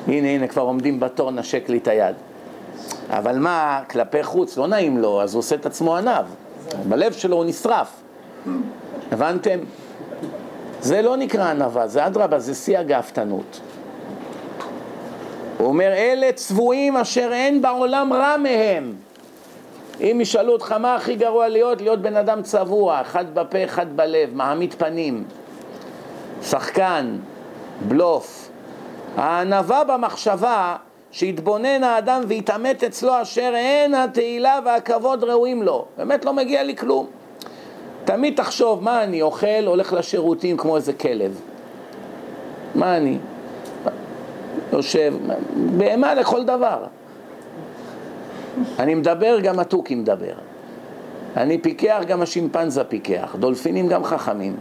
הנה 0.06 0.28
הנה 0.28 0.48
כבר 0.48 0.62
עומדים 0.62 1.00
בתור, 1.00 1.30
נשק 1.30 1.68
לי 1.68 1.78
את 1.78 1.88
היד. 1.88 2.14
אבל 3.10 3.38
מה, 3.38 3.80
כלפי 3.90 4.22
חוץ, 4.22 4.56
לא 4.56 4.66
נעים 4.66 4.98
לו, 4.98 5.22
אז 5.22 5.34
הוא 5.34 5.38
עושה 5.38 5.54
את 5.54 5.66
עצמו 5.66 5.96
עניו. 5.96 6.26
בלב 6.88 7.12
שלו 7.12 7.36
הוא 7.36 7.44
נשרף. 7.44 8.02
הבנתם? 9.12 9.58
זה 10.80 11.02
לא 11.02 11.16
נקרא 11.16 11.50
ענווה, 11.50 11.88
זה 11.88 12.06
אדרבה, 12.06 12.38
זה 12.38 12.54
שיא 12.54 12.78
הגאוותנות. 12.78 13.60
הוא 15.58 15.68
אומר, 15.68 15.92
אלה 15.92 16.32
צבועים 16.32 16.96
אשר 16.96 17.28
אין 17.32 17.62
בעולם 17.62 18.12
רע 18.12 18.36
מהם. 18.36 18.94
אם 20.00 20.18
ישאלו 20.20 20.52
אותך 20.52 20.72
מה 20.72 20.94
הכי 20.94 21.14
גרוע 21.14 21.48
להיות, 21.48 21.80
להיות 21.80 22.02
בן 22.02 22.16
אדם 22.16 22.42
צבוע, 22.42 23.00
אחד 23.00 23.34
בפה, 23.34 23.64
אחד 23.64 23.96
בלב, 23.96 24.30
מעמיד 24.34 24.74
פנים, 24.74 25.24
שחקן, 26.42 27.16
בלוף. 27.88 28.50
הענווה 29.16 29.84
במחשבה, 29.84 30.76
שיתבונן 31.12 31.84
האדם 31.84 32.22
ויתעמת 32.28 32.84
אצלו 32.84 33.22
אשר 33.22 33.52
אין 33.54 33.94
התהילה 33.94 34.58
והכבוד 34.64 35.24
ראויים 35.24 35.62
לו. 35.62 35.84
באמת 35.96 36.24
לא 36.24 36.32
מגיע 36.32 36.62
לי 36.62 36.76
כלום. 36.76 37.06
תמיד 38.04 38.36
תחשוב, 38.36 38.82
מה 38.82 39.04
אני 39.04 39.22
אוכל, 39.22 39.66
הולך 39.66 39.92
לשירותים 39.92 40.56
כמו 40.56 40.76
איזה 40.76 40.92
כלב. 40.92 41.40
מה 42.74 42.96
אני? 42.96 43.18
יושב, 44.72 45.14
בהמה 45.76 46.14
לכל 46.14 46.44
דבר. 46.44 46.84
אני 48.78 48.94
מדבר, 48.94 49.40
גם 49.40 49.58
התוכי 49.58 49.94
מדבר. 49.94 50.34
אני 51.36 51.58
פיקח, 51.58 52.00
גם 52.06 52.22
השימפנזה 52.22 52.84
פיקח. 52.84 53.36
דולפינים 53.38 53.88
גם 53.88 54.04
חכמים. 54.04 54.56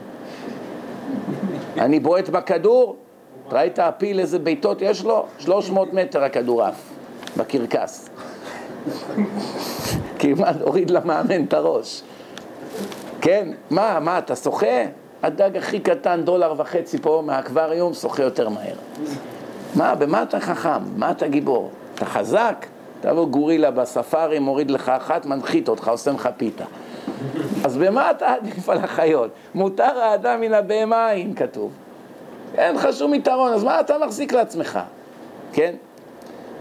אני 1.78 2.00
בועט 2.00 2.30
בכדור, 2.30 2.96
ראית 3.54 3.80
הפיל 3.80 4.20
איזה 4.20 4.40
בעיטות 4.40 4.82
יש 4.82 5.04
לו? 5.04 5.26
300 5.40 5.94
מטר 5.94 6.24
הכדור 6.24 6.64
עף, 6.64 6.82
בקרקס. 7.38 8.10
כמעט 10.20 10.56
הוריד 10.62 10.90
למאמן 10.90 11.44
את 11.44 11.54
הראש. 11.54 12.02
כן, 13.22 13.50
מה, 13.70 14.00
מה, 14.00 14.18
אתה 14.18 14.36
שוחה? 14.36 14.86
הדג 15.24 15.58
הכי 15.58 15.80
קטן, 15.80 16.22
דולר 16.24 16.54
וחצי 16.58 16.98
פה 16.98 17.24
מהאקווריום, 17.26 17.94
שוחה 17.94 18.24
יותר 18.24 18.50
מהר. 18.50 18.76
מה, 19.76 19.96
במה 19.96 20.24
אתה 20.24 20.40
חכם? 20.40 20.84
מה 20.96 21.12
אתה 21.12 21.28
גיבור? 21.28 21.72
אתה 21.96 22.06
חזק? 22.06 22.66
תבוא 23.02 23.28
גורילה 23.28 23.72
בספארי, 23.72 24.40
מוריד 24.40 24.72
לך 24.72 24.90
אחת, 24.90 25.26
מנחית 25.26 25.70
אותך, 25.70 25.88
עושה 25.88 26.12
לך 26.12 26.30
פיתה. 26.38 26.66
אז 27.64 27.78
במה 27.78 28.12
אתה 28.12 28.34
עדיף 28.34 28.70
על 28.70 28.78
החיות? 28.78 29.32
מותר 29.56 30.00
האדם 30.00 30.42
מן 30.42 30.54
הבהמה, 30.54 31.12
אם 31.12 31.34
כתוב. 31.34 31.72
אין 32.58 32.76
לך 32.76 32.88
שום 32.94 33.14
יתרון, 33.14 33.54
אז 33.54 33.64
מה 33.64 33.80
אתה 33.80 33.98
מחזיק 34.06 34.34
לעצמך? 34.34 34.80
כן? 35.54 35.76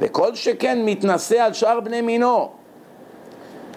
וכל 0.01 0.35
שכן 0.35 0.85
מתנשא 0.85 1.43
על 1.43 1.53
שאר 1.53 1.81
בני 1.81 2.01
מינו. 2.01 2.51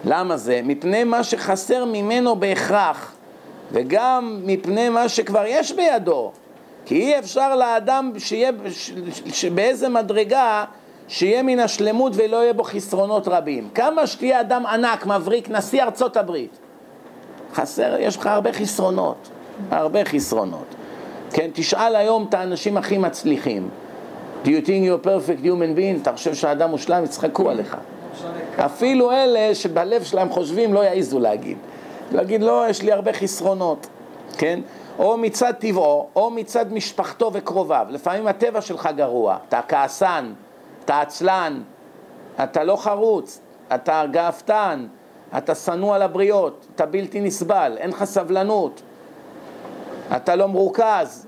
למה 0.04 0.36
זה? 0.36 0.60
מפני 0.64 1.04
מה 1.04 1.24
שחסר 1.24 1.84
ממנו 1.84 2.36
בהכרח, 2.36 3.14
וגם 3.72 4.40
מפני 4.44 4.88
מה 4.88 5.08
שכבר 5.08 5.44
יש 5.46 5.72
בידו. 5.72 6.32
כי 6.86 6.94
אי 6.94 7.18
אפשר 7.18 7.56
לאדם 7.56 8.12
שיהיה 8.18 8.52
באיזה 9.54 9.88
מדרגה 9.88 10.64
שיהיה 11.08 11.42
מן 11.42 11.60
השלמות 11.60 12.12
ולא 12.16 12.36
יהיה 12.36 12.52
בו 12.52 12.64
חסרונות 12.64 13.28
רבים. 13.28 13.68
כמה 13.74 14.06
שתהיה 14.06 14.40
אדם 14.40 14.66
ענק, 14.66 15.06
מבריק, 15.06 15.48
נשיא 15.50 15.82
ארצות 15.82 16.16
הברית. 16.16 16.58
חסר, 17.54 17.96
יש 17.98 18.16
לך 18.16 18.26
הרבה 18.26 18.52
חסרונות, 18.52 19.28
הרבה 19.70 20.04
חסרונות. 20.04 20.74
כן, 21.32 21.50
תשאל 21.52 21.96
היום 21.96 22.26
את 22.28 22.34
האנשים 22.34 22.76
הכי 22.76 22.98
מצליחים. 22.98 23.68
Do 24.44 24.46
you 24.46 24.66
think 24.66 24.84
you're 24.86 25.06
perfect 25.06 25.44
human 25.44 25.76
being? 25.76 26.02
אתה 26.02 26.12
חושב 26.12 26.34
שהאדם 26.34 26.70
מושלם? 26.70 27.04
יצחקו 27.04 27.50
עליך. 27.50 27.76
אפילו 28.56 29.12
אלה 29.12 29.54
שבלב 29.54 30.02
שלהם 30.02 30.30
חושבים 30.30 30.74
לא 30.74 30.80
יעזו 30.80 31.20
להגיד. 31.20 31.56
להגיד, 32.12 32.42
לא, 32.42 32.64
יש 32.68 32.82
לי 32.82 32.92
הרבה 32.92 33.12
חסרונות, 33.12 33.86
כן? 34.38 34.60
או 34.98 35.16
מצד 35.16 35.52
טבעו, 35.52 36.08
או 36.16 36.30
מצד 36.30 36.72
משפחתו 36.72 37.30
וקרוביו. 37.32 37.86
לפעמים 37.90 38.26
הטבע 38.26 38.60
שלך 38.60 38.88
גרוע, 38.96 39.36
אתה 39.48 39.60
כעסן, 39.68 40.32
אתה 40.84 41.00
עצלן, 41.00 41.62
אתה 42.42 42.64
לא 42.64 42.76
חרוץ, 42.76 43.40
אתה 43.74 44.04
גאוותן, 44.10 44.86
אתה 45.36 45.54
שנוא 45.54 45.94
על 45.94 46.02
הבריות, 46.02 46.66
אתה 46.74 46.86
בלתי 46.86 47.20
נסבל, 47.20 47.76
אין 47.78 47.90
לך 47.90 48.04
סבלנות, 48.04 48.82
אתה 50.16 50.36
לא 50.36 50.48
מרוכז, 50.48 51.26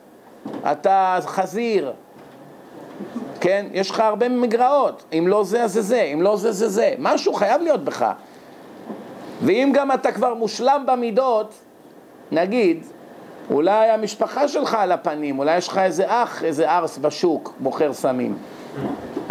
אתה 0.72 1.18
חזיר, 1.26 1.92
כן? 3.40 3.66
יש 3.72 3.90
לך 3.90 4.00
הרבה 4.00 4.28
מגרעות, 4.28 5.04
אם 5.12 5.24
לא 5.28 5.44
זה 5.44 5.62
אז 5.62 5.72
זה 5.72 5.82
זה, 5.82 6.02
אם 6.02 6.22
לא 6.22 6.36
זה 6.36 6.52
זה 6.52 6.68
זה, 6.68 6.94
משהו 6.98 7.34
חייב 7.34 7.62
להיות 7.62 7.84
בך. 7.84 8.12
ואם 9.42 9.70
גם 9.74 9.92
אתה 9.92 10.12
כבר 10.12 10.34
מושלם 10.34 10.84
במידות, 10.86 11.54
נגיד, 12.32 12.84
אולי 13.50 13.90
המשפחה 13.90 14.48
שלך 14.48 14.74
על 14.74 14.92
הפנים, 14.92 15.38
אולי 15.38 15.56
יש 15.56 15.68
לך 15.68 15.78
איזה 15.78 16.04
אח, 16.08 16.44
איזה 16.44 16.70
ארס 16.70 16.98
בשוק, 16.98 17.54
מוכר 17.60 17.92
סמים. 17.92 18.38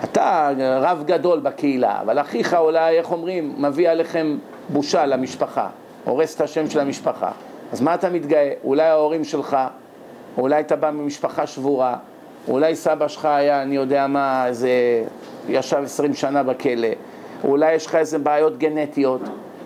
אתה 0.03 0.51
רב 0.81 1.03
גדול 1.05 1.39
בקהילה, 1.39 2.01
אבל 2.01 2.21
אחיך 2.21 2.53
אולי, 2.53 2.97
איך 2.97 3.11
אומרים, 3.11 3.55
מביא 3.57 3.89
עליכם 3.89 4.37
בושה 4.69 5.05
למשפחה, 5.05 5.67
הורס 6.03 6.35
את 6.35 6.41
השם 6.41 6.69
של 6.69 6.79
המשפחה. 6.79 7.31
אז 7.74 7.82
מה 7.82 7.93
אתה 7.93 8.09
מתגאה? 8.09 8.53
אולי 8.63 8.84
ההורים 8.84 9.24
שלך, 9.24 9.57
אולי 10.38 10.59
אתה 10.59 10.76
בא 10.76 10.91
ממשפחה 10.91 11.47
שבורה, 11.47 11.97
אולי 12.47 12.76
סבא 12.76 13.07
שלך 13.07 13.26
היה, 13.26 13.61
אני 13.61 13.76
יודע 13.76 14.07
מה, 14.07 14.47
איזה, 14.47 14.69
ישב 15.47 15.82
עשרים 15.84 16.13
שנה 16.13 16.43
בכלא, 16.43 16.88
אולי 17.43 17.74
יש 17.74 17.86
לך 17.86 17.95
איזה 17.95 18.19
בעיות 18.19 18.57
גנטיות, 18.57 19.21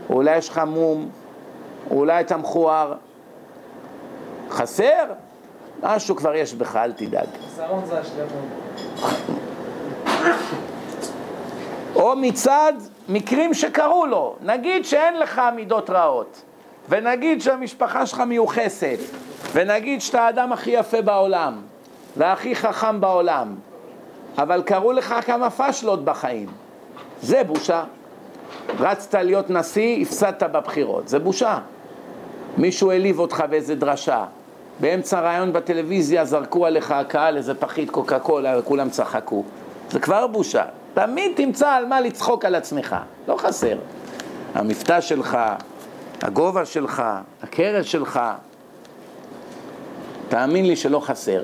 אולי 0.09 0.37
יש 0.37 0.49
לך 0.49 0.61
מום, 0.67 1.09
אולי 1.91 2.21
אתה 2.21 2.37
מכוער. 2.37 2.93
חסר? 4.49 5.05
משהו 5.83 6.15
כבר 6.15 6.35
יש 6.35 6.53
בך, 6.53 6.75
אל 6.75 6.91
תדאג. 6.91 7.27
או 11.95 12.15
מצד 12.15 12.73
מקרים 13.09 13.53
שקרו 13.53 14.05
לו, 14.05 14.35
נגיד 14.41 14.85
שאין 14.85 15.19
לך 15.19 15.41
מידות 15.55 15.89
רעות, 15.89 16.41
ונגיד 16.89 17.41
שהמשפחה 17.41 18.05
שלך 18.05 18.19
מיוחסת, 18.19 18.97
ונגיד 19.53 20.01
שאתה 20.01 20.21
האדם 20.21 20.53
הכי 20.53 20.71
יפה 20.71 21.01
בעולם, 21.01 21.61
והכי 22.17 22.55
חכם 22.55 23.01
בעולם, 23.01 23.55
אבל 24.37 24.61
קרו 24.65 24.91
לך 24.91 25.15
כמה 25.25 25.49
פשלות 25.49 26.05
בחיים, 26.05 26.47
זה 27.21 27.43
בושה. 27.43 27.83
רצת 28.79 29.15
להיות 29.15 29.49
נשיא, 29.49 30.01
הפסדת 30.01 30.43
בבחירות, 30.43 31.07
זה 31.07 31.19
בושה. 31.19 31.59
מישהו 32.57 32.91
העליב 32.91 33.19
אותך 33.19 33.43
באיזה 33.49 33.75
דרשה, 33.75 34.25
באמצע 34.79 35.21
ראיון 35.21 35.53
בטלוויזיה 35.53 36.25
זרקו 36.25 36.65
עליך 36.65 36.91
הקהל 36.91 37.37
איזה 37.37 37.55
פחית 37.55 37.89
קוקה 37.89 38.19
קולה 38.19 38.59
וכולם 38.59 38.89
צחקו. 38.89 39.43
זה 39.89 39.99
כבר 39.99 40.27
בושה. 40.27 40.63
תמיד 40.93 41.31
תמצא 41.35 41.69
על 41.69 41.85
מה 41.85 42.01
לצחוק 42.01 42.45
על 42.45 42.55
עצמך, 42.55 42.95
לא 43.27 43.37
חסר. 43.37 43.77
המבטא 44.53 45.01
שלך, 45.01 45.37
הגובה 46.21 46.65
שלך, 46.65 47.03
הקרש 47.43 47.91
שלך, 47.91 48.19
תאמין 50.29 50.65
לי 50.65 50.75
שלא 50.75 50.99
חסר. 50.99 51.43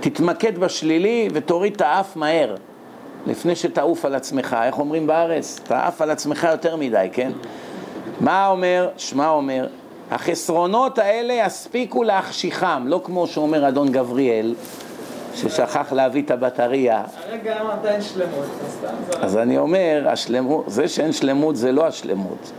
תתמקד 0.00 0.58
בשלילי 0.58 1.28
ותוריד 1.32 1.74
את 1.74 1.80
האף 1.80 2.16
מהר, 2.16 2.54
לפני 3.26 3.56
שתעוף 3.56 4.04
על 4.04 4.14
עצמך. 4.14 4.56
איך 4.62 4.78
אומרים 4.78 5.06
בארץ? 5.06 5.60
תעף 5.64 6.02
על 6.02 6.10
עצמך 6.10 6.46
יותר 6.50 6.76
מדי, 6.76 7.08
כן? 7.12 7.32
מה 8.20 8.48
אומר? 8.48 8.88
שמע 8.96 9.28
אומר, 9.28 9.66
החסרונות 10.10 10.98
האלה 10.98 11.34
יספיקו 11.46 12.02
להחשיכם, 12.02 12.88
לא 12.88 13.00
כמו 13.04 13.26
שאומר 13.26 13.68
אדון 13.68 13.92
גבריאל, 13.92 14.54
ששכח 15.34 15.92
להביא 15.92 16.22
את 16.22 16.30
הבטריה. 16.30 17.02
הרגע 17.28 17.60
אמרת 17.60 17.84
אין 17.84 18.02
שלמות, 18.02 18.46
אז 19.20 19.36
אני 19.36 19.58
אומר, 19.58 20.06
השלמות, 20.08 20.64
זה 20.66 20.88
שאין 20.88 21.12
שלמות 21.12 21.56
זה 21.56 21.72
לא 21.72 21.86
השלמות, 21.86 22.52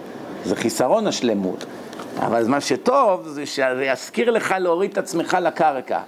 זה 0.45 0.55
חיסרון 0.55 1.07
השלמות. 1.07 1.65
אבל 2.19 2.47
מה 2.47 2.61
שטוב 2.61 3.27
זה 3.27 3.45
שזה 3.45 3.85
יזכיר 3.85 4.31
לך 4.31 4.55
להוריד 4.59 4.91
את 4.91 4.97
עצמך 4.97 5.37
לקרקע. 5.41 5.99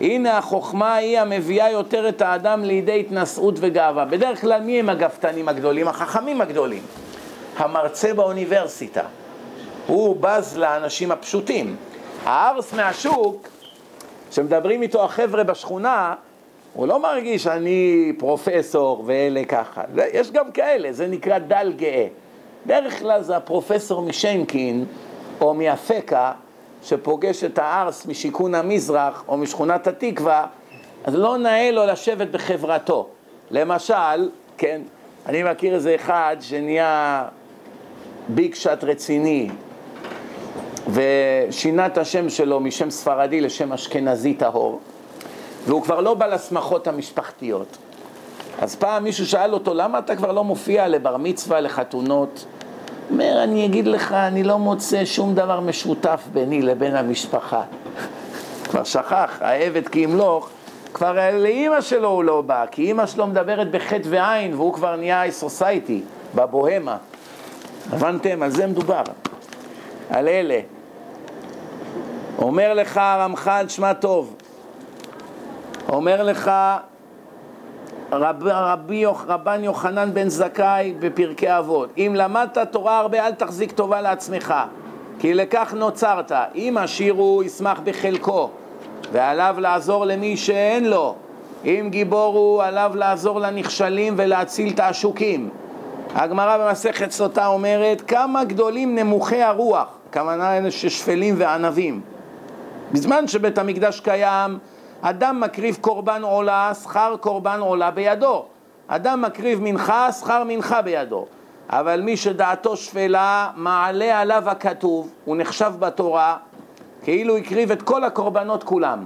הנה 0.00 0.38
החוכמה 0.38 0.94
היא 0.94 1.18
המביאה 1.18 1.70
יותר 1.70 2.08
את 2.08 2.22
האדם 2.22 2.64
לידי 2.64 3.00
התנשאות 3.00 3.54
וגאווה. 3.58 4.04
בדרך 4.04 4.40
כלל 4.40 4.60
מי 4.60 4.80
הם 4.80 4.88
הגפתנים 4.88 5.48
הגדולים? 5.48 5.88
החכמים 5.88 6.40
הגדולים. 6.40 6.82
המרצה 7.56 8.14
באוניברסיטה. 8.14 9.02
הוא 9.86 10.16
בז 10.20 10.58
לאנשים 10.58 11.12
הפשוטים. 11.12 11.76
הארס 12.24 12.72
מהשוק, 12.72 13.48
כשמדברים 14.30 14.82
איתו 14.82 15.04
החבר'ה 15.04 15.44
בשכונה, 15.44 16.14
הוא 16.74 16.86
לא 16.86 17.02
מרגיש 17.02 17.46
אני 17.46 18.12
פרופסור 18.18 19.02
ואלה 19.06 19.44
ככה. 19.44 19.82
יש 20.12 20.30
גם 20.30 20.52
כאלה, 20.52 20.92
זה 20.92 21.06
נקרא 21.06 21.38
דל 21.38 21.72
גאה. 21.76 22.06
בדרך 22.66 22.98
כלל 22.98 23.22
זה 23.22 23.36
הפרופסור 23.36 24.02
משנקין 24.02 24.84
או 25.40 25.54
מאפקה, 25.54 26.32
שפוגש 26.82 27.44
את 27.44 27.58
הארס 27.58 28.06
משיכון 28.06 28.54
המזרח 28.54 29.24
או 29.28 29.36
משכונת 29.36 29.86
התקווה, 29.86 30.46
אז 31.04 31.14
לא 31.14 31.38
נאה 31.38 31.70
לו 31.70 31.86
לשבת 31.86 32.28
בחברתו. 32.28 33.08
למשל, 33.50 34.30
כן, 34.58 34.80
אני 35.26 35.42
מכיר 35.42 35.74
איזה 35.74 35.94
אחד 35.94 36.36
שנהיה 36.40 37.24
ביג 38.28 38.54
שאט 38.54 38.84
רציני, 38.84 39.48
ושינה 40.90 41.86
את 41.86 41.98
השם 41.98 42.28
שלו 42.28 42.60
משם 42.60 42.90
ספרדי 42.90 43.40
לשם 43.40 43.72
אשכנזי 43.72 44.34
טהור, 44.34 44.80
והוא 45.66 45.82
כבר 45.82 46.00
לא 46.00 46.14
בא 46.14 46.26
לשמחות 46.26 46.86
המשפחתיות. 46.86 47.76
אז 48.64 48.74
פעם 48.74 49.04
מישהו 49.04 49.26
שאל 49.26 49.54
אותו, 49.54 49.74
למה 49.74 49.98
אתה 49.98 50.16
כבר 50.16 50.32
לא 50.32 50.44
מופיע 50.44 50.88
לבר 50.88 51.16
מצווה, 51.16 51.60
לחתונות? 51.60 52.44
אומר, 53.10 53.42
אני 53.42 53.66
אגיד 53.66 53.86
לך, 53.86 54.12
אני 54.12 54.42
לא 54.42 54.58
מוצא 54.58 55.04
שום 55.04 55.34
דבר 55.34 55.60
משותף 55.60 56.22
ביני 56.32 56.62
לבין 56.62 56.96
המשפחה. 56.96 57.62
כבר 58.70 58.84
שכח, 58.84 59.38
העבד 59.40 59.88
כי 59.88 59.98
ימלוך, 59.98 60.48
כבר 60.94 61.18
לאימא 61.32 61.80
שלו 61.80 62.08
הוא 62.08 62.24
לא 62.24 62.42
בא, 62.42 62.64
כי 62.70 62.82
אימא 62.82 63.06
שלו 63.06 63.26
מדברת 63.26 63.70
בחטא 63.70 64.02
ועין, 64.04 64.54
והוא 64.54 64.72
כבר 64.72 64.96
נהיה 64.96 65.30
סוסייטי, 65.30 66.02
בבוהמה. 66.34 66.96
הבנתם? 67.92 68.42
על 68.42 68.50
זה 68.50 68.66
מדובר. 68.66 69.02
על 70.10 70.28
אלה. 70.28 70.60
אומר 72.38 72.74
לך 72.74 72.96
הרמח"ל, 72.96 73.64
שמע 73.68 73.92
טוב, 73.92 74.36
אומר 75.88 76.22
לך 76.22 76.50
רב, 78.20 78.46
רבי, 78.46 79.04
רבן 79.06 79.64
יוחנן 79.64 80.14
בן 80.14 80.28
זכאי 80.28 80.94
בפרקי 80.98 81.58
אבות, 81.58 81.90
אם 81.98 82.12
למדת 82.16 82.58
תורה 82.58 82.98
הרבה 82.98 83.26
אל 83.26 83.32
תחזיק 83.32 83.72
טובה 83.72 84.00
לעצמך, 84.00 84.54
כי 85.18 85.34
לכך 85.34 85.74
נוצרת, 85.76 86.32
אם 86.54 86.76
עשיר 86.80 87.14
הוא 87.14 87.42
ישמח 87.42 87.80
בחלקו, 87.84 88.50
ועליו 89.12 89.56
לעזור 89.58 90.06
למי 90.06 90.36
שאין 90.36 90.84
לו, 90.84 91.14
אם 91.64 91.88
גיבור 91.90 92.34
הוא 92.34 92.62
עליו 92.62 92.92
לעזור 92.94 93.40
לנכשלים 93.40 94.14
ולהציל 94.16 94.72
את 94.74 94.80
העשוקים. 94.80 95.50
הגמרא 96.14 96.68
במסכת 96.68 97.10
סוטה 97.10 97.46
אומרת, 97.46 98.00
כמה 98.00 98.44
גדולים 98.44 98.94
נמוכי 98.94 99.42
הרוח, 99.42 99.88
כוונה 100.12 100.58
אלה 100.58 100.70
ששפלים 100.70 101.34
וענבים. 101.38 102.00
בזמן 102.92 103.28
שבית 103.28 103.58
המקדש 103.58 104.00
קיים, 104.00 104.58
אדם 105.06 105.40
מקריב 105.40 105.78
קורבן 105.80 106.22
עולה, 106.22 106.72
שכר 106.82 107.16
קורבן 107.20 107.60
עולה 107.60 107.90
בידו. 107.90 108.44
אדם 108.86 109.22
מקריב 109.22 109.60
מנחה, 109.62 110.12
שכר 110.12 110.42
מנחה 110.46 110.82
בידו. 110.82 111.26
אבל 111.68 112.00
מי 112.00 112.16
שדעתו 112.16 112.76
שפלה, 112.76 113.50
מעלה 113.56 114.20
עליו 114.20 114.50
הכתוב, 114.50 115.08
הוא 115.24 115.36
נחשב 115.36 115.72
בתורה, 115.78 116.36
כאילו 117.02 117.36
הקריב 117.36 117.70
את 117.70 117.82
כל 117.82 118.04
הקורבנות 118.04 118.64
כולם. 118.64 119.04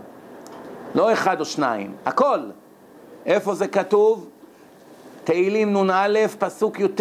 לא 0.95 1.13
אחד 1.13 1.41
או 1.41 1.45
שניים, 1.45 1.93
הכל. 2.07 2.39
איפה 3.27 3.55
זה 3.55 3.69
כתוב? 3.69 4.29
תהילים 5.25 5.77
נ"א, 5.77 6.27
פסוק 6.39 6.81
י"ט: 6.81 7.01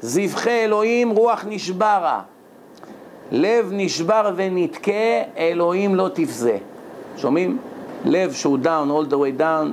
זבחי 0.00 0.64
אלוהים 0.64 1.10
רוח 1.10 1.44
נשברה, 1.48 2.22
לב 3.30 3.70
נשבר 3.72 4.32
ונתקה, 4.36 5.22
אלוהים 5.36 5.94
לא 5.94 6.08
תפזה. 6.14 6.58
שומעים? 7.16 7.58
לב 8.04 8.32
שהוא 8.32 8.58
דאון, 8.58 8.90
all 8.90 9.10
the 9.10 9.14
way 9.14 9.40
down, 9.40 9.68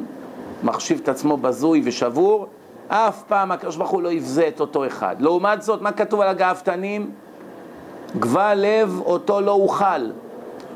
מחשיב 0.63 0.99
את 1.03 1.09
עצמו 1.09 1.37
בזוי 1.37 1.81
ושבור, 1.85 2.47
אף 2.87 3.23
פעם 3.27 3.51
הקדוש 3.51 3.75
ברוך 3.75 3.89
הוא 3.89 4.01
לא 4.01 4.11
יבזה 4.11 4.47
את 4.47 4.59
אותו 4.59 4.87
אחד. 4.87 5.15
לעומת 5.19 5.61
זאת, 5.61 5.81
מה 5.81 5.91
כתוב 5.91 6.21
על 6.21 6.27
הגאוותנים? 6.27 7.11
גבה 8.19 8.53
לב 8.53 9.01
אותו 9.05 9.41
לא 9.41 9.51
אוכל, 9.51 10.09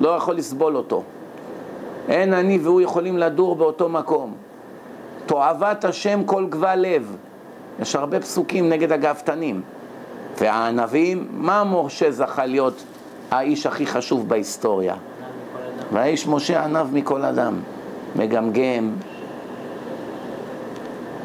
לא 0.02 0.10
יכול 0.10 0.36
לסבול 0.36 0.76
אותו. 0.76 1.04
אין 2.10 2.34
אני 2.34 2.60
והוא 2.60 2.82
יכולים 2.82 3.18
לדור 3.18 3.56
באותו 3.56 3.90
מקום. 3.90 4.34
תועבת 5.26 5.86
השם 5.86 6.24
כל 6.24 6.46
גבה 6.50 6.76
לב. 6.76 7.16
יש 7.80 7.96
הרבה 7.96 8.20
פסוקים 8.20 8.70
נגד 8.70 8.92
הגאוותנים. 8.92 9.62
והענבים, 10.38 11.28
מה 11.32 11.64
משה 11.64 12.12
זכה 12.12 12.46
להיות 12.46 12.84
האיש 13.32 13.66
הכי 13.66 13.86
חשוב 13.86 14.30
בהיסטוריה? 14.30 14.96
והאיש 15.92 16.28
משה 16.28 16.64
ענב 16.64 16.94
מכל 16.94 17.26
אדם, 17.26 17.60
מגמגם. 18.16 18.92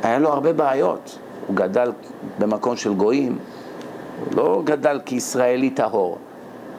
היה 0.02 0.18
לו 0.18 0.28
הרבה 0.28 0.52
בעיות. 0.52 1.18
הוא 1.46 1.56
גדל 1.56 1.92
במקום 2.38 2.76
של 2.76 2.94
גויים, 2.94 3.38
הוא 4.24 4.34
לא 4.36 4.62
גדל 4.64 5.00
כישראלי 5.04 5.70
טהור. 5.70 6.18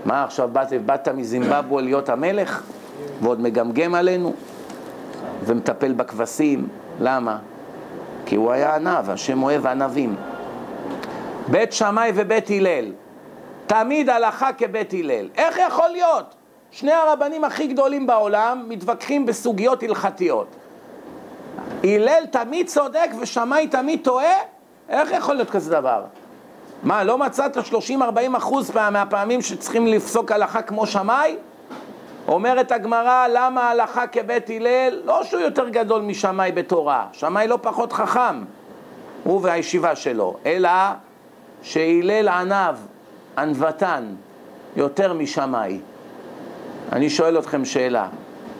מה 0.05 0.23
עכשיו 0.23 0.49
באת, 0.53 0.85
באת 0.85 1.07
מזימבבואה 1.07 1.83
להיות 1.83 2.09
המלך 2.09 2.63
ועוד 3.21 3.41
מגמגם 3.41 3.95
עלינו 3.95 4.33
ומטפל 5.43 5.93
בכבשים? 5.93 6.67
למה? 6.99 7.37
כי 8.25 8.35
הוא 8.35 8.51
היה 8.51 8.75
ענב, 8.75 9.09
השם 9.09 9.43
אוהב 9.43 9.65
ענבים. 9.67 10.15
בית 11.47 11.73
שמאי 11.73 12.11
ובית 12.15 12.49
הלל, 12.49 12.91
תמיד 13.67 14.09
הלכה 14.09 14.53
כבית 14.53 14.93
הלל. 14.93 15.29
איך 15.35 15.57
יכול 15.67 15.89
להיות? 15.89 16.35
שני 16.71 16.91
הרבנים 16.91 17.43
הכי 17.43 17.67
גדולים 17.67 18.07
בעולם 18.07 18.65
מתווכחים 18.67 19.25
בסוגיות 19.25 19.83
הלכתיות. 19.83 20.47
הלל 21.83 22.25
תמיד 22.31 22.67
צודק 22.67 23.09
ושמאי 23.19 23.67
תמיד 23.67 23.99
טועה? 24.03 24.33
איך 24.89 25.11
יכול 25.11 25.35
להיות 25.35 25.49
כזה 25.49 25.71
דבר? 25.71 26.03
מה, 26.83 27.03
לא 27.03 27.17
מצאת 27.17 27.57
30-40 27.57 27.61
אחוז 28.37 28.71
מהפעמים 28.91 29.41
שצריכים 29.41 29.87
לפסוק 29.87 30.31
הלכה 30.31 30.61
כמו 30.61 30.87
שמאי? 30.87 31.37
אומרת 32.27 32.71
הגמרא, 32.71 33.27
למה 33.27 33.69
הלכה 33.69 34.07
כבית 34.07 34.49
הלל? 34.49 35.01
לא 35.05 35.23
שהוא 35.23 35.41
יותר 35.41 35.69
גדול 35.69 36.01
משמאי 36.01 36.51
בתורה, 36.51 37.07
שמאי 37.11 37.47
לא 37.47 37.59
פחות 37.61 37.93
חכם, 37.93 38.43
הוא 39.23 39.39
והישיבה 39.43 39.95
שלו, 39.95 40.35
אלא 40.45 40.69
שהלל 41.61 42.27
ענב, 42.27 42.75
ענוותן, 43.37 44.05
יותר 44.75 45.13
משמאי. 45.13 45.79
אני 46.91 47.09
שואל 47.09 47.39
אתכם 47.39 47.65
שאלה, 47.65 48.07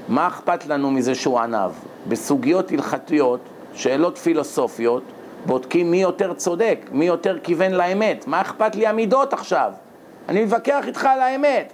מה 0.08 0.28
אכפת 0.28 0.66
לנו 0.66 0.92
מזה 0.92 1.16
שהוא 1.16 1.40
ענב? 1.40 1.72
בסוגיות 2.08 2.72
הלכתיות, 2.72 3.40
שאלות 3.74 4.18
פילוסופיות, 4.18 5.04
בודקים 5.46 5.92
מי 5.92 6.02
יותר 6.02 6.34
צודק, 6.34 6.80
מי 6.92 7.06
יותר 7.06 7.40
כיוון 7.40 7.72
לאמת. 7.72 8.28
מה 8.28 8.42
אכפת 8.42 8.76
לי 8.76 8.88
המידות 8.88 9.34
עכשיו? 9.34 9.74
אני 10.30 10.46
מתווכח 10.46 10.84
איתך 10.88 11.06
על 11.06 11.22
האמת. 11.22 11.74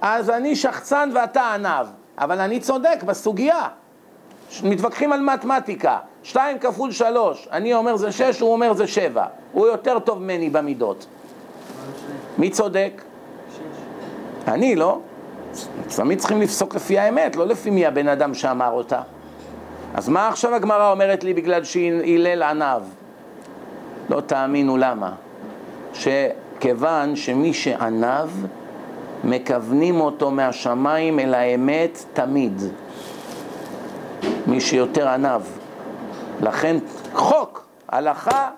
אז 0.00 0.30
אני 0.30 0.56
שחצן 0.56 1.10
ואתה 1.14 1.54
ענב, 1.54 1.86
אבל 2.18 2.40
אני 2.40 2.60
צודק 2.60 3.02
בסוגיה. 3.06 3.68
מתווכחים 4.64 5.12
על 5.12 5.20
מתמטיקה, 5.20 5.98
שתיים 6.22 6.58
כפול 6.58 6.90
שלוש, 6.90 7.48
אני 7.52 7.74
אומר 7.74 7.96
זה 7.96 8.12
שש, 8.12 8.40
הוא 8.40 8.52
אומר 8.52 8.72
זה 8.72 8.86
שבע. 8.86 9.26
הוא 9.52 9.66
יותר 9.66 9.98
טוב 9.98 10.18
ממני 10.18 10.50
במידות. 10.50 11.06
מי 12.38 12.50
צודק? 12.50 13.02
אני, 14.48 14.76
לא? 14.76 15.00
תמיד 15.96 16.18
צריכים 16.18 16.40
לפסוק 16.42 16.74
לפי 16.74 16.98
האמת, 16.98 17.36
לא 17.36 17.46
לפי 17.46 17.70
מי 17.70 17.86
הבן 17.86 18.08
אדם 18.08 18.34
שאמר 18.34 18.70
אותה. 18.70 19.00
אז 19.94 20.08
מה 20.08 20.28
עכשיו 20.28 20.54
הגמרא 20.54 20.90
אומרת 20.90 21.24
לי 21.24 21.34
בגלל 21.34 21.64
שהילל 21.64 22.42
עניו? 22.42 22.82
לא 24.10 24.20
תאמינו 24.20 24.76
למה. 24.76 25.12
שכיוון 25.94 27.16
שמי 27.16 27.54
שעניו, 27.54 28.30
מכוונים 29.24 30.00
אותו 30.00 30.30
מהשמיים 30.30 31.18
אל 31.20 31.34
האמת 31.34 32.04
תמיד. 32.12 32.62
מי 34.46 34.60
שיותר 34.60 35.08
עניו. 35.08 35.42
לכן 36.40 36.76
חוק, 37.14 37.66
הלכה, 37.88 38.50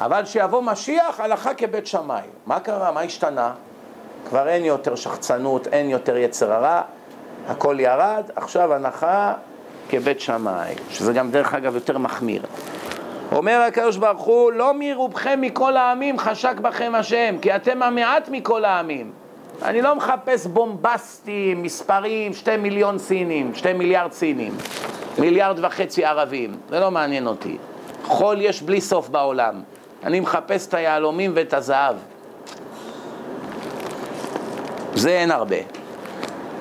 אבל 0.00 0.24
שיבוא 0.24 0.62
משיח, 0.62 1.20
הלכה 1.20 1.54
כבית 1.54 1.86
שמאי. 1.86 2.22
מה 2.46 2.60
קרה? 2.60 2.92
מה 2.92 3.00
השתנה? 3.00 3.52
כבר 4.28 4.48
אין 4.48 4.64
יותר 4.64 4.94
שחצנות, 4.94 5.66
אין 5.66 5.90
יותר 5.90 6.16
יצר 6.16 6.52
הרע, 6.52 6.82
הכל 7.48 7.76
ירד, 7.80 8.30
עכשיו 8.36 8.74
הנחה 8.74 9.32
כבית 9.88 10.20
שמאי, 10.20 10.74
שזה 10.90 11.12
גם 11.12 11.30
דרך 11.30 11.54
אגב 11.54 11.74
יותר 11.74 11.98
מחמיר. 11.98 12.42
אומר 13.32 13.64
הקדוש 13.68 13.96
ברוך 13.96 14.22
הוא, 14.22 14.52
לא 14.52 14.72
מרובכם 14.74 15.40
מכל 15.40 15.76
העמים 15.76 16.18
חשק 16.18 16.54
בכם 16.60 16.92
השם, 16.94 17.36
כי 17.42 17.56
אתם 17.56 17.82
המעט 17.82 18.28
מכל 18.28 18.64
העמים. 18.64 19.12
אני 19.62 19.82
לא 19.82 19.94
מחפש 19.94 20.46
בומבסטים, 20.46 21.62
מספרים, 21.62 22.34
שתי 22.34 22.56
מיליון 22.56 22.98
סינים, 22.98 23.54
שתי 23.54 23.72
מיליארד 23.72 24.12
סינים, 24.12 24.54
מיליארד 25.18 25.64
וחצי 25.64 26.04
ערבים, 26.04 26.56
זה 26.70 26.80
לא 26.80 26.90
מעניין 26.90 27.26
אותי. 27.26 27.56
חול 28.04 28.40
יש 28.40 28.62
בלי 28.62 28.80
סוף 28.80 29.08
בעולם. 29.08 29.62
אני 30.04 30.20
מחפש 30.20 30.66
את 30.66 30.74
היהלומים 30.74 31.32
ואת 31.34 31.54
הזהב. 31.54 31.96
זה 34.96 35.10
אין 35.10 35.30
הרבה. 35.30 35.56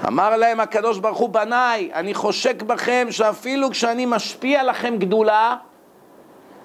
אמר 0.07 0.37
להם 0.37 0.59
הקדוש 0.59 0.99
ברוך 0.99 1.17
הוא, 1.17 1.29
בניי, 1.29 1.91
אני 1.93 2.13
חושק 2.13 2.61
בכם 2.61 3.07
שאפילו 3.09 3.69
כשאני 3.69 4.05
משפיע 4.05 4.63
לכם 4.63 4.97
גדולה, 4.97 5.55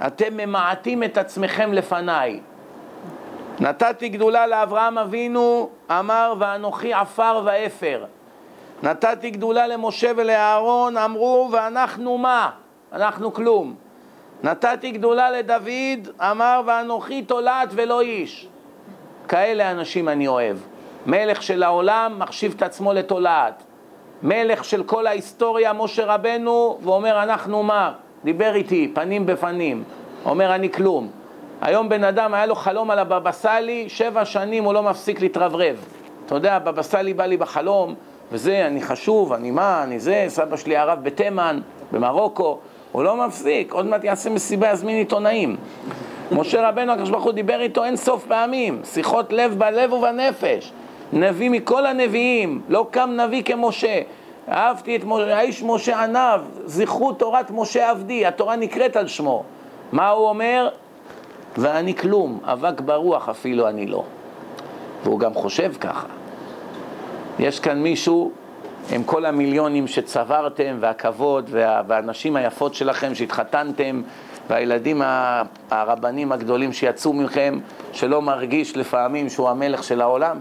אתם 0.07 0.37
ממעטים 0.37 1.03
את 1.03 1.19
עצמכם 1.19 1.73
לפניי. 1.73 2.41
נתתי 3.61 4.09
גדולה 4.09 4.47
לאברהם 4.47 4.99
אבינו, 4.99 5.71
אמר 5.91 6.35
ואנוכי 6.39 6.93
עפר 6.93 7.43
ואפר. 7.45 8.05
נתתי 8.83 9.31
גדולה 9.31 9.67
למשה 9.67 10.11
ולאהרון, 10.17 10.97
אמרו 10.97 11.49
ואנחנו 11.53 12.19
מה? 12.19 12.51
אנחנו 12.93 13.33
כלום. 13.35 13.75
נתתי 14.43 14.91
גדולה 14.91 15.31
לדוד, 15.31 16.09
אמר 16.21 16.61
ואנוכי 16.67 17.23
תולעת 17.23 17.69
ולא 17.73 18.01
איש. 18.01 18.49
כאלה 19.29 19.71
אנשים 19.71 20.09
אני 20.09 20.27
אוהב. 20.27 20.57
מלך 21.07 21.43
של 21.43 21.63
העולם 21.63 22.15
מחשיב 22.19 22.55
את 22.57 22.63
עצמו 22.63 22.93
לתולעת. 22.93 23.63
מלך 24.23 24.65
של 24.65 24.83
כל 24.83 25.07
ההיסטוריה, 25.07 25.73
משה 25.73 26.15
רבנו, 26.15 26.79
ואומר 26.83 27.23
אנחנו 27.23 27.63
מה? 27.63 27.93
דיבר 28.25 28.55
איתי, 28.55 28.91
פנים 28.95 29.27
בפנים. 29.27 29.85
אומר 30.25 30.55
אני 30.55 30.71
כלום. 30.73 31.09
היום 31.61 31.89
בן 31.89 32.05
אדם 32.05 32.35
היה 32.35 32.47
לו 32.47 32.55
חלום 32.55 32.91
על 32.91 32.99
הבבא 32.99 33.33
סאלי, 33.33 33.89
שבע 33.89 34.25
שנים 34.25 34.65
הוא 34.65 34.75
לא 34.75 34.83
מפסיק 34.83 35.21
להתרברב. 35.21 35.85
אתה 36.27 36.35
יודע, 36.35 36.55
הבבא 36.55 36.83
סאלי 36.83 37.15
בא 37.15 37.27
לי 37.27 37.37
בחלום, 37.37 37.95
וזה, 38.33 38.67
אני 38.67 38.83
חשוב, 38.83 39.33
אני 39.33 39.51
מה, 39.51 39.83
אני 39.83 40.01
זה, 40.01 40.25
סבא 40.29 40.57
שלי 40.57 40.77
הרב 40.77 40.99
בתימן, 41.03 41.61
במרוקו, 41.93 42.59
הוא 42.93 43.03
לא 43.03 43.27
מפסיק, 43.27 43.73
עוד 43.73 43.87
מעט 43.87 44.05
יעשה 44.05 44.31
מסיבה, 44.31 44.71
יזמין 44.71 44.97
עיתונאים. 44.97 45.57
משה 46.33 46.69
רבנו, 46.69 46.93
הקדוש 46.93 47.11
ברוך 47.11 47.25
הוא 47.25 47.33
דיבר 47.33 47.61
איתו 47.61 47.85
אין 47.85 47.97
סוף 47.97 48.27
פעמים, 48.27 48.81
שיחות 48.85 49.33
לב 49.33 49.59
בלב 49.59 49.93
ובנפש. 49.93 50.73
נביא 51.13 51.51
מכל 51.51 51.87
הנביאים, 51.87 52.61
לא 52.69 52.87
קם 52.91 53.11
נביא 53.17 53.43
כמשה. 53.43 54.01
אהבתי 54.49 54.97
את 54.97 55.01
משה, 55.05 55.37
האיש 55.37 55.63
משה 55.63 56.05
עניו, 56.05 56.41
זכרו 56.65 57.13
תורת 57.13 57.51
משה 57.51 57.91
עבדי, 57.91 58.27
התורה 58.27 58.57
נקראת 58.57 58.97
על 58.97 59.09
שמו. 59.09 59.43
מה 59.93 60.09
הוא 60.09 60.29
אומר? 60.29 60.69
ואני 61.57 61.95
כלום, 61.95 62.39
אבק 62.45 62.81
ברוח 62.81 63.29
אפילו 63.29 63.69
אני 63.69 63.87
לא. 63.87 64.05
והוא 65.05 65.21
גם 65.21 65.35
חושב 65.35 65.73
ככה. 65.81 66.07
יש 67.39 67.61
כאן 67.61 67.83
מישהו 67.83 68.33
עם 68.93 69.05
כל 69.05 69.27
המיליונים 69.27 69.87
שצברתם, 69.87 70.77
והכבוד, 70.81 71.51
וה, 71.51 71.83
והנשים 71.87 72.37
היפות 72.37 72.75
שלכם 72.75 73.15
שהתחתנתם, 73.15 74.03
והילדים 74.49 75.03
הרבנים 75.71 76.33
הגדולים 76.33 76.73
שיצאו 76.73 77.13
מכם, 77.13 77.59
שלא 77.93 78.23
מרגיש 78.23 78.77
לפעמים 78.77 79.29
שהוא 79.29 79.49
המלך 79.49 79.85
של 79.85 80.01
העולם? 80.01 80.39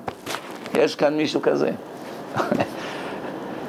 יש 0.74 0.96
כאן 0.96 1.18
מישהו 1.18 1.42
כזה. 1.42 1.72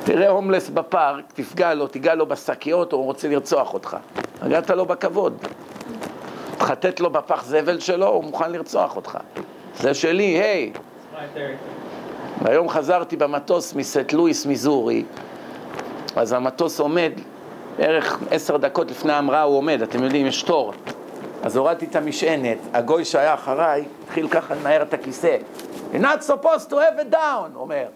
תראה 0.04 0.28
הומלס 0.28 0.68
בפארק, 0.68 1.24
תפגע 1.34 1.74
לו, 1.74 1.86
תיגע 1.86 2.14
לו 2.14 2.26
בשקיות, 2.26 2.92
הוא 2.92 3.04
רוצה 3.04 3.28
לרצוח 3.28 3.74
אותך. 3.74 3.96
הגעת 4.40 4.70
לו 4.70 4.86
בכבוד. 4.86 5.36
תחטט 6.58 7.00
לו 7.00 7.10
בפח 7.10 7.44
זבל 7.44 7.80
שלו, 7.80 8.06
הוא 8.06 8.24
מוכן 8.24 8.52
לרצוח 8.52 8.96
אותך. 8.96 9.18
זה 9.78 9.94
שלי, 9.94 10.24
היי. 10.24 10.72
והיום 12.42 12.68
חזרתי 12.68 13.16
במטוס 13.16 13.74
מסט 13.74 14.12
לואיס, 14.12 14.46
מיזורי, 14.46 15.04
אז 16.16 16.32
המטוס 16.32 16.80
עומד, 16.80 17.12
בערך 17.76 18.18
עשר 18.30 18.56
דקות 18.56 18.90
לפני 18.90 19.12
ההמראה 19.12 19.42
הוא 19.42 19.56
עומד, 19.56 19.82
אתם 19.82 20.04
יודעים, 20.04 20.26
יש 20.26 20.42
תור. 20.42 20.72
אז 21.42 21.56
הורדתי 21.56 21.86
את 21.86 21.96
המשענת, 21.96 22.58
הגוי 22.72 23.04
שהיה 23.04 23.34
אחריי 23.34 23.84
התחיל 24.04 24.28
ככה 24.28 24.54
לנער 24.54 24.82
את 24.82 24.94
הכיסא. 24.94 25.36
You're 25.92 25.98
not 25.98 26.22
supposed 26.22 26.70
to 26.70 26.76
have 26.76 26.98
it 26.98 27.10
down, 27.12 27.56
אומר. 27.56 27.86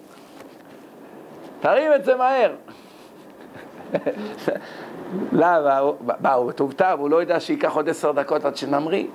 תרים 1.61 1.93
את 1.95 2.05
זה 2.05 2.15
מהר. 2.17 2.55
למה? 5.33 5.81
מה, 6.21 6.33
הוא 6.33 6.49
מטומטם, 6.49 6.97
הוא 6.99 7.11
לא 7.11 7.17
יודע 7.17 7.41
שייקח 7.41 7.77
עוד 7.77 7.89
עשר 7.89 8.13
דקות 8.13 8.45
עד 8.45 8.57
שנמריא. 8.57 9.07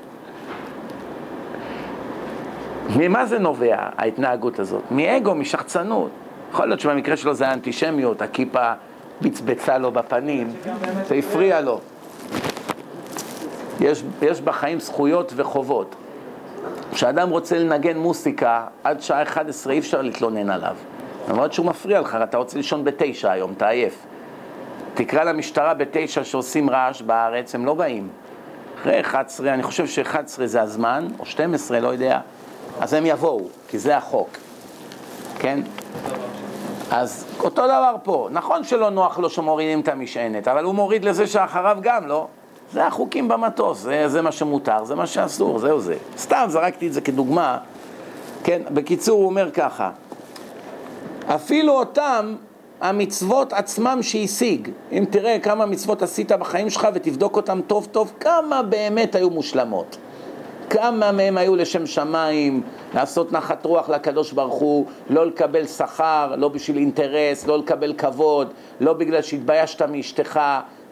ממה 2.96 3.26
זה 3.26 3.40
נובע, 3.40 3.90
ההתנהגות 3.98 4.60
הזאת? 4.60 4.84
מאגו, 4.92 5.36
משחצנות. 5.36 6.12
יכול 6.52 6.66
להיות 6.66 6.80
שבמקרה 6.80 7.18
שלו 7.18 7.34
זה 7.34 7.48
האנטישמיות, 7.48 8.22
הכיפה 8.22 8.74
בצבצה 9.22 9.78
לו 9.78 9.92
בפנים, 9.92 10.54
זה 11.08 11.16
הפריע 11.16 11.62
לו. 11.62 11.80
יש, 13.80 14.04
יש 14.22 14.42
בחיים 14.42 14.80
זכויות 14.80 15.34
וחובות. 15.36 15.96
כשאדם 16.94 17.30
רוצה 17.30 17.58
לנגן 17.58 17.98
מוסיקה, 17.98 18.66
עד 18.84 19.02
שעה 19.02 19.24
11 19.24 19.74
אי 19.74 19.80
אפשר 19.80 20.02
להתלונן 20.02 20.50
עליו. 20.50 20.76
למרות 21.30 21.54
שהוא 21.54 21.66
מפריע 21.66 22.02
לך, 22.02 22.18
אתה 22.24 22.38
רוצה 22.38 22.58
לישון 22.58 22.84
בתשע 22.84 23.32
היום, 23.32 23.54
אתה 23.58 23.68
עייף. 23.68 24.06
תקרא 24.94 25.24
למשטרה 25.24 25.74
בתשע 25.74 26.24
שעושים 26.24 26.70
רעש 26.70 27.02
בארץ, 27.02 27.56
הם 27.56 27.66
לא 27.66 27.74
באים. 27.74 28.08
אחרי 28.82 29.02
11, 29.02 29.54
אני 29.54 29.64
חושב 29.64 29.88
ש-11 29.88 30.46
זה 30.46 30.62
הזמן, 30.62 31.08
או 31.20 31.26
12, 31.26 31.80
לא 31.80 31.88
יודע, 31.88 32.20
אז 32.80 32.94
הם 32.94 33.06
יבואו, 33.06 33.48
כי 33.68 33.80
זה 33.80 33.98
החוק, 33.98 34.30
כן? 35.40 35.60
אז 36.92 37.26
אותו 37.40 37.66
דבר 37.66 37.96
פה, 38.04 38.28
נכון 38.32 38.64
שלא 38.64 38.90
נוח 38.90 39.20
לו 39.20 39.30
שמורידים 39.30 39.80
את 39.80 39.88
המשענת, 39.88 40.48
אבל 40.48 40.64
הוא 40.64 40.76
מוריד 40.76 41.06
לזה 41.06 41.28
שאחריו 41.28 41.78
גם, 41.82 42.08
לא? 42.08 42.28
זה 42.74 42.88
החוקים 42.88 43.28
במטוס, 43.28 43.78
זה, 43.78 44.08
זה 44.08 44.22
מה 44.22 44.32
שמותר, 44.32 44.84
זה 44.84 44.96
מה 44.96 45.08
שאסור, 45.08 45.60
זהו 45.60 45.80
זה. 45.80 45.96
סתם 46.18 46.46
זרקתי 46.48 46.88
את 46.88 46.94
זה 46.94 47.02
כדוגמה, 47.02 47.58
כן? 48.44 48.62
בקיצור, 48.72 49.20
הוא 49.20 49.26
אומר 49.26 49.52
ככה, 49.52 49.92
אפילו 51.28 51.74
אותם 51.74 52.36
המצוות 52.82 53.54
עצמם 53.54 54.00
שהשיג, 54.02 54.70
אם 54.92 55.06
תראה 55.10 55.40
כמה 55.40 55.66
מצוות 55.66 56.02
עשית 56.02 56.32
בחיים 56.32 56.70
שלך 56.70 56.88
ותבדוק 56.94 57.36
אותם 57.36 57.62
טוב 57.68 57.88
טוב, 57.92 58.14
כמה 58.20 58.64
באמת 58.64 59.16
היו 59.16 59.30
מושלמות. 59.30 59.98
כמה 60.70 61.12
מהם 61.12 61.38
היו 61.38 61.56
לשם 61.56 61.86
שמיים, 61.86 62.62
לעשות 62.94 63.32
נחת 63.32 63.66
רוח 63.66 63.90
לקדוש 63.90 64.32
ברוך 64.32 64.54
הוא, 64.56 64.86
לא 65.10 65.26
לקבל 65.26 65.68
שכר, 65.68 66.36
לא 66.38 66.50
בשביל 66.50 66.78
אינטרס, 66.78 67.48
לא 67.48 67.58
לקבל 67.58 67.94
כבוד, 67.94 68.54
לא 68.80 68.94
בגלל 68.94 69.22
שהתביישת 69.22 69.82
מאשתך, 69.82 70.40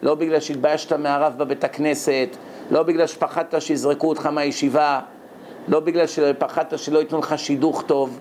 לא 0.02 0.14
בגלל 0.14 0.40
שהתביישת 0.40 0.92
מהרב 0.92 1.34
בבית 1.36 1.64
הכנסת, 1.64 2.28
לא 2.70 2.82
בגלל 2.82 3.06
שפחדת 3.06 3.62
שיזרקו 3.62 4.08
אותך 4.08 4.26
מהישיבה, 4.26 5.00
לא 5.68 5.80
בגלל 5.80 6.06
שפחדת 6.06 6.78
שלא 6.78 6.98
ייתנו 6.98 7.18
לך 7.18 7.38
שידוך 7.38 7.82
טוב. 7.86 8.18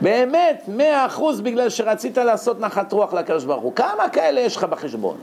באמת, 0.00 0.64
מאה 0.68 1.06
אחוז 1.06 1.40
בגלל 1.40 1.68
שרצית 1.68 2.18
לעשות 2.18 2.60
נחת 2.60 2.92
רוח 2.92 3.12
לקדוש 3.12 3.44
ברוך 3.44 3.62
הוא. 3.62 3.72
כמה 3.74 4.08
כאלה 4.12 4.40
יש 4.40 4.56
לך 4.56 4.64
בחשבון? 4.64 5.16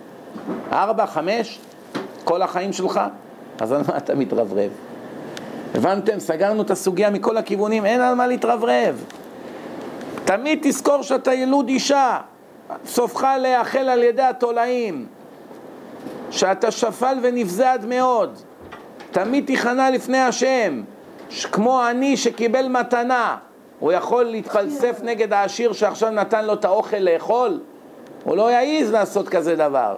ארבע, 0.71 1.05
חמש? 1.05 1.59
כל 2.23 2.41
החיים 2.41 2.73
שלך? 2.73 3.01
אז 3.59 3.71
על 3.71 3.81
מה 3.87 3.97
אתה 3.97 4.15
מתרברב? 4.15 4.71
הבנתם? 5.75 6.19
סגרנו 6.19 6.61
את 6.61 6.71
הסוגיה 6.71 7.09
מכל 7.09 7.37
הכיוונים, 7.37 7.85
אין 7.85 8.01
על 8.01 8.15
מה 8.15 8.27
להתרברב. 8.27 9.05
תמיד 10.25 10.59
תזכור 10.61 11.01
שאתה 11.01 11.33
ילוד 11.33 11.67
אישה, 11.67 12.17
סופך 12.85 13.27
להיאכל 13.41 13.79
על 13.79 14.03
ידי 14.03 14.21
התולעים, 14.21 15.05
שאתה 16.31 16.71
שפל 16.71 17.17
ונבזה 17.21 17.71
עד 17.71 17.85
מאוד. 17.85 18.37
תמיד 19.11 19.45
תיכנע 19.45 19.89
לפני 19.89 20.17
השם, 20.17 20.81
כמו 21.51 21.87
אני 21.89 22.17
שקיבל 22.17 22.67
מתנה. 22.67 23.37
הוא 23.79 23.91
יכול 23.91 24.23
להתפלסף 24.23 24.99
נגד 25.03 25.33
העשיר 25.33 25.73
שעכשיו 25.73 26.09
נתן 26.09 26.45
לו 26.45 26.53
את 26.53 26.65
האוכל 26.65 26.97
לאכול? 26.97 27.59
הוא 28.23 28.37
לא 28.37 28.51
יעז 28.51 28.91
לעשות 28.91 29.29
כזה 29.29 29.55
דבר. 29.55 29.97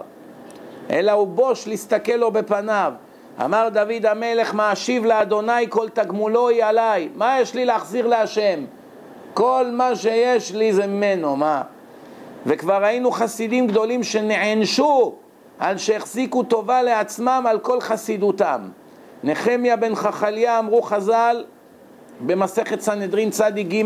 אלא 0.90 1.12
הוא 1.12 1.26
בוש 1.26 1.68
להסתכל 1.68 2.12
לו 2.12 2.30
בפניו. 2.30 2.92
אמר 3.44 3.68
דוד 3.72 4.06
המלך, 4.06 4.54
מה 4.54 4.72
אשיב 4.72 5.04
לאדוני 5.04 5.68
כל 5.68 5.88
תגמולו 5.88 6.48
היא 6.48 6.64
עליי. 6.64 7.08
מה 7.14 7.40
יש 7.40 7.54
לי 7.54 7.64
להחזיר 7.64 8.06
להשם? 8.06 8.64
כל 9.34 9.66
מה 9.72 9.96
שיש 9.96 10.52
לי 10.52 10.72
זה 10.72 10.86
ממנו, 10.86 11.36
מה? 11.36 11.62
וכבר 12.46 12.82
ראינו 12.82 13.10
חסידים 13.10 13.66
גדולים 13.66 14.02
שנענשו 14.02 15.14
על 15.58 15.78
שהחזיקו 15.78 16.42
טובה 16.42 16.82
לעצמם 16.82 17.44
על 17.48 17.58
כל 17.58 17.80
חסידותם. 17.80 18.60
נחמיה 19.24 19.76
בן 19.76 19.94
חכליה 19.94 20.58
אמרו 20.58 20.82
חז"ל 20.82 21.44
במסכת 22.20 22.80
סנהדרין 22.80 23.30
ג' 23.58 23.82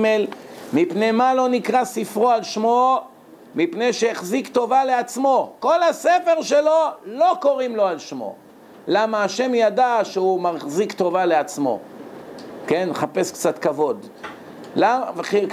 מפני 0.73 1.13
מה 1.13 1.35
לא 1.35 1.49
נקרא 1.49 1.85
ספרו 1.85 2.31
על 2.31 2.43
שמו? 2.43 3.01
מפני 3.55 3.93
שהחזיק 3.93 4.49
טובה 4.49 4.85
לעצמו. 4.85 5.53
כל 5.59 5.83
הספר 5.83 6.43
שלו 6.43 6.87
לא 7.05 7.33
קוראים 7.41 7.77
לו 7.77 7.87
על 7.87 7.99
שמו. 7.99 8.35
למה 8.87 9.25
השם 9.25 9.55
ידע 9.55 10.01
שהוא 10.03 10.41
מחזיק 10.41 10.93
טובה 10.93 11.25
לעצמו. 11.25 11.79
כן, 12.67 12.89
מחפש 12.91 13.33
קצת 13.33 13.59
כבוד. 13.59 14.07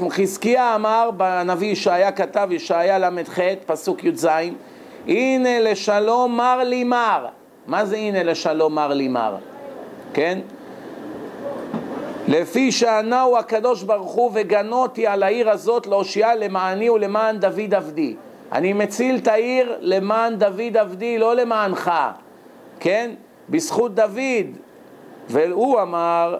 חזקיה 0.10 0.76
אמר, 0.76 1.12
בנביא 1.18 1.72
ישעיה 1.72 2.12
כתב, 2.12 2.48
ישעיה 2.52 3.00
ל"ח, 3.00 3.40
פסוק 3.66 4.04
י"ז, 4.04 4.28
הנה 5.08 5.60
לשלום 5.60 6.38
מר 6.38 6.64
לי 6.64 6.84
מר. 6.84 7.26
מה 7.68 7.86
זה 7.86 7.98
הנה 7.98 8.24
לשלום 8.24 8.76
מר 8.76 8.94
לי 8.94 9.08
מר? 9.08 9.36
כן? 10.14 10.40
לפי 12.28 12.72
שענהו 12.72 13.38
הקדוש 13.38 13.84
ברוך 13.84 14.12
הוא 14.12 14.32
וגנותי 14.34 15.08
על 15.08 15.24
העיר 15.24 15.50
הזאת 15.50 15.88
להושיעה 15.88 16.36
למעני 16.36 16.90
ולמען 16.90 17.40
דוד 17.40 17.74
עבדי. 17.74 18.16
אני 18.52 18.74
מציל 18.74 19.16
את 19.16 19.28
העיר 19.28 19.78
למען 19.80 20.36
דוד 20.36 20.78
עבדי, 20.78 21.18
לא 21.18 21.36
למענך, 21.36 21.92
כן? 22.80 23.12
בזכות 23.50 23.96
דוד. 23.96 24.48
והוא 25.30 25.82
אמר, 25.82 26.38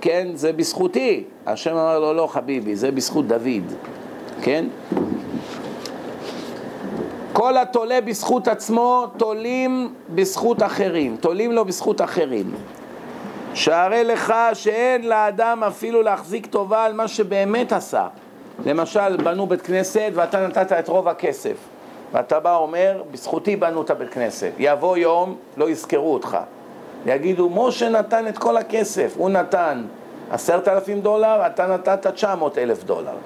כן, 0.00 0.28
זה 0.34 0.52
בזכותי. 0.52 1.24
השם 1.46 1.72
אמר 1.72 1.98
לו, 1.98 2.12
לא 2.12 2.26
חביבי, 2.26 2.76
זה 2.76 2.90
בזכות 2.90 3.26
דוד, 3.26 3.72
כן? 4.42 4.64
כל 7.36 7.56
התולה 7.56 8.00
בזכות 8.00 8.48
עצמו, 8.48 9.06
תולים 9.16 9.94
בזכות 10.14 10.62
אחרים, 10.62 11.16
תולים 11.20 11.52
לו 11.52 11.64
בזכות 11.64 12.00
אחרים. 12.00 12.54
שהרי 13.54 14.04
לך 14.04 14.34
שאין 14.52 15.08
לאדם 15.08 15.62
אפילו 15.66 16.02
להחזיק 16.02 16.46
טובה 16.46 16.84
על 16.84 16.92
מה 16.92 17.08
שבאמת 17.08 17.72
עשה. 17.72 18.06
למשל, 18.66 19.16
בנו 19.16 19.46
בית 19.46 19.62
כנסת 19.62 20.10
ואתה 20.14 20.46
נתת 20.46 20.72
את 20.72 20.88
רוב 20.88 21.08
הכסף. 21.08 21.56
ואתה 22.12 22.40
בא 22.40 22.56
אומר, 22.56 23.02
בזכותי 23.10 23.56
בנו 23.56 23.82
את 23.82 23.90
הבית 23.90 24.10
כנסת. 24.10 24.50
יבוא 24.58 24.96
יום, 24.96 25.36
לא 25.56 25.70
יזכרו 25.70 26.14
אותך. 26.14 26.38
יגידו, 27.06 27.50
משה 27.50 27.88
נתן 27.88 28.28
את 28.28 28.38
כל 28.38 28.56
הכסף, 28.56 29.14
הוא 29.16 29.30
נתן 29.30 29.84
עשרת 30.30 30.68
אלפים 30.68 31.00
דולר, 31.00 31.46
אתה 31.46 31.66
נתת 31.66 32.06
תשע 32.06 32.34
מאות 32.34 32.58
אלף 32.58 32.84
דולר. 32.84 33.16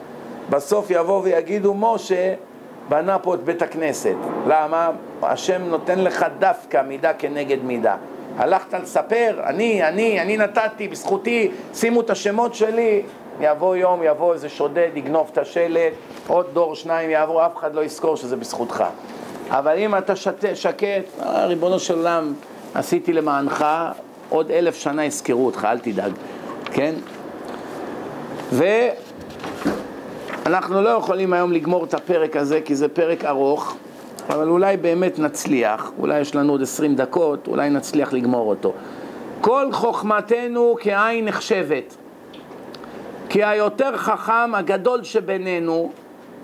בסוף 0.51 0.87
יבוא 0.91 1.21
ויגידו, 1.25 1.75
משה 1.75 2.35
בנה 2.89 3.19
פה 3.19 3.35
את 3.35 3.45
בית 3.45 3.63
הכנסת. 3.63 4.15
למה? 4.47 4.91
השם 5.23 5.63
נותן 5.63 5.99
לך 5.99 6.27
דווקא 6.39 6.83
מידה 6.83 7.13
כנגד 7.13 7.65
מידה. 7.65 7.97
הלכת 8.39 8.75
לספר, 8.75 9.41
אני, 9.45 9.89
אני, 9.89 10.21
אני 10.21 10.37
נתתי, 10.37 10.89
בזכותי, 10.89 11.51
שימו 11.75 12.01
את 12.01 12.11
השמות 12.11 12.55
שלי. 12.55 13.03
יבוא 13.41 13.77
יום, 13.77 14.01
יבוא 14.03 14.35
איזה 14.35 14.49
שודד, 14.49 14.89
יגנוב 14.95 15.29
את 15.33 15.39
השלט, 15.39 15.93
עוד 16.27 16.47
דור, 16.53 16.75
שניים 16.75 17.11
יעברו, 17.11 17.47
אף 17.47 17.57
אחד 17.57 17.75
לא 17.75 17.85
יזכור 17.85 18.17
שזה 18.17 18.37
בזכותך. 18.37 18.85
אבל 19.51 19.79
אם 19.79 19.97
אתה 19.97 20.17
שת, 20.17 20.45
שקט, 20.55 20.87
אה, 21.23 21.47
ריבונו 21.47 21.79
של 21.79 21.99
עולם, 21.99 22.33
עשיתי 22.75 23.13
למענך, 23.13 23.67
עוד 24.29 24.51
אלף 24.51 24.75
שנה 24.75 25.05
יזכרו 25.05 25.47
אותך, 25.47 25.69
אל 25.71 25.79
תדאג, 25.79 26.13
כן? 26.73 26.95
ואנחנו 30.45 30.83
לא 30.83 30.89
יכולים 30.89 31.33
היום 31.33 31.53
לגמור 31.53 31.85
את 31.85 31.95
הפרק 31.95 32.37
הזה, 32.37 32.61
כי 32.65 32.75
זה 32.75 32.89
פרק 32.89 33.25
ארוך. 33.25 33.77
אבל 34.29 34.49
אולי 34.49 34.77
באמת 34.77 35.19
נצליח, 35.19 35.93
אולי 35.99 36.21
יש 36.21 36.35
לנו 36.35 36.53
עוד 36.53 36.63
עשרים 36.63 36.95
דקות, 36.95 37.47
אולי 37.47 37.71
נצליח 37.71 38.13
לגמור 38.13 38.49
אותו. 38.49 38.73
כל 39.41 39.73
חוכמתנו 39.73 40.77
כעין 40.81 41.25
נחשבת, 41.25 41.97
כי 43.29 43.45
היותר 43.45 43.97
חכם 43.97 44.55
הגדול 44.55 45.05
שבינינו 45.05 45.93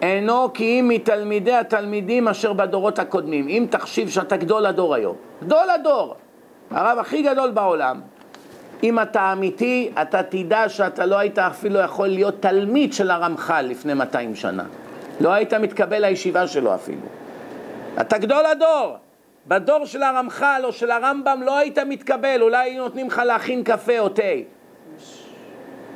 אינו 0.03 0.53
כי 0.55 0.81
אם 0.81 0.89
מתלמידי 0.89 1.53
התלמידים 1.53 2.29
אשר 2.29 2.53
בדורות 2.53 2.99
הקודמים. 2.99 3.49
אם 3.49 3.67
תחשיב 3.71 4.09
שאתה 4.09 4.37
גדול 4.37 4.67
הדור 4.67 4.95
היום, 4.95 5.17
גדול 5.45 5.71
הדור, 5.75 6.15
הרב 6.71 6.99
הכי 6.99 7.23
גדול 7.23 7.51
בעולם, 7.51 8.01
אם 8.83 9.01
אתה 9.01 9.33
אמיתי, 9.33 9.91
אתה 10.03 10.23
תדע 10.23 10.69
שאתה 10.69 11.07
לא 11.07 11.19
היית 11.19 11.39
אפילו 11.39 11.81
יכול 11.81 12.09
להיות 12.09 12.35
תלמיד 12.41 12.93
של 12.93 13.11
הרמח"ל 13.11 13.63
לפני 13.63 13.95
200 13.95 14.35
שנה. 14.35 14.65
לא 15.21 15.33
היית 15.33 15.55
מתקבל 15.55 16.07
לישיבה 16.07 16.47
שלו 16.47 16.75
אפילו. 16.75 17.07
אתה 18.01 18.19
גדול 18.19 18.47
הדור. 18.47 18.97
בדור 19.47 19.87
של 19.87 20.03
הרמח"ל 20.03 20.61
או 20.65 20.73
של 20.73 20.91
הרמב"ם 20.91 21.41
לא 21.45 21.59
היית 21.59 21.79
מתקבל, 21.79 22.43
אולי 22.43 22.77
נותנים 22.77 23.07
לך 23.07 23.23
להכין 23.27 23.63
קפה 23.65 23.99
או 23.99 24.09
תה. 24.09 24.23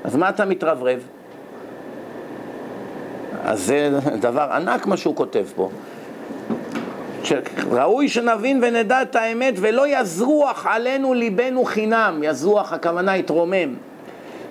אז 0.04 0.16
מה 0.16 0.28
אתה 0.28 0.44
מתרברב? 0.44 1.06
אז 3.44 3.60
זה 3.60 3.90
דבר 4.20 4.48
ענק 4.52 4.86
מה 4.86 4.96
שהוא 4.96 5.16
כותב 5.16 5.44
פה. 5.54 5.70
ראוי 7.70 8.08
שנבין 8.08 8.60
ונדע 8.62 9.02
את 9.02 9.16
האמת 9.16 9.54
ולא 9.56 10.00
יזרוח 10.00 10.66
עלינו 10.66 11.14
ליבנו 11.14 11.64
חינם, 11.64 12.20
יזרוח 12.24 12.72
הכוונה 12.72 13.16
יתרומם, 13.16 13.74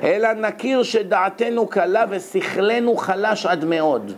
אלא 0.04 0.34
נכיר 0.34 0.84
שדעתנו 0.84 1.68
קלה 1.68 2.06
ושכלנו 2.10 2.98
חלש 2.98 3.46
עד 3.46 3.66
מאוד. 3.66 4.14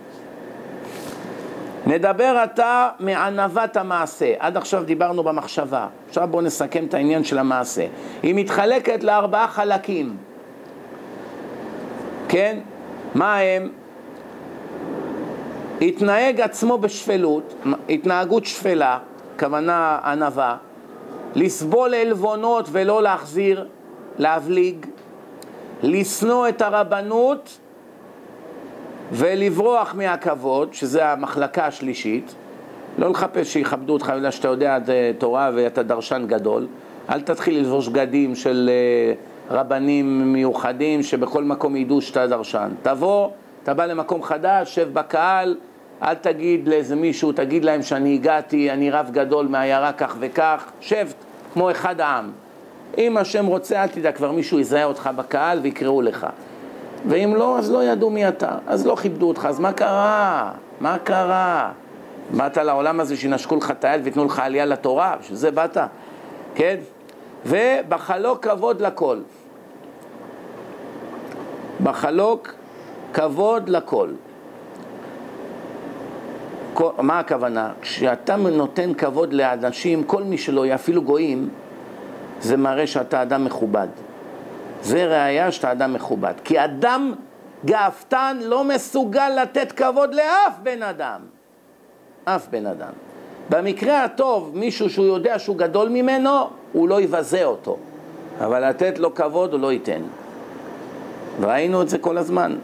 נדבר 1.86 2.38
עתה 2.44 2.90
מענוות 3.00 3.78
המעשה. 3.78 4.34
עד 4.40 4.58
עכשיו 4.58 4.84
דיברנו 4.84 5.24
במחשבה. 5.24 5.88
עכשיו 6.10 6.28
בואו 6.32 6.42
נסכם 6.42 6.86
את 6.86 6.94
העניין 6.94 7.24
של 7.24 7.38
המעשה. 7.38 7.86
היא 8.24 8.36
מתחלקת 8.36 9.04
לארבעה 9.04 9.48
חלקים. 9.48 10.18
כן? 12.30 12.60
מה 13.16 13.38
הם? 13.38 13.70
התנהג 15.82 16.42
עצמו 16.42 16.78
בשפלות, 16.78 17.54
התנהגות 17.90 18.46
שפלה, 18.46 19.00
כוונה 19.40 20.00
ענווה, 20.04 20.58
לסבול 21.36 21.94
עלבונות 21.94 22.68
ולא 22.72 23.04
להחזיר, 23.04 23.68
להבליג, 24.18 24.86
לשנוא 25.84 26.50
את 26.50 26.62
הרבנות 26.62 27.60
ולברוח 29.12 29.96
מהכבוד, 29.96 30.74
שזה 30.74 31.06
המחלקה 31.10 31.66
השלישית, 31.66 32.36
לא 32.98 33.10
לחפש 33.10 33.54
שיכבדו 33.54 33.94
אותך 33.94 34.14
בגלל 34.18 34.32
שאתה 34.32 34.48
יודע 34.48 34.78
תורה 35.18 35.52
ואתה 35.56 35.84
דרשן 35.84 36.24
גדול, 36.28 36.68
אל 37.10 37.22
תתחיל 37.22 37.58
ללבוש 37.58 37.88
בגדים 37.88 38.36
של 38.36 38.70
אה, 38.70 39.14
רבנים 39.58 40.34
מיוחדים 40.34 41.04
שבכל 41.04 41.44
מקום 41.44 41.76
ידעו 41.76 42.02
שאתה 42.02 42.28
דרשן. 42.28 42.70
תבוא, 42.82 43.30
אתה 43.64 43.74
בא 43.74 43.86
למקום 43.86 44.24
חדש, 44.24 44.76
שב 44.76 44.94
בקהל, 44.94 45.56
אל 46.04 46.14
תגיד 46.14 46.68
לאיזה 46.68 46.96
מישהו, 46.96 47.32
תגיד 47.32 47.66
להם 47.66 47.82
שאני 47.82 48.14
הגעתי, 48.14 48.72
אני 48.72 48.92
רב 48.92 49.10
גדול 49.12 49.48
מעיירה 49.48 49.94
כך 49.94 50.16
וכך, 50.20 50.66
שב 50.82 51.08
כמו 51.54 51.72
אחד 51.72 52.02
העם. 52.02 52.32
אם 52.98 53.18
השם 53.18 53.46
רוצה, 53.46 53.84
אל 53.84 53.88
תדע, 53.88 54.12
כבר 54.12 54.32
מישהו 54.32 54.60
יזהה 54.60 54.86
אותך 54.86 55.10
בקהל 55.16 55.60
ויקראו 55.62 56.02
לך. 56.02 56.28
ואם 57.06 57.36
לא, 57.36 57.60
אז 57.60 57.72
לא 57.72 57.84
ידעו 57.84 58.10
מי 58.10 58.28
אתה, 58.28 58.58
אז 58.68 58.88
לא 58.88 58.96
כיבדו 58.96 59.28
אותך, 59.28 59.46
אז 59.46 59.60
מה 59.60 59.74
קרה? 59.74 60.52
מה 60.80 60.98
קרה? 61.04 61.72
באת 62.32 62.58
לעולם 62.58 63.00
הזה 63.00 63.18
שינשקו 63.18 63.56
לך 63.56 63.72
את 63.72 63.84
היד 63.84 64.02
ויתנו 64.04 64.26
לך 64.26 64.40
עלייה 64.40 64.66
לתורה, 64.66 65.16
בשביל 65.20 65.38
זה 65.38 65.52
באת, 65.52 65.78
כן? 66.56 66.76
ובחלוק 67.46 68.48
כבוד 68.48 68.82
לכל. 68.82 69.18
בחלוק 71.84 72.54
כבוד 73.14 73.70
לכל. 73.70 74.10
מה 76.98 77.20
הכוונה? 77.20 77.72
כשאתה 77.82 78.36
נותן 78.36 78.94
כבוד 78.94 79.34
לאנשים, 79.34 80.04
כל 80.04 80.24
מי 80.24 80.38
שלא 80.38 80.66
יהיה, 80.66 80.76
אפילו 80.76 81.02
גויים, 81.02 81.50
זה 82.42 82.58
מראה 82.58 82.88
שאתה 82.88 83.22
אדם 83.22 83.46
מכובד. 83.46 83.88
זה 84.82 85.06
ראייה 85.06 85.52
שאתה 85.52 85.72
אדם 85.72 85.94
מכובד. 85.94 86.34
כי 86.44 86.64
אדם 86.64 87.14
גאוותן 87.66 88.38
לא 88.42 88.64
מסוגל 88.64 89.30
לתת 89.42 89.72
כבוד 89.72 90.14
לאף 90.14 90.60
בן 90.64 90.84
אדם. 90.84 91.22
אף 92.26 92.48
בן 92.48 92.66
אדם. 92.66 92.92
במקרה 93.50 94.04
הטוב, 94.04 94.52
מישהו 94.54 94.90
שהוא 94.90 95.06
יודע 95.06 95.40
שהוא 95.40 95.58
גדול 95.58 95.90
ממנו, 95.90 96.48
הוא 96.74 96.90
לא 96.90 97.02
יבזה 97.02 97.46
אותו. 97.46 97.78
אבל 98.40 98.70
לתת 98.70 99.00
לו 99.00 99.16
כבוד 99.16 99.54
הוא 99.54 99.60
לא 99.60 99.72
ייתן. 99.72 100.02
ראינו 101.42 101.82
את 101.82 101.90
זה 101.90 101.98
כל 101.98 102.18
הזמן. 102.18 102.56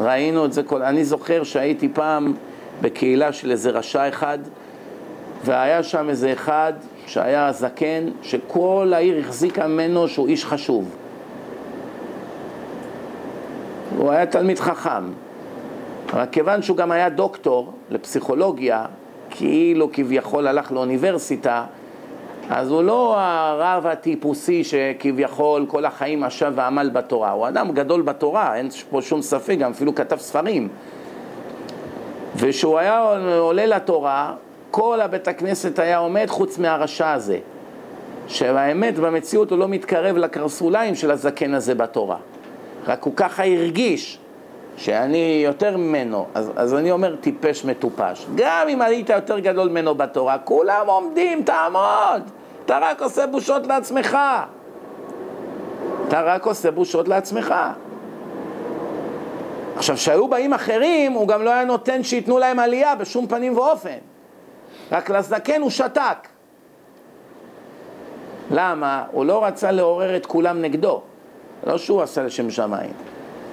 ראינו 0.00 0.44
את 0.44 0.52
זה 0.52 0.62
כל... 0.62 0.82
אני 0.82 1.04
זוכר 1.04 1.42
שהייתי 1.42 1.88
פעם 1.88 2.34
בקהילה 2.80 3.32
של 3.32 3.50
איזה 3.50 3.70
רשע 3.70 4.08
אחד, 4.08 4.38
והיה 5.44 5.82
שם 5.82 6.08
איזה 6.08 6.32
אחד 6.32 6.72
שהיה 7.06 7.52
זקן, 7.52 8.04
שכל 8.22 8.92
העיר 8.94 9.18
החזיקה 9.18 9.66
ממנו 9.66 10.08
שהוא 10.08 10.28
איש 10.28 10.44
חשוב. 10.44 10.96
הוא 13.96 14.10
היה 14.10 14.26
תלמיד 14.26 14.58
חכם. 14.58 15.04
אבל 16.12 16.24
כיוון 16.32 16.62
שהוא 16.62 16.76
גם 16.76 16.90
היה 16.90 17.08
דוקטור 17.08 17.72
לפסיכולוגיה, 17.90 18.84
כאילו 19.30 19.92
כביכול 19.92 20.46
הלך 20.46 20.72
לאוניברסיטה, 20.72 21.64
אז 22.50 22.70
הוא 22.70 22.82
לא 22.82 23.14
הרב 23.18 23.86
הטיפוסי 23.86 24.64
שכביכול 24.64 25.66
כל 25.68 25.84
החיים 25.84 26.24
אשב 26.24 26.52
ועמל 26.54 26.90
בתורה, 26.92 27.30
הוא 27.30 27.48
אדם 27.48 27.72
גדול 27.72 28.02
בתורה, 28.02 28.56
אין 28.56 28.68
פה 28.90 29.02
שום 29.02 29.22
ספק, 29.22 29.56
גם 29.58 29.70
אפילו 29.70 29.94
כתב 29.94 30.16
ספרים. 30.16 30.68
וכשהוא 32.38 32.78
היה 32.78 33.00
עולה 33.38 33.66
לתורה, 33.66 34.34
כל 34.70 35.00
הבית 35.00 35.28
הכנסת 35.28 35.78
היה 35.78 35.98
עומד 35.98 36.26
חוץ 36.28 36.58
מהרשע 36.58 37.12
הזה. 37.12 37.38
שהאמת, 38.28 38.98
במציאות 38.98 39.50
הוא 39.50 39.58
לא 39.58 39.68
מתקרב 39.68 40.16
לקרסוליים 40.16 40.94
של 40.94 41.10
הזקן 41.10 41.54
הזה 41.54 41.74
בתורה. 41.74 42.16
רק 42.86 43.02
הוא 43.02 43.12
ככה 43.16 43.44
הרגיש 43.44 44.18
שאני 44.76 45.42
יותר 45.44 45.76
ממנו, 45.76 46.26
אז, 46.34 46.50
אז 46.56 46.74
אני 46.74 46.90
אומר 46.90 47.16
טיפש 47.16 47.64
מטופש. 47.64 48.26
גם 48.34 48.66
אם 48.68 48.82
היית 48.82 49.10
יותר 49.10 49.38
גדול 49.38 49.68
ממנו 49.68 49.94
בתורה, 49.94 50.38
כולם 50.38 50.86
עומדים, 50.86 51.42
תעמוד. 51.42 52.22
אתה 52.64 52.78
רק 52.82 53.02
עושה 53.02 53.26
בושות 53.26 53.66
לעצמך. 53.66 54.18
אתה 56.08 56.22
רק 56.22 56.46
עושה 56.46 56.70
בושות 56.70 57.08
לעצמך. 57.08 57.54
עכשיו, 59.78 59.96
כשהיו 59.96 60.28
באים 60.28 60.52
אחרים, 60.52 61.12
הוא 61.12 61.28
גם 61.28 61.42
לא 61.42 61.50
היה 61.50 61.64
נותן 61.64 62.02
שייתנו 62.02 62.38
להם 62.38 62.58
עלייה 62.58 62.94
בשום 62.94 63.26
פנים 63.26 63.56
ואופן. 63.56 63.96
רק 64.92 65.10
לזקן 65.10 65.60
הוא 65.60 65.70
שתק. 65.70 66.28
למה? 68.50 69.04
הוא 69.12 69.24
לא 69.24 69.44
רצה 69.44 69.70
לעורר 69.70 70.16
את 70.16 70.26
כולם 70.26 70.62
נגדו. 70.62 71.02
לא 71.66 71.78
שהוא 71.78 72.02
עשה 72.02 72.22
לשם 72.22 72.50
שמיים. 72.50 72.92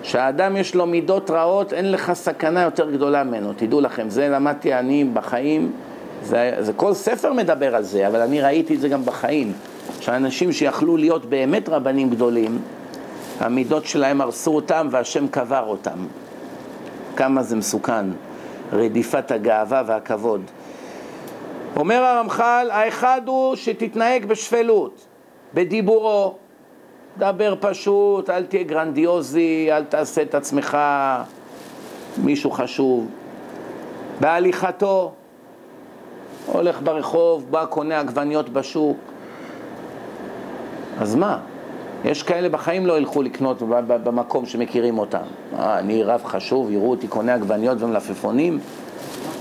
כשהאדם 0.01 0.57
יש 0.57 0.75
לו 0.75 0.85
מידות 0.85 1.29
רעות, 1.31 1.73
אין 1.73 1.91
לך 1.91 2.13
סכנה 2.13 2.61
יותר 2.61 2.91
גדולה 2.91 3.23
ממנו. 3.23 3.53
תדעו 3.55 3.81
לכם, 3.81 4.09
זה 4.09 4.29
למדתי 4.29 4.73
אני 4.73 5.03
בחיים, 5.03 5.71
זה, 6.23 6.55
זה 6.59 6.73
כל 6.73 6.93
ספר 6.93 7.33
מדבר 7.33 7.75
על 7.75 7.83
זה, 7.83 8.07
אבל 8.07 8.21
אני 8.21 8.41
ראיתי 8.41 8.75
את 8.75 8.79
זה 8.79 8.89
גם 8.89 9.05
בחיים. 9.05 9.53
שאנשים 9.99 10.51
שיכלו 10.51 10.97
להיות 10.97 11.25
באמת 11.25 11.69
רבנים 11.69 12.09
גדולים, 12.09 12.59
המידות 13.39 13.85
שלהם 13.85 14.21
הרסו 14.21 14.55
אותם 14.55 14.87
והשם 14.91 15.27
קבר 15.27 15.63
אותם. 15.67 16.05
כמה 17.15 17.43
זה 17.43 17.55
מסוכן, 17.55 18.05
רדיפת 18.73 19.31
הגאווה 19.31 19.83
והכבוד. 19.85 20.41
אומר 21.75 22.03
הרמח"ל, 22.03 22.67
האחד 22.71 23.21
הוא 23.25 23.55
שתתנהג 23.55 24.25
בשפלות, 24.25 25.05
בדיבורו, 25.53 26.35
דבר 27.17 27.55
פשוט, 27.59 28.29
אל 28.29 28.45
תהיה 28.45 28.63
גרנדיוזי, 28.63 29.67
אל 29.71 29.83
תעשה 29.83 30.21
את 30.21 30.35
עצמך 30.35 30.77
מישהו 32.17 32.51
חשוב. 32.51 33.07
בהליכתו, 34.19 35.11
הולך 36.45 36.81
ברחוב, 36.81 37.51
בא 37.51 37.65
קונה 37.65 37.99
עגבניות 37.99 38.49
בשוק. 38.49 38.97
אז 40.99 41.15
מה? 41.15 41.39
יש 42.05 42.23
כאלה 42.23 42.49
בחיים 42.49 42.85
לא 42.85 42.97
ילכו 42.97 43.21
לקנות 43.21 43.61
במקום 43.87 44.45
שמכירים 44.45 44.97
אותם. 44.97 45.23
אה, 45.59 45.79
אני 45.79 46.03
רב 46.03 46.23
חשוב, 46.25 46.71
יראו 46.71 46.91
אותי 46.91 47.07
קונה 47.07 47.33
עגבניות 47.33 47.81
ומלפפונים. 47.81 48.59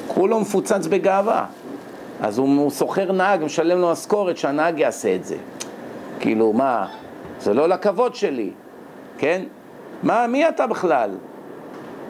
כולו 0.08 0.40
מפוצץ 0.40 0.86
בגאווה. 0.86 1.46
אז 2.20 2.38
הוא 2.38 2.70
שוכר 2.70 3.12
נהג, 3.12 3.44
משלם 3.44 3.78
לו 3.78 3.92
משכורת 3.92 4.36
שהנהג 4.36 4.78
יעשה 4.78 5.14
את 5.14 5.24
זה. 5.24 5.36
כאילו, 6.20 6.52
מה, 6.52 6.86
זה 7.40 7.54
לא 7.54 7.68
לכבוד 7.68 8.14
שלי, 8.14 8.50
כן? 9.18 9.42
מה, 10.02 10.26
מי 10.26 10.48
אתה 10.48 10.66
בכלל? 10.66 11.10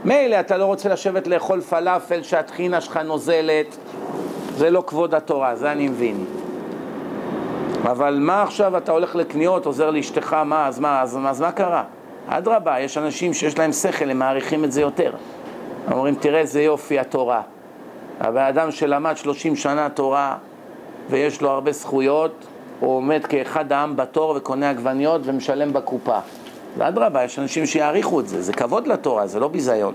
מילא 0.04 0.40
אתה 0.40 0.56
לא 0.56 0.64
רוצה 0.64 0.88
לשבת 0.88 1.26
לאכול 1.26 1.60
פלאפל 1.60 2.22
שהטחינה 2.22 2.80
שלך 2.80 2.96
נוזלת, 2.96 3.76
זה 4.56 4.70
לא 4.70 4.84
כבוד 4.86 5.14
התורה, 5.14 5.56
זה 5.56 5.72
אני 5.72 5.88
מבין. 5.88 6.24
אבל 7.90 8.18
מה 8.20 8.42
עכשיו 8.42 8.76
אתה 8.76 8.92
הולך 8.92 9.16
לקניות, 9.16 9.66
עוזר 9.66 9.90
לאשתך, 9.90 10.32
מה, 10.32 10.66
אז 10.66 10.78
מה, 10.78 11.02
אז, 11.02 11.18
אז 11.26 11.40
מה 11.40 11.52
קרה? 11.52 11.84
אדרבה, 12.28 12.80
יש 12.80 12.98
אנשים 12.98 13.34
שיש 13.34 13.58
להם 13.58 13.72
שכל, 13.72 14.10
הם 14.10 14.18
מעריכים 14.18 14.64
את 14.64 14.72
זה 14.72 14.80
יותר. 14.80 15.12
אומרים, 15.92 16.14
תראה 16.14 16.40
איזה 16.40 16.62
יופי 16.62 16.98
התורה. 16.98 17.42
הבן 18.20 18.44
אדם 18.44 18.70
שלמד 18.70 19.16
30 19.16 19.56
שנה 19.56 19.88
תורה 19.88 20.36
ויש 21.10 21.42
לו 21.42 21.50
הרבה 21.50 21.72
זכויות, 21.72 22.46
הוא 22.80 22.96
עומד 22.96 23.26
כאחד 23.26 23.72
העם 23.72 23.96
בתור 23.96 24.34
וקונה 24.36 24.70
עגבניות 24.70 25.20
ומשלם 25.24 25.72
בקופה. 25.72 26.18
ואדרבה, 26.78 27.24
יש 27.24 27.38
אנשים 27.38 27.66
שיעריכו 27.66 28.20
את 28.20 28.28
זה, 28.28 28.42
זה 28.42 28.52
כבוד 28.52 28.86
לתורה, 28.86 29.26
זה 29.26 29.40
לא 29.40 29.48
ביזיון. 29.48 29.94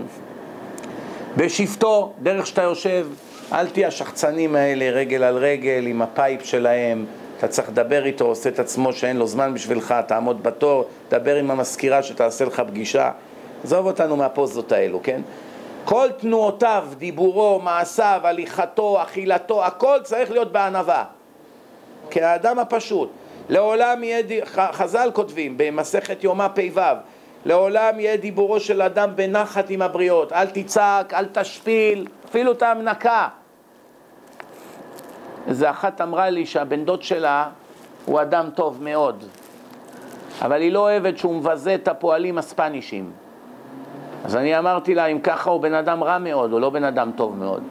בשבתו, 1.37 2.13
דרך 2.21 2.47
שאתה 2.47 2.61
יושב, 2.61 3.07
אל 3.53 3.67
תהיה 3.67 3.87
השחצנים 3.87 4.55
האלה 4.55 4.89
רגל 4.89 5.23
על 5.23 5.37
רגל 5.37 5.83
עם 5.87 6.01
ה 6.01 6.10
pipe 6.10 6.45
שלהם, 6.45 7.05
אתה 7.39 7.47
צריך 7.47 7.69
לדבר 7.69 8.05
איתו, 8.05 8.25
עושה 8.25 8.49
את 8.49 8.59
עצמו 8.59 8.93
שאין 8.93 9.17
לו 9.17 9.27
זמן 9.27 9.53
בשבילך, 9.53 9.95
תעמוד 10.07 10.43
בתור, 10.43 10.85
דבר 11.09 11.35
עם 11.35 11.51
המזכירה 11.51 12.03
שתעשה 12.03 12.45
לך 12.45 12.61
פגישה. 12.67 13.11
עזוב 13.63 13.85
אותנו 13.85 14.15
מהפוזות 14.15 14.71
האלו, 14.71 14.99
כן? 15.03 15.21
כל 15.85 16.07
תנועותיו, 16.17 16.87
דיבורו, 16.97 17.59
מעשיו, 17.63 18.21
הליכתו, 18.23 19.01
אכילתו, 19.01 19.65
הכל 19.65 19.97
צריך 20.03 20.31
להיות 20.31 20.51
בענווה. 20.51 21.03
כאדם 22.09 22.59
הפשוט. 22.59 23.09
לעולם 23.49 24.03
יהיה, 24.03 24.45
חז"ל 24.71 25.11
כותבים 25.13 25.57
במסכת 25.57 26.23
יומא 26.23 26.47
פ"ו, 26.47 26.81
לעולם 27.45 27.99
יהיה 27.99 28.17
דיבורו 28.17 28.59
של 28.59 28.81
אדם 28.81 29.09
בנחת 29.15 29.69
עם 29.69 29.81
הבריות. 29.81 30.33
אל 30.33 30.47
תצעק, 30.47 31.13
אל 31.13 31.25
תשפיל, 31.25 32.07
אפילו 32.29 32.51
את 32.51 32.61
ההמנקה. 32.61 33.27
איזה 35.49 35.69
אחת 35.69 36.01
אמרה 36.01 36.29
לי 36.29 36.45
שהבן 36.45 36.85
דוד 36.85 37.03
שלה 37.03 37.47
הוא 38.05 38.21
אדם 38.21 38.49
טוב 38.55 38.83
מאוד, 38.83 39.23
אבל 40.41 40.61
היא 40.61 40.71
לא 40.71 40.79
אוהבת 40.79 41.17
שהוא 41.17 41.35
מבזה 41.35 41.75
את 41.75 41.87
הפועלים 41.87 42.37
הספנישים. 42.37 43.11
אז 44.25 44.35
אני 44.35 44.59
אמרתי 44.59 44.95
לה, 44.95 45.05
אם 45.05 45.19
ככה 45.19 45.49
הוא 45.49 45.61
בן 45.61 45.73
אדם 45.73 46.03
רע 46.03 46.17
מאוד, 46.17 46.51
הוא 46.51 46.59
לא 46.59 46.69
בן 46.69 46.83
אדם 46.83 47.11
טוב 47.15 47.37
מאוד. 47.37 47.63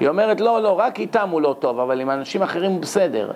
היא 0.00 0.08
אומרת, 0.08 0.40
לא, 0.40 0.62
לא, 0.62 0.78
רק 0.78 1.00
איתם 1.00 1.28
הוא 1.28 1.40
לא 1.40 1.56
טוב, 1.58 1.80
אבל 1.80 2.00
עם 2.00 2.10
אנשים 2.10 2.42
אחרים 2.42 2.70
הוא 2.70 2.80
בסדר. 2.80 3.30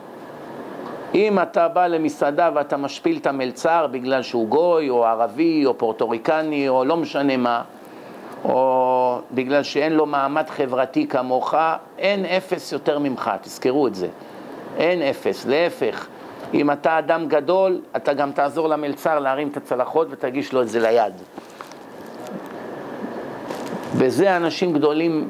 אם 1.14 1.38
אתה 1.43 1.68
בא 1.68 1.86
למסעדה 1.86 2.51
ואתה 2.55 2.76
משפיל 2.76 3.16
את 3.16 3.26
המלצר 3.26 3.86
בגלל 3.90 4.22
שהוא 4.22 4.49
גוי, 4.49 4.90
או 4.90 5.07
ערבי, 5.07 5.66
או 5.66 5.78
פורטוריקני, 5.78 6.68
או 6.68 6.84
לא 6.84 6.97
משנה 6.97 7.36
מה, 7.36 7.62
או 8.45 9.18
בגלל 9.32 9.62
שאין 9.62 9.93
לו 9.93 10.07
מעמד 10.07 10.51
חברתי 10.51 11.07
כמוך, 11.07 11.55
אין 11.99 12.24
אפס 12.24 12.72
יותר 12.72 12.99
ממך, 12.99 13.30
תזכרו 13.43 13.86
את 13.86 13.95
זה. 13.95 14.09
אין 14.76 15.03
אפס, 15.03 15.47
להפך. 15.47 16.07
אם 16.55 16.70
אתה 16.70 16.99
אדם 16.99 17.28
גדול, 17.28 17.80
אתה 17.97 18.12
גם 18.12 18.32
תעזור 18.32 18.68
למלצר 18.68 19.18
להרים 19.18 19.49
את 19.49 19.57
הצלחות 19.57 20.09
ותגיש 20.11 20.53
לו 20.53 20.62
את 20.62 20.68
זה 20.68 20.80
ליד. 20.80 21.12
בזה 23.99 24.36
אנשים 24.36 24.72
גדולים, 24.72 25.28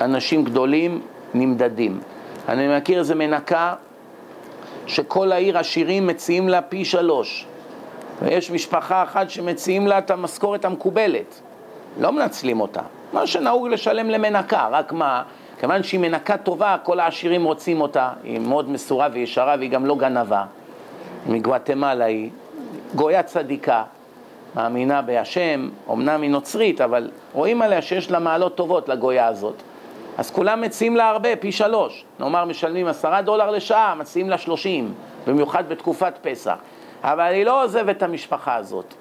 אנשים 0.00 0.44
גדולים 0.44 1.00
נמדדים. 1.34 2.00
אני 2.48 2.76
מכיר 2.76 2.98
איזה 2.98 3.14
מנקה 3.14 3.74
שכל 4.86 5.32
העיר 5.32 5.58
עשירים 5.58 6.06
מציעים 6.06 6.48
לה 6.48 6.62
פי 6.62 6.84
שלוש. 6.84 7.46
ויש 8.22 8.50
משפחה 8.50 9.02
אחת 9.02 9.30
שמציעים 9.30 9.86
לה 9.86 9.98
את 9.98 10.10
המשכורת 10.10 10.64
המקובלת. 10.64 11.40
לא 12.00 12.12
מנצלים 12.12 12.60
אותה. 12.60 12.80
מה 13.12 13.26
שנהוג 13.26 13.68
לשלם 13.68 14.10
למנקה, 14.10 14.68
רק 14.70 14.92
מה, 14.92 15.22
כיוון 15.60 15.82
שהיא 15.82 16.00
מנקה 16.00 16.36
טובה, 16.36 16.76
כל 16.82 17.00
העשירים 17.00 17.44
רוצים 17.44 17.80
אותה. 17.80 18.10
היא 18.24 18.38
מאוד 18.38 18.70
מסורה 18.70 19.08
וישרה 19.12 19.54
והיא 19.58 19.70
גם 19.70 19.86
לא 19.86 19.96
גנבה. 19.96 20.44
מגואטמלה 21.26 22.04
היא 22.04 22.30
גויה 22.94 23.22
צדיקה. 23.22 23.82
מאמינה 24.54 25.02
בהשם, 25.02 25.68
אמנם 25.90 26.22
היא 26.22 26.30
נוצרית, 26.30 26.80
אבל 26.80 27.10
רואים 27.32 27.62
עליה 27.62 27.82
שיש 27.82 28.10
לה 28.10 28.18
מעלות 28.18 28.54
טובות 28.54 28.88
לגויה 28.88 29.26
הזאת. 29.26 29.62
אז 30.18 30.30
כולם 30.30 30.60
מציעים 30.60 30.96
לה 30.96 31.08
הרבה, 31.08 31.36
פי 31.36 31.52
שלוש. 31.52 32.04
נאמר 32.20 32.44
משלמים 32.44 32.86
עשרה 32.86 33.22
דולר 33.22 33.50
לשעה, 33.50 33.94
מציעים 33.94 34.30
לה 34.30 34.38
שלושים, 34.38 34.94
במיוחד 35.26 35.68
בתקופת 35.68 36.14
פסח. 36.22 36.56
אבל 37.02 37.32
היא 37.32 37.44
לא 37.44 37.64
עוזבת 37.64 37.96
את 37.96 38.02
המשפחה 38.02 38.54
הזאת. 38.54 38.94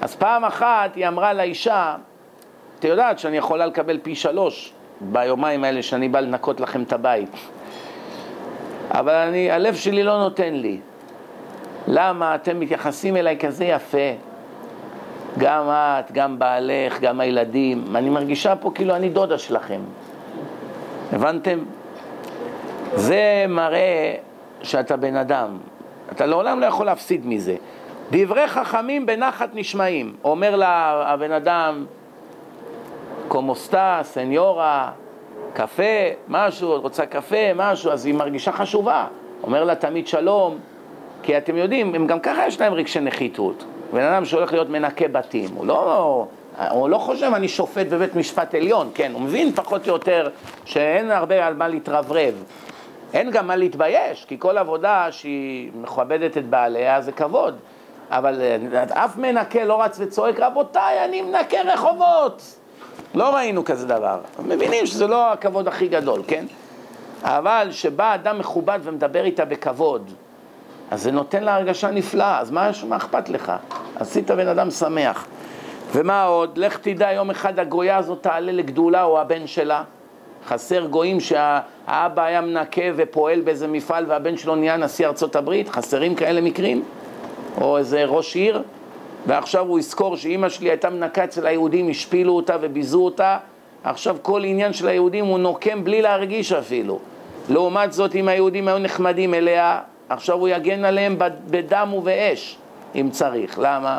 אז 0.00 0.16
פעם 0.16 0.44
אחת 0.44 0.94
היא 0.94 1.08
אמרה 1.08 1.32
לאישה, 1.32 1.96
את 2.78 2.84
יודעת 2.84 3.18
שאני 3.18 3.36
יכולה 3.36 3.66
לקבל 3.66 3.98
פי 4.02 4.14
שלוש 4.14 4.72
ביומיים 5.00 5.64
האלה 5.64 5.82
שאני 5.82 6.08
בא 6.08 6.20
לנקות 6.20 6.60
לכם 6.60 6.82
את 6.82 6.92
הבית. 6.92 7.30
אבל 8.90 9.14
אני, 9.14 9.50
הלב 9.50 9.74
שלי 9.74 10.02
לא 10.02 10.18
נותן 10.18 10.54
לי. 10.54 10.80
למה 11.86 12.34
אתם 12.34 12.60
מתייחסים 12.60 13.16
אליי 13.16 13.38
כזה 13.38 13.64
יפה? 13.64 13.98
גם 15.38 15.68
את, 15.70 16.12
גם 16.12 16.38
בעלך, 16.38 17.00
גם 17.00 17.20
הילדים. 17.20 17.96
אני 17.96 18.10
מרגישה 18.10 18.56
פה 18.56 18.70
כאילו 18.74 18.96
אני 18.96 19.08
דודה 19.08 19.38
שלכם. 19.38 19.80
הבנתם? 21.12 21.58
זה 22.94 23.44
מראה 23.48 24.14
שאתה 24.62 24.96
בן 24.96 25.16
אדם. 25.16 25.58
אתה 26.12 26.26
לעולם 26.26 26.60
לא 26.60 26.66
יכול 26.66 26.86
להפסיד 26.86 27.26
מזה. 27.26 27.56
דברי 28.12 28.46
חכמים 28.46 29.06
בנחת 29.06 29.48
נשמעים. 29.54 30.14
אומר 30.24 30.56
לה 30.56 31.02
הבן 31.06 31.32
אדם, 31.32 31.86
קומוסטה, 33.28 34.00
סניורה, 34.02 34.90
קפה, 35.54 35.82
משהו, 36.28 36.80
רוצה 36.80 37.06
קפה, 37.06 37.54
משהו, 37.54 37.90
אז 37.90 38.06
היא 38.06 38.14
מרגישה 38.14 38.52
חשובה. 38.52 39.06
אומר 39.42 39.64
לה 39.64 39.74
תמיד 39.74 40.06
שלום, 40.06 40.58
כי 41.22 41.38
אתם 41.38 41.56
יודעים, 41.56 41.94
הם 41.94 42.06
גם 42.06 42.20
ככה 42.20 42.46
יש 42.46 42.60
להם 42.60 42.72
רגשי 42.72 43.00
נחיתות. 43.00 43.64
בן 43.92 44.02
אדם 44.02 44.24
שהולך 44.24 44.52
להיות 44.52 44.68
מנקה 44.68 45.08
בתים, 45.08 45.50
הוא 45.54 45.66
לא, 45.66 46.26
הוא 46.70 46.88
לא 46.88 46.98
חושב 46.98 47.30
אני 47.34 47.48
שופט 47.48 47.86
בבית 47.86 48.14
משפט 48.14 48.54
עליון, 48.54 48.90
כן, 48.94 49.12
הוא 49.12 49.20
מבין 49.20 49.52
פחות 49.52 49.88
או 49.88 49.92
יותר 49.92 50.28
שאין 50.64 51.10
הרבה 51.10 51.46
על 51.46 51.54
מה 51.54 51.68
להתרברב. 51.68 52.34
אין 53.12 53.30
גם 53.30 53.46
מה 53.46 53.56
להתבייש, 53.56 54.24
כי 54.24 54.36
כל 54.38 54.58
עבודה 54.58 55.06
שהיא 55.10 55.70
מכבדת 55.74 56.36
את 56.36 56.46
בעליה 56.46 57.00
זה 57.00 57.12
כבוד. 57.12 57.58
אבל 58.10 58.40
אה, 58.40 59.04
אף 59.04 59.16
מנקה 59.16 59.64
לא 59.64 59.82
רץ 59.82 59.96
וצועק, 60.00 60.40
רבותיי, 60.40 61.04
אני 61.04 61.22
מנקה 61.22 61.62
רחובות. 61.62 62.42
לא 63.14 63.34
ראינו 63.34 63.64
כזה 63.64 63.86
דבר. 63.86 64.20
מבינים 64.38 64.86
שזה 64.86 65.06
לא 65.06 65.32
הכבוד 65.32 65.68
הכי 65.68 65.88
גדול, 65.88 66.22
כן? 66.26 66.44
אבל 67.22 67.68
כשבא 67.70 68.14
אדם 68.14 68.38
מכובד 68.38 68.78
ומדבר 68.82 69.24
איתה 69.24 69.44
בכבוד, 69.44 70.10
אז 70.90 71.02
זה 71.02 71.12
נותן 71.12 71.44
לה 71.44 71.54
הרגשה 71.54 71.90
נפלאה, 71.90 72.40
אז 72.40 72.50
מה, 72.50 72.70
מה 72.88 72.96
אכפת 72.96 73.28
לך? 73.28 73.52
עשית 73.96 74.30
בן 74.30 74.48
אדם 74.48 74.70
שמח. 74.70 75.26
ומה 75.92 76.24
עוד? 76.24 76.58
לך 76.58 76.78
תדע, 76.78 77.12
יום 77.12 77.30
אחד 77.30 77.58
הגויה 77.58 77.96
הזאת 77.96 78.22
תעלה 78.22 78.52
לגדולה 78.52 79.02
או 79.02 79.20
הבן 79.20 79.46
שלה. 79.46 79.82
חסר 80.46 80.86
גויים 80.86 81.20
שהאבא 81.20 82.22
היה 82.22 82.40
מנקה 82.40 82.82
ופועל 82.96 83.40
באיזה 83.40 83.68
מפעל 83.68 84.04
והבן 84.08 84.36
שלו 84.36 84.54
נהיה 84.54 84.76
נשיא 84.76 85.06
ארצות 85.06 85.36
הברית? 85.36 85.68
חסרים 85.68 86.14
כאלה 86.14 86.40
מקרים? 86.40 86.84
או 87.60 87.78
איזה 87.78 88.04
ראש 88.04 88.36
עיר? 88.36 88.62
ועכשיו 89.26 89.66
הוא 89.66 89.78
יזכור 89.78 90.16
שאימא 90.16 90.48
שלי 90.48 90.70
הייתה 90.70 90.90
מנקה 90.90 91.24
אצל 91.24 91.46
היהודים, 91.46 91.90
השפילו 91.90 92.32
אותה 92.32 92.56
וביזו 92.60 93.04
אותה, 93.04 93.38
עכשיו 93.84 94.16
כל 94.22 94.44
עניין 94.44 94.72
של 94.72 94.88
היהודים 94.88 95.24
הוא 95.24 95.38
נוקם 95.38 95.84
בלי 95.84 96.02
להרגיש 96.02 96.52
אפילו. 96.52 96.98
לעומת 97.48 97.92
זאת, 97.92 98.14
אם 98.14 98.28
היהודים 98.28 98.68
היו 98.68 98.78
נחמדים 98.78 99.34
אליה, 99.34 99.80
עכשיו 100.08 100.38
הוא 100.38 100.48
יגן 100.48 100.84
עליהם 100.84 101.16
בדם 101.50 101.94
ובאש, 101.94 102.56
אם 102.94 103.08
צריך. 103.12 103.58
למה? 103.62 103.98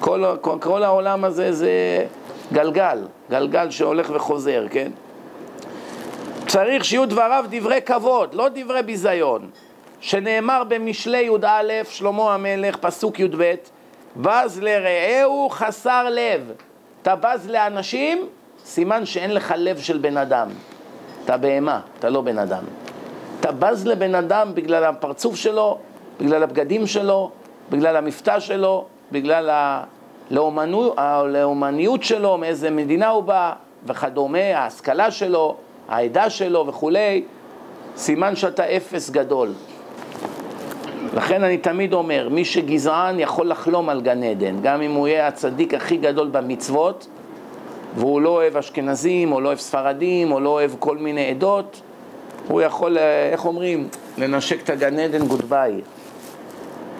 כל, 0.00 0.24
כל, 0.40 0.56
כל 0.60 0.82
העולם 0.82 1.24
הזה 1.24 1.52
זה 1.52 1.70
גלגל, 2.52 2.98
גלגל 3.30 3.70
שהולך 3.70 4.10
וחוזר, 4.14 4.64
כן? 4.70 4.90
צריך 6.46 6.84
שיהיו 6.84 7.08
דבריו 7.08 7.44
דברי 7.50 7.80
כבוד, 7.86 8.34
לא 8.34 8.48
דברי 8.54 8.82
ביזיון. 8.82 9.50
שנאמר 10.02 10.62
במשלי 10.68 11.22
י"א, 11.22 11.84
שלמה 11.90 12.34
המלך, 12.34 12.76
פסוק 12.76 13.20
י"ב, 13.20 13.54
בז 14.16 14.60
לרעהו 14.62 15.48
חסר 15.50 16.08
לב. 16.10 16.52
אתה 17.02 17.16
בז 17.16 17.50
לאנשים, 17.50 18.26
סימן 18.64 19.06
שאין 19.06 19.34
לך 19.34 19.54
לב 19.56 19.78
של 19.78 19.98
בן 19.98 20.16
אדם. 20.16 20.48
אתה 21.24 21.36
בהמה, 21.36 21.80
אתה 21.98 22.10
לא 22.10 22.20
בן 22.20 22.38
אדם. 22.38 22.64
אתה 23.40 23.52
בז 23.52 23.86
לבן 23.86 24.14
אדם 24.14 24.54
בגלל 24.54 24.84
הפרצוף 24.84 25.36
שלו, 25.36 25.78
בגלל 26.20 26.42
הבגדים 26.42 26.86
שלו, 26.86 27.30
בגלל 27.70 27.96
המבטא 27.96 28.40
שלו, 28.40 28.84
בגלל 29.12 29.50
הלאומניות 30.30 32.02
שלו, 32.02 32.38
מאיזה 32.38 32.70
מדינה 32.70 33.08
הוא 33.08 33.22
בא 33.22 33.52
וכדומה, 33.86 34.58
ההשכלה 34.58 35.10
שלו, 35.10 35.56
העדה 35.88 36.30
שלו 36.30 36.66
וכולי, 36.66 37.24
סימן 37.96 38.36
שאתה 38.36 38.76
אפס 38.76 39.10
גדול. 39.10 39.52
לכן 41.14 41.44
אני 41.44 41.58
תמיד 41.58 41.92
אומר, 41.92 42.28
מי 42.28 42.44
שגזען 42.44 43.20
יכול 43.20 43.48
לחלום 43.48 43.88
על 43.88 44.00
גן 44.00 44.22
עדן, 44.22 44.56
גם 44.62 44.82
אם 44.82 44.92
הוא 44.92 45.08
יהיה 45.08 45.28
הצדיק 45.28 45.74
הכי 45.74 45.96
גדול 45.96 46.28
במצוות, 46.28 47.06
והוא 47.96 48.20
לא 48.20 48.28
אוהב 48.28 48.56
אשכנזים, 48.56 49.32
או 49.32 49.40
לא 49.40 49.48
אוהב 49.48 49.58
ספרדים, 49.58 50.32
או 50.32 50.40
לא 50.40 50.48
אוהב 50.48 50.70
כל 50.78 50.98
מיני 50.98 51.30
עדות, 51.30 51.80
הוא 52.48 52.62
יכול, 52.62 52.98
אה, 52.98 53.28
איך 53.32 53.46
אומרים, 53.46 53.88
לנשק 54.18 54.62
את 54.64 54.70
הגן 54.70 54.98
עדן 54.98 55.26
goodbye. 55.26 55.80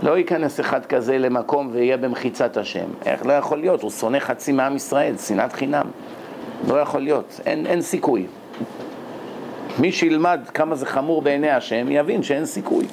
לא 0.02 0.18
ייכנס 0.18 0.60
אחד 0.60 0.86
כזה 0.86 1.18
למקום 1.18 1.70
ויהיה 1.72 1.96
במחיצת 1.96 2.56
השם. 2.56 2.86
איך 3.06 3.26
לא 3.26 3.32
יכול 3.32 3.58
להיות? 3.58 3.82
הוא 3.82 3.90
שונא 3.90 4.18
חצי 4.18 4.52
מעם 4.52 4.76
ישראל, 4.76 5.16
שנאת 5.16 5.52
חינם. 5.52 5.86
לא 6.68 6.74
יכול 6.74 7.00
להיות, 7.00 7.40
אין, 7.46 7.66
אין 7.66 7.82
סיכוי. 7.82 8.26
מי 9.78 9.92
שילמד 9.92 10.40
כמה 10.54 10.74
זה 10.74 10.86
חמור 10.86 11.22
בעיני 11.22 11.50
השם, 11.50 11.86
יבין 11.90 12.22
שאין 12.22 12.46
סיכוי. 12.46 12.86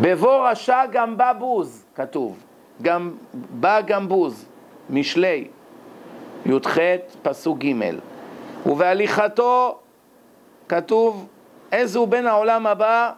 בבוא 0.00 0.48
רשע 0.48 0.86
גם 0.92 1.16
בא 1.16 1.32
בוז, 1.32 1.84
כתוב. 1.94 2.38
גם, 2.82 3.12
בא 3.34 3.80
גם 3.80 4.08
בוז, 4.08 4.46
משלי, 4.90 5.48
י"ח, 6.46 6.78
פסוק 7.22 7.58
ג' 7.58 7.74
ובהליכתו 8.66 9.78
כתוב, 10.68 11.26
איזהו 11.72 12.06
בן 12.06 12.26
העולם 12.26 12.66
הבא, 12.66 13.12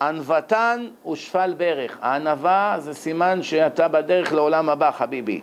ענוותן 0.00 0.86
ושפל 1.12 1.54
ברך. 1.56 1.98
הענווה 2.02 2.76
זה 2.78 2.94
סימן 2.94 3.42
שאתה 3.42 3.88
בדרך 3.88 4.32
לעולם 4.32 4.68
הבא, 4.68 4.90
חביבי. 4.90 5.40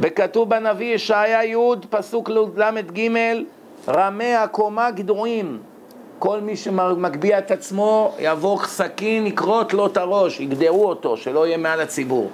בכתוב 0.00 0.50
בנביא 0.50 0.94
ישעיה 0.94 1.44
י', 1.44 1.56
פסוק 1.90 2.30
ל"ג, 2.30 3.08
רמי 3.88 4.34
הקומה 4.34 4.90
גדועים. 4.90 5.62
כל 6.24 6.40
מי 6.40 6.56
שמגביה 6.56 7.38
את 7.38 7.50
עצמו, 7.50 8.14
יבוא 8.18 8.58
סכין, 8.64 9.26
יכרות 9.26 9.74
לו 9.74 9.86
את 9.86 9.96
הראש, 9.96 10.40
יגדעו 10.40 10.88
אותו, 10.88 11.16
שלא 11.16 11.46
יהיה 11.46 11.56
מעל 11.56 11.80
הציבור. 11.80 12.30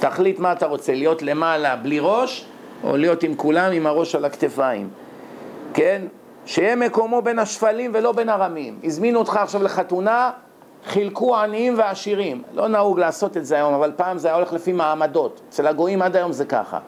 תחליט 0.00 0.38
מה 0.38 0.52
אתה 0.52 0.66
רוצה, 0.66 0.94
להיות 0.94 1.22
למעלה 1.22 1.76
בלי 1.76 1.98
ראש, 2.00 2.46
או 2.84 2.96
להיות 2.96 3.22
עם 3.22 3.34
כולם 3.34 3.72
עם 3.72 3.86
הראש 3.86 4.14
על 4.14 4.24
הכתפיים. 4.24 4.88
כן? 5.74 6.02
שיהיה 6.46 6.76
מקומו 6.76 7.22
בין 7.22 7.38
השפלים 7.38 7.90
ולא 7.94 8.12
בין 8.12 8.28
הרמים. 8.28 8.78
הזמינו 8.84 9.18
אותך 9.18 9.36
עכשיו 9.36 9.62
לחתונה, 9.62 10.30
חילקו 10.86 11.36
עניים 11.36 11.78
ועשירים. 11.78 12.42
לא 12.54 12.68
נהוג 12.68 12.98
לעשות 12.98 13.36
את 13.36 13.46
זה 13.46 13.56
היום, 13.56 13.74
אבל 13.74 13.92
פעם 13.96 14.18
זה 14.18 14.28
היה 14.28 14.36
הולך 14.36 14.52
לפי 14.52 14.72
מעמדות. 14.72 15.40
אצל 15.48 15.66
הגויים 15.66 16.02
עד 16.02 16.16
היום 16.16 16.32
זה 16.32 16.44
ככה. 16.44 16.78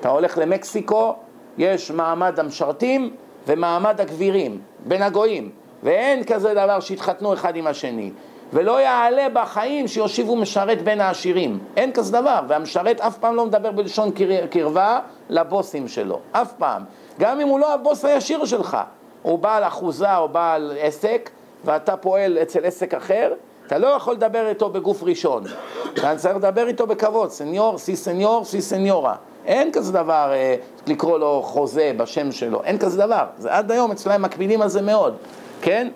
אתה 0.00 0.08
הולך 0.08 0.38
למקסיקו, 0.38 1.16
יש 1.58 1.90
מעמד 1.90 2.40
המשרתים 2.40 3.10
ומעמד 3.46 4.00
הגבירים, 4.00 4.60
בין 4.86 5.02
הגויים. 5.02 5.50
ואין 5.82 6.24
כזה 6.24 6.54
דבר 6.54 6.80
שיתחתנו 6.80 7.34
אחד 7.34 7.56
עם 7.56 7.66
השני. 7.66 8.10
ולא 8.52 8.80
יעלה 8.80 9.26
בחיים 9.32 9.88
שיושיבו 9.88 10.36
משרת 10.36 10.82
בין 10.82 11.00
העשירים. 11.00 11.58
אין 11.76 11.92
כזה 11.92 12.12
דבר, 12.12 12.40
והמשרת 12.48 13.00
אף 13.00 13.18
פעם 13.18 13.36
לא 13.36 13.46
מדבר 13.46 13.70
בלשון 13.70 14.10
קרבה 14.50 15.00
לבוסים 15.28 15.88
שלו, 15.88 16.20
אף 16.32 16.52
פעם. 16.52 16.82
גם 17.20 17.40
אם 17.40 17.48
הוא 17.48 17.60
לא 17.60 17.74
הבוס 17.74 18.04
הישיר 18.04 18.44
שלך, 18.44 18.76
הוא 19.22 19.38
בעל 19.38 19.64
אחוזה 19.64 20.16
או 20.16 20.28
בעל 20.28 20.72
עסק, 20.80 21.30
ואתה 21.64 21.96
פועל 21.96 22.38
אצל 22.42 22.64
עסק 22.64 22.94
אחר, 22.94 23.32
אתה 23.66 23.78
לא 23.78 23.86
יכול 23.86 24.14
לדבר 24.14 24.48
איתו 24.48 24.70
בגוף 24.70 25.02
ראשון. 25.02 25.44
אתה 25.92 26.16
צריך 26.16 26.36
לדבר 26.36 26.68
איתו 26.68 26.86
בכבוד, 26.86 27.30
סניור, 27.30 27.78
סי 27.78 27.96
סניור, 27.96 28.44
סי 28.44 28.62
סניורה. 28.62 29.14
אין 29.46 29.72
כזה 29.72 29.92
דבר 29.92 30.30
אה, 30.32 30.56
לקרוא 30.86 31.18
לו 31.18 31.42
חוזה 31.44 31.92
בשם 31.96 32.32
שלו, 32.32 32.62
אין 32.64 32.78
כזה 32.78 32.98
דבר. 32.98 33.24
זה 33.38 33.54
עד 33.54 33.70
היום 33.70 33.90
אצלם 33.90 34.22
מקפידים 34.22 34.62
על 34.62 34.68
זה 34.68 34.82
מאוד, 34.82 35.16
כן? 35.62 35.88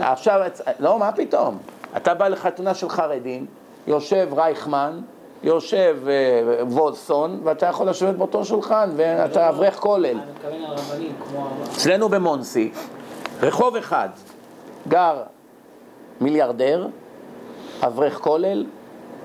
עכשיו, 0.00 0.40
לא, 0.78 0.98
מה 0.98 1.12
פתאום? 1.12 1.58
אתה 1.96 2.14
בא 2.14 2.28
לחתונה 2.28 2.74
של 2.74 2.88
חרדים, 2.88 3.46
יושב 3.86 4.28
רייכמן, 4.36 5.00
יושב 5.42 5.96
אה, 6.08 6.64
וולסון, 6.64 7.40
ואתה 7.44 7.66
יכול 7.66 7.88
לשבת 7.88 8.14
באותו 8.14 8.44
שולחן, 8.44 8.90
ואתה 8.96 9.48
אברך 9.48 9.76
כולל. 9.76 10.18
אצלנו 11.72 12.08
במונסי, 12.08 12.70
רחוב 13.42 13.76
אחד, 13.76 14.08
גר 14.88 15.22
מיליארדר, 16.20 16.86
אברך 17.82 18.18
כולל, 18.18 18.66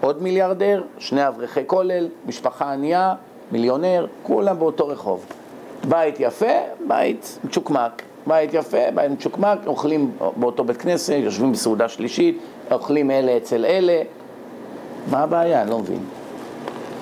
עוד 0.02 0.24
מיליארדר, 0.24 0.84
שני 0.98 1.28
אברכי 1.28 1.68
כולל, 1.68 2.08
משפחה 2.26 2.74
ענייה, 2.74 3.14
מיליונר, 3.52 4.06
כולם 4.24 4.60
באותו 4.60 4.88
רחוב. 4.88 5.26
בית 5.90 6.16
יפה, 6.20 6.54
בית 6.88 7.40
מצ'וקמק. 7.44 8.02
בית 8.28 8.54
יפה, 8.54 8.92
בית 8.96 9.12
מצ'וקמק, 9.12 9.58
אוכלים 9.68 10.12
באותו 10.36 10.64
בית 10.64 10.78
כנסת, 10.78 11.16
יושבים 11.18 11.52
בסעודה 11.52 11.90
שלישית, 11.90 12.38
אוכלים 12.72 13.12
אלה 13.12 13.38
אצל 13.38 13.66
אלה. 13.66 14.02
מה 15.12 15.20
הבעיה? 15.20 15.62
אני 15.62 15.70
לא 15.70 15.80
מבין. 15.80 16.04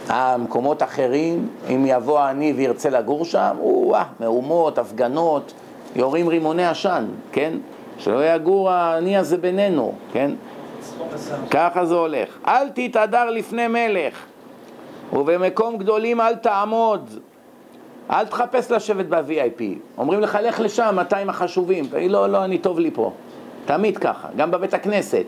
המקומות 0.07 0.83
אחרים, 0.83 1.47
אם 1.69 1.85
יבוא 1.87 2.19
העני 2.19 2.53
וירצה 2.53 2.89
לגור 2.89 3.25
שם, 3.25 3.55
או-אה, 3.59 4.03
מהומות, 4.19 4.77
הפגנות, 4.77 5.53
יורים 5.95 6.27
רימוני 6.27 6.67
עשן, 6.67 7.05
כן? 7.31 7.53
שלא 7.97 8.25
יגור 8.35 8.69
העני 8.69 9.17
הזה 9.17 9.37
בינינו, 9.37 9.93
כן? 10.13 10.31
ככה 11.51 11.85
זה 11.85 11.95
הולך. 11.95 12.37
אל 12.47 12.69
תתהדר 12.69 13.29
לפני 13.29 13.67
מלך. 13.67 14.25
ובמקום 15.13 15.77
גדולים 15.77 16.21
אל 16.21 16.35
תעמוד, 16.35 17.19
אל 18.11 18.25
תחפש 18.25 18.71
לשבת 18.71 19.05
ב-VIP. 19.05 19.61
אומרים 19.97 20.19
לך, 20.19 20.37
לך 20.43 20.59
לשם, 20.59 20.93
200 20.95 21.29
החשובים. 21.29 21.87
תגיד, 21.87 22.11
לא, 22.11 22.29
לא, 22.29 22.43
אני 22.43 22.57
טוב 22.57 22.79
לי 22.79 22.91
פה. 22.91 23.11
תמיד 23.65 23.97
ככה, 23.97 24.27
גם 24.37 24.51
בבית 24.51 24.73
הכנסת. 24.73 25.25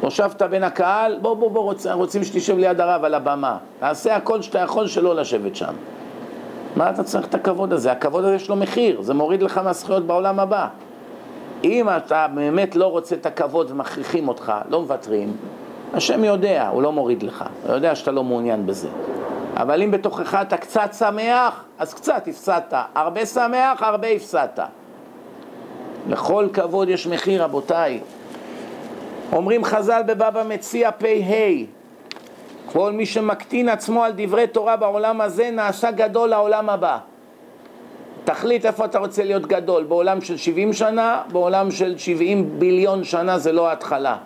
הושבת 0.00 0.42
בין 0.42 0.64
הקהל, 0.64 1.18
בוא, 1.22 1.34
בוא, 1.34 1.50
בוא, 1.50 1.62
רוצ, 1.62 1.86
רוצים 1.86 2.24
שתשב 2.24 2.58
ליד 2.58 2.80
הרב 2.80 3.04
על 3.04 3.14
הבמה. 3.14 3.58
תעשה 3.78 4.16
הכל 4.16 4.42
שאתה 4.42 4.58
יכול 4.58 4.86
שלא 4.86 5.16
לשבת 5.16 5.56
שם. 5.56 5.74
מה 6.76 6.90
אתה 6.90 7.02
צריך 7.02 7.26
את 7.26 7.34
הכבוד 7.34 7.72
הזה? 7.72 7.92
הכבוד 7.92 8.24
הזה 8.24 8.34
יש 8.34 8.48
לו 8.48 8.56
מחיר, 8.56 9.02
זה 9.02 9.14
מוריד 9.14 9.42
לך 9.42 9.58
מהזכויות 9.58 10.06
בעולם 10.06 10.40
הבא. 10.40 10.68
אם 11.64 11.88
אתה 11.96 12.26
באמת 12.34 12.76
לא 12.76 12.86
רוצה 12.86 13.14
את 13.14 13.26
הכבוד 13.26 13.70
ומכריחים 13.70 14.28
אותך, 14.28 14.52
לא 14.70 14.80
מוותרים, 14.80 15.36
השם 15.94 16.24
יודע, 16.24 16.68
הוא 16.68 16.82
לא 16.82 16.92
מוריד 16.92 17.22
לך, 17.22 17.44
הוא 17.66 17.74
יודע 17.74 17.94
שאתה 17.94 18.10
לא 18.10 18.24
מעוניין 18.24 18.66
בזה. 18.66 18.88
אבל 19.56 19.82
אם 19.82 19.90
בתוכך 19.90 20.38
אתה 20.42 20.56
קצת 20.56 20.94
שמח, 20.98 21.64
אז 21.78 21.94
קצת 21.94 22.22
הפסדת. 22.26 22.74
הרבה 22.94 23.26
שמח, 23.26 23.82
הרבה 23.82 24.08
הפסדת. 24.08 24.60
לכל 26.08 26.48
כבוד 26.52 26.88
יש 26.88 27.06
מחיר, 27.06 27.44
רבותיי. 27.44 28.00
אומרים 29.32 29.64
חז"ל 29.64 30.02
בבבא 30.06 30.42
מציע 30.48 30.90
פ"ה 30.92 31.06
כל 32.72 32.92
מי 32.92 33.06
שמקטין 33.06 33.68
עצמו 33.68 34.04
על 34.04 34.12
דברי 34.16 34.46
תורה 34.46 34.76
בעולם 34.76 35.20
הזה 35.20 35.50
נעשה 35.50 35.90
גדול 35.90 36.28
לעולם 36.28 36.70
הבא. 36.70 36.98
תחליט 38.24 38.66
איפה 38.66 38.84
אתה 38.84 38.98
רוצה 38.98 39.24
להיות 39.24 39.46
גדול, 39.46 39.84
בעולם 39.84 40.20
של 40.20 40.36
70 40.36 40.72
שנה, 40.72 41.22
בעולם 41.32 41.70
של 41.70 41.98
70 41.98 42.58
ביליון 42.58 43.04
שנה 43.04 43.38
זה 43.38 43.52
לא 43.52 43.68
ההתחלה. 43.68 44.16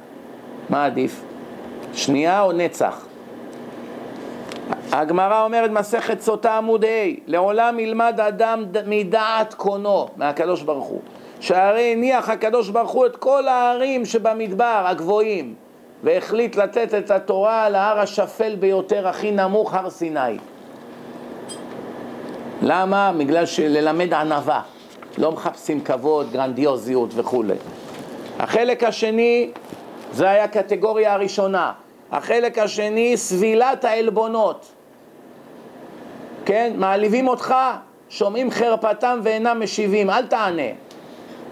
מה 0.70 0.85
עדיף? 0.85 1.22
שנייה 1.95 2.43
או 2.43 2.53
נצח? 2.53 3.09
הגמרא 4.93 5.45
אומרת 5.45 5.71
מסכת 5.71 6.21
סוטה 6.21 6.57
עמוד 6.57 6.85
ה' 6.85 6.89
לעולם 7.27 7.79
ילמד 7.79 8.21
אדם 8.21 8.64
מדעת 8.87 9.55
קונו 9.55 10.09
מהקדוש 10.16 10.62
ברוך 10.62 10.87
הוא. 10.87 11.01
שהרי 11.41 11.93
הניח 11.93 12.29
הקדוש 12.29 12.68
ברוך 12.68 12.91
הוא 12.91 13.07
את 13.07 13.16
כל 13.16 13.49
הערים 13.49 14.05
שבמדבר 14.05 14.83
הגבוהים 14.87 15.55
והחליט 16.03 16.57
לתת 16.57 16.95
את 16.95 17.11
התורה 17.11 17.64
על 17.64 17.75
ההר 17.75 17.99
השפל 17.99 18.57
ביותר 18.57 19.09
הכי 19.09 19.31
נמוך 19.31 19.75
הר 19.75 19.91
סיני. 19.91 20.39
למה? 22.62 23.12
בגלל 23.18 23.47
שללמד 23.47 24.14
ענווה. 24.14 24.62
לא 25.18 25.33
מחפשים 25.33 25.81
כבוד, 25.81 26.33
גרנדיוזיות 26.33 27.11
וכולי 27.14 27.55
החלק 28.39 28.85
השני 28.85 29.51
זה 30.12 30.31
היה 30.31 30.49
קטגוריה 30.49 31.14
הראשונה 31.14 31.73
החלק 32.12 32.58
השני 32.58 33.16
סבילת 33.16 33.84
העלבונות 33.84 34.72
כן? 36.50 36.72
מעליבים 36.76 37.28
אותך, 37.28 37.54
שומעים 38.08 38.50
חרפתם 38.50 39.20
ואינם 39.22 39.61
משיבים, 39.62 40.11
אל 40.11 40.26
תענה. 40.26 40.62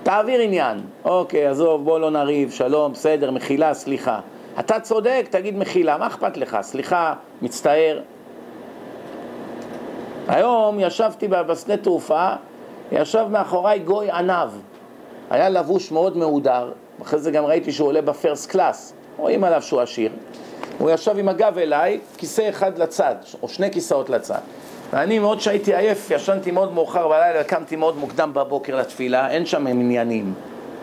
תעביר 0.03 0.41
עניין. 0.41 0.81
אוקיי, 1.05 1.47
עזוב, 1.47 1.85
בוא 1.85 1.99
לא 1.99 2.11
נריב, 2.11 2.51
שלום, 2.51 2.93
בסדר, 2.93 3.31
מחילה, 3.31 3.75
סליחה. 3.75 4.21
אתה 4.61 4.81
צודק, 4.81 5.27
תגיד 5.31 5.59
מחילה, 5.59 5.99
מה 5.99 6.07
אכפת 6.07 6.37
לך? 6.37 6.59
סליחה, 6.61 7.15
מצטער. 7.43 8.01
היום 10.29 10.81
ישבתי 10.81 11.29
בשדה 11.29 11.77
תעופה, 11.77 12.29
ישב 12.93 13.27
מאחוריי 13.31 13.79
גוי 13.79 14.11
ענב. 14.11 14.51
היה 15.31 15.49
לבוש 15.49 15.93
מאוד 15.93 16.17
מהודר, 16.17 16.73
אחרי 17.03 17.19
זה 17.19 17.31
גם 17.31 17.45
ראיתי 17.45 17.73
שהוא 17.73 17.89
עולה 17.89 18.03
בפרסט 18.03 18.51
קלאס, 18.51 18.93
רואים 19.17 19.45
עליו 19.45 19.63
שהוא 19.63 19.81
עשיר. 19.81 20.11
הוא 20.79 20.91
ישב 20.91 21.19
עם 21.19 21.29
הגב 21.29 21.59
אליי, 21.59 22.01
כיסא 22.17 22.49
אחד 22.49 22.79
לצד, 22.79 23.15
או 23.43 23.49
שני 23.49 23.71
כיסאות 23.71 24.11
לצד. 24.11 24.39
ואני 24.93 25.19
מאוד 25.19 25.41
שהייתי 25.41 25.75
עייף, 25.75 26.11
ישנתי 26.11 26.51
מאוד 26.51 26.73
מאוחר 26.73 27.09
בלילה, 27.09 27.45
קמתי 27.45 27.77
מאוד 27.77 27.97
מוקדם 27.97 28.31
בבוקר 28.35 28.77
לתפילה, 28.77 29.31
אין 29.31 29.47
שם 29.47 29.65
מניינים, 29.65 30.35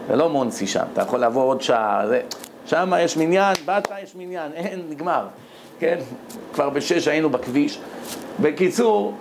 זה 0.10 0.16
לא 0.16 0.30
מונסי 0.30 0.68
שם, 0.68 0.84
אתה 0.94 1.02
יכול 1.02 1.20
לבוא 1.20 1.44
עוד 1.44 1.62
שעה, 1.62 2.04
זה... 2.08 2.22
שם 2.66 2.94
יש 3.00 3.18
מניין, 3.18 3.56
באת, 3.66 3.88
יש 4.04 4.16
מניין, 4.16 4.52
אין, 4.56 4.82
נגמר, 4.90 5.28
כן? 5.80 5.98
כבר 6.54 6.70
בשש 6.70 7.08
היינו 7.08 7.30
בכביש. 7.30 7.80
בקיצור, 8.40 9.14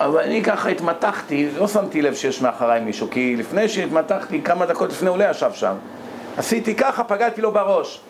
אז 0.00 0.16
אני 0.16 0.42
ככה 0.42 0.68
התמתחתי, 0.68 1.48
לא 1.58 1.68
שמתי 1.68 2.02
לב 2.02 2.14
שיש 2.14 2.42
מאחריי 2.42 2.80
מישהו, 2.80 3.10
כי 3.10 3.36
לפני 3.36 3.68
שהתמתחתי, 3.68 4.42
כמה 4.42 4.66
דקות 4.66 4.90
לפני 4.90 5.08
הוא 5.08 5.18
לא 5.18 5.24
ישב 5.30 5.50
שם. 5.54 5.74
עשיתי 6.36 6.74
ככה, 6.74 7.04
פגעתי 7.04 7.40
לו 7.40 7.52
בראש. 7.52 8.00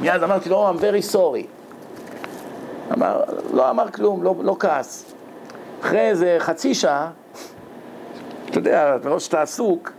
מיד 0.00 0.22
אמרתי 0.22 0.48
לו, 0.48 0.70
I'm 0.70 0.80
very 0.80 1.14
sorry. 1.14 1.46
אמר, 2.92 3.24
לא 3.52 3.70
אמר 3.70 3.90
כלום, 3.90 4.22
לא, 4.22 4.34
לא 4.42 4.56
כעס. 4.58 5.12
אחרי 5.80 6.00
איזה 6.00 6.36
חצי 6.38 6.74
שעה, 6.74 7.10
אתה 8.50 8.58
יודע, 8.58 8.96
מראש 9.04 9.24
שאתה 9.24 9.42
עסוק, 9.42 9.92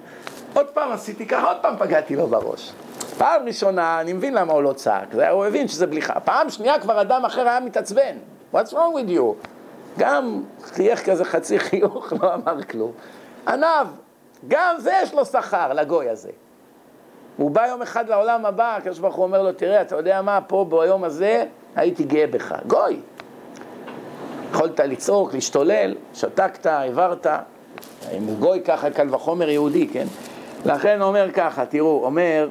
עוד 0.53 0.67
פעם 0.67 0.91
עשיתי 0.91 1.25
ככה, 1.25 1.47
עוד 1.47 1.57
פעם 1.61 1.75
פגעתי 1.79 2.15
לו 2.15 2.27
בראש. 2.27 2.71
פעם 3.17 3.45
ראשונה, 3.45 4.01
אני 4.01 4.13
מבין 4.13 4.33
למה 4.33 4.53
הוא 4.53 4.63
לא 4.63 4.73
צעק, 4.73 5.15
הוא 5.31 5.45
הבין 5.45 5.67
שזה 5.67 5.87
בליחה. 5.87 6.19
פעם 6.19 6.49
שנייה 6.49 6.79
כבר 6.79 7.01
אדם 7.01 7.25
אחר 7.25 7.47
היה 7.47 7.59
מתעצבן. 7.59 8.17
What's 8.53 8.71
wrong 8.71 8.95
with 8.95 9.09
you? 9.09 9.47
גם 9.97 10.43
חייך 10.63 11.09
כזה 11.09 11.25
חצי 11.25 11.59
חיוך, 11.59 12.13
לא 12.21 12.33
אמר 12.33 12.63
כלום. 12.63 12.91
ענב, 13.47 13.87
גם 14.47 14.75
זה 14.79 14.93
יש 15.03 15.13
לו 15.13 15.25
שכר 15.25 15.73
לגוי 15.73 16.09
הזה. 16.09 16.29
הוא 17.37 17.51
בא 17.51 17.67
יום 17.67 17.81
אחד 17.81 18.09
לעולם 18.09 18.45
הבא, 18.45 18.75
הקדוש 18.75 18.99
ברוך 18.99 19.15
הוא 19.15 19.23
אומר 19.23 19.41
לו, 19.41 19.51
תראה, 19.51 19.81
אתה 19.81 19.95
יודע 19.95 20.21
מה, 20.21 20.39
פה 20.41 20.65
ביום 20.69 21.03
הזה 21.03 21.45
הייתי 21.75 22.03
גאה 22.03 22.27
בך. 22.27 22.55
גוי. 22.67 22.99
יכולת 24.51 24.79
לצעוק, 24.79 25.33
להשתולל, 25.33 25.95
שתקת, 26.13 26.65
העברת, 26.65 27.27
אם 28.17 28.35
גוי 28.39 28.61
ככה, 28.61 28.89
קל 28.89 29.15
וחומר 29.15 29.49
יהודי, 29.49 29.87
כן? 29.87 30.05
לכן 30.65 31.01
אומר 31.01 31.31
ככה, 31.31 31.65
תראו, 31.65 32.01
אומר, 32.05 32.49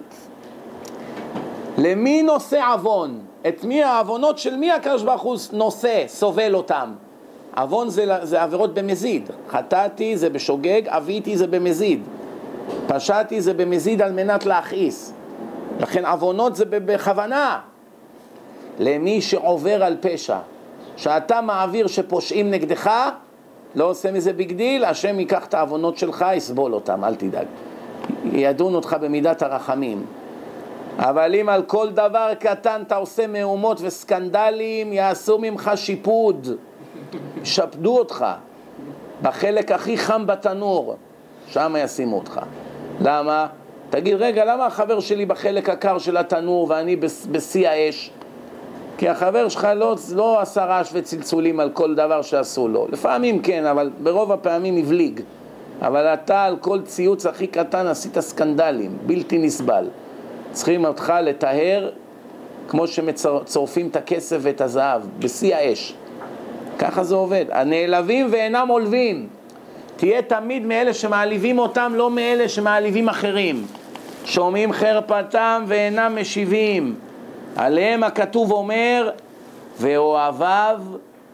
למי 1.79 2.23
נושא 2.23 2.61
עוון? 2.73 3.21
את 3.49 3.65
מי 3.65 3.83
העוונות 3.83 4.39
של 4.39 4.57
מי 4.57 4.73
הקדוש 4.73 5.03
ברוך 5.03 5.23
הוא 5.23 5.37
נושא, 5.53 6.05
סובל 6.09 6.55
אותם? 6.55 6.93
עוון 7.57 7.89
זה, 7.89 8.05
זה 8.23 8.43
עבירות 8.43 8.75
במזיד, 8.75 9.31
חטאתי 9.49 10.17
זה 10.17 10.31
בשוגג, 10.31 10.89
עוויתי 10.89 11.37
זה 11.37 11.47
במזיד, 11.47 12.03
פשעתי 12.87 13.41
זה 13.41 13.55
במזיד 13.55 14.03
על 14.03 14.13
מנת 14.13 14.47
להכעיס, 14.47 15.13
לכן 15.81 16.07
עוונות 16.07 16.57
זה 16.57 16.65
בכוונה, 16.65 17.61
למי 18.79 19.21
שעובר 19.21 19.85
על 19.85 19.97
פשע, 20.01 20.39
שאתה 20.97 21.41
מעביר 21.41 21.87
שפושעים 21.87 22.51
נגדך, 22.51 22.91
לא 23.75 23.85
עושה 23.85 24.13
מזה 24.13 24.33
big 24.33 24.53
deal, 24.53 24.85
השם 24.85 25.19
ייקח 25.21 25.47
את 25.47 25.55
העוונות 25.55 25.99
שלך, 25.99 26.25
יסבול 26.35 26.75
אותם, 26.75 27.05
אל 27.05 27.15
תדאג. 27.15 27.47
ידון 28.25 28.75
אותך 28.75 28.97
במידת 29.01 29.43
הרחמים. 29.43 30.07
אבל 30.99 31.35
אם 31.35 31.49
על 31.49 31.63
כל 31.63 31.91
דבר 31.91 32.33
קטן 32.39 32.83
אתה 32.87 32.97
עושה 32.97 33.27
מהומות 33.27 33.79
וסקנדלים, 33.81 34.93
יעשו 34.93 35.39
ממך 35.39 35.71
שיפוד, 35.75 36.49
ישפדו 37.43 37.99
אותך. 37.99 38.27
בחלק 39.23 39.73
הכי 39.73 39.99
חם 39.99 40.27
בתנור, 40.27 40.97
שם 41.49 41.77
ישימו 41.79 42.17
אותך. 42.17 42.41
למה? 43.01 43.47
תגיד, 43.91 44.17
רגע, 44.19 44.45
למה 44.45 44.67
החבר 44.67 45.01
שלי 45.01 45.27
בחלק 45.27 45.69
הקר 45.69 45.99
של 45.99 46.17
התנור 46.17 46.67
ואני 46.71 46.97
בשיא 47.31 47.69
האש? 47.69 48.11
כי 48.99 49.09
החבר 49.09 49.49
שלך 49.49 49.69
לא, 49.77 49.97
לא 50.15 50.41
עשה 50.41 50.65
רעש 50.65 50.91
וצלצולים 50.93 51.61
על 51.61 51.71
כל 51.71 51.95
דבר 51.95 52.23
שעשו 52.23 52.69
לו. 52.69 52.87
לפעמים 52.93 53.43
כן, 53.43 53.67
אבל 53.67 53.91
ברוב 54.03 54.33
הפעמים 54.33 54.77
הבליג. 54.77 55.21
אבל 55.83 56.07
אתה 56.07 56.45
על 56.45 56.57
כל 56.57 56.81
ציוץ 56.83 57.27
הכי 57.27 57.47
קטן 57.47 57.87
עשית 57.87 58.21
סקנדלים, 58.21 58.99
בלתי 59.07 59.39
נסבל. 59.39 59.89
צריכים 60.53 60.85
אותך 60.85 61.13
לטהר 61.23 61.91
כמו 62.69 62.85
שצורפים 62.87 63.89
את 63.89 63.97
הכסף 63.97 64.37
ואת 64.41 64.61
הזהב, 64.61 65.03
בשיא 65.19 65.57
האש. 65.57 65.95
ככה 66.79 67.05
זה 67.05 67.15
עובד. 67.15 67.45
הנעלבים 67.51 68.29
ואינם 68.31 68.69
עולבים. 68.69 69.29
תהיה 69.97 70.23
תמיד 70.23 70.67
מאלה 70.67 70.95
שמעליבים 70.95 71.59
אותם, 71.59 71.93
לא 71.95 72.11
מאלה 72.11 72.49
שמעליבים 72.49 73.09
אחרים. 73.09 73.67
שומעים 74.25 74.73
חרפתם 74.73 75.65
ואינם 75.67 76.19
משיבים. 76.21 76.95
עליהם 77.57 78.03
הכתוב 78.03 78.53
אומר, 78.53 79.11
ואוהביו, 79.81 80.79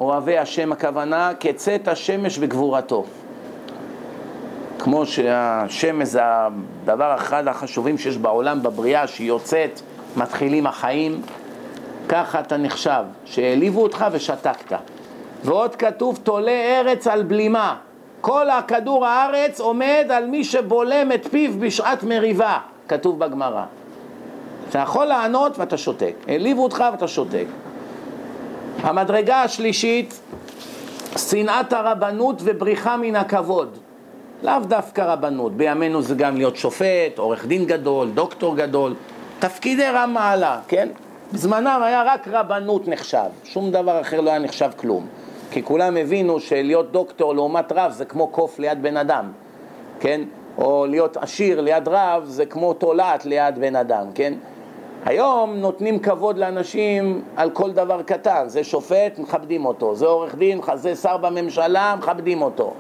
אוהבי 0.01 0.39
השם 0.39 0.73
הכוונה, 0.73 1.33
כצאת 1.41 1.89
השמש 1.89 2.39
בגבורתו. 2.39 3.05
כמו 4.79 5.07
שהשמש 5.07 6.09
זה 6.09 6.21
הדבר 6.25 7.15
אחד 7.15 7.49
החשובים 7.49 7.99
שיש 7.99 8.17
בעולם, 8.17 8.63
בבריאה, 8.63 9.07
שהיא 9.07 9.29
יוצאת, 9.29 9.81
מתחילים 10.17 10.67
החיים, 10.67 11.23
ככה 12.09 12.41
אתה 12.41 12.57
נחשב, 12.57 13.03
שהעליבו 13.25 13.83
אותך 13.83 14.07
ושתקת. 14.13 14.77
ועוד 15.45 15.77
כתוב, 15.77 16.19
תולה 16.23 16.81
ארץ 16.81 17.07
על 17.07 17.23
בלימה. 17.23 17.77
כל 18.23 18.51
הכדור 18.51 19.07
הארץ 19.07 19.61
עומד 19.61 20.07
על 20.11 20.27
מי 20.27 20.45
שבולם 20.45 21.13
את 21.13 21.27
פיו 21.31 21.53
בשעת 21.59 22.03
מריבה, 22.03 22.59
כתוב 22.89 23.19
בגמרא. 23.19 23.65
אתה 24.69 24.79
יכול 24.79 25.05
לענות 25.07 25.59
ואתה 25.59 25.77
שותק. 25.77 26.15
העליבו 26.29 26.63
אותך 26.63 26.85
ואתה 26.93 27.09
שותק. 27.09 27.47
המדרגה 28.83 29.43
השלישית, 29.43 30.21
שנאת 31.17 31.73
הרבנות 31.73 32.37
ובריחה 32.45 32.97
מן 32.97 33.17
הכבוד. 33.17 33.79
לאו 34.43 34.59
דווקא 34.61 35.01
רבנות, 35.01 35.57
בימינו 35.57 36.03
זה 36.03 36.15
גם 36.15 36.37
להיות 36.37 36.57
שופט, 36.57 37.19
עורך 37.19 37.47
דין 37.47 37.65
גדול, 37.65 38.11
דוקטור 38.11 38.57
גדול, 38.57 38.95
תפקידי 39.39 39.87
רם 39.87 40.11
מעלה, 40.15 40.59
כן? 40.69 40.89
בזמנם 41.33 41.81
היה 41.85 42.03
רק 42.07 42.29
רבנות 42.29 42.89
נחשב, 42.89 43.29
שום 43.45 43.71
דבר 43.71 44.01
אחר 44.01 44.21
לא 44.21 44.31
היה 44.31 44.39
נחשב 44.39 44.71
כלום. 44.77 45.07
כי 45.53 45.63
כולם 45.63 45.97
הבינו 45.97 46.41
שלהיות 46.41 46.93
דוקטור 46.93 47.35
לעומת 47.35 47.73
רב 47.73 47.93
זה 47.93 48.05
כמו 48.05 48.27
קוף 48.27 48.59
ליד 48.59 48.83
בן 48.83 48.97
אדם, 48.97 49.33
כן? 50.01 50.21
או 50.59 50.87
להיות 50.89 51.17
עשיר 51.17 51.61
ליד 51.61 51.89
רב 51.89 52.25
זה 52.27 52.47
כמו 52.47 52.75
תולעת 52.75 53.25
ליד 53.25 53.59
בן 53.59 53.77
אדם, 53.77 54.07
כן? 54.15 54.35
היום 55.05 55.57
נותנים 55.57 55.99
כבוד 55.99 56.39
לאנשים 56.39 57.23
על 57.37 57.51
כל 57.51 57.73
דבר 57.73 58.03
קטן, 58.03 58.45
זה 58.47 58.65
שופט, 58.65 59.19
מכבדים 59.19 59.65
אותו, 59.65 59.95
זה 59.95 60.07
עורך 60.07 60.35
דין, 60.35 60.61
זה 60.75 60.97
שר 60.97 61.17
בממשלה, 61.17 61.95
מכבדים 61.99 62.43
אותו, 62.43 62.73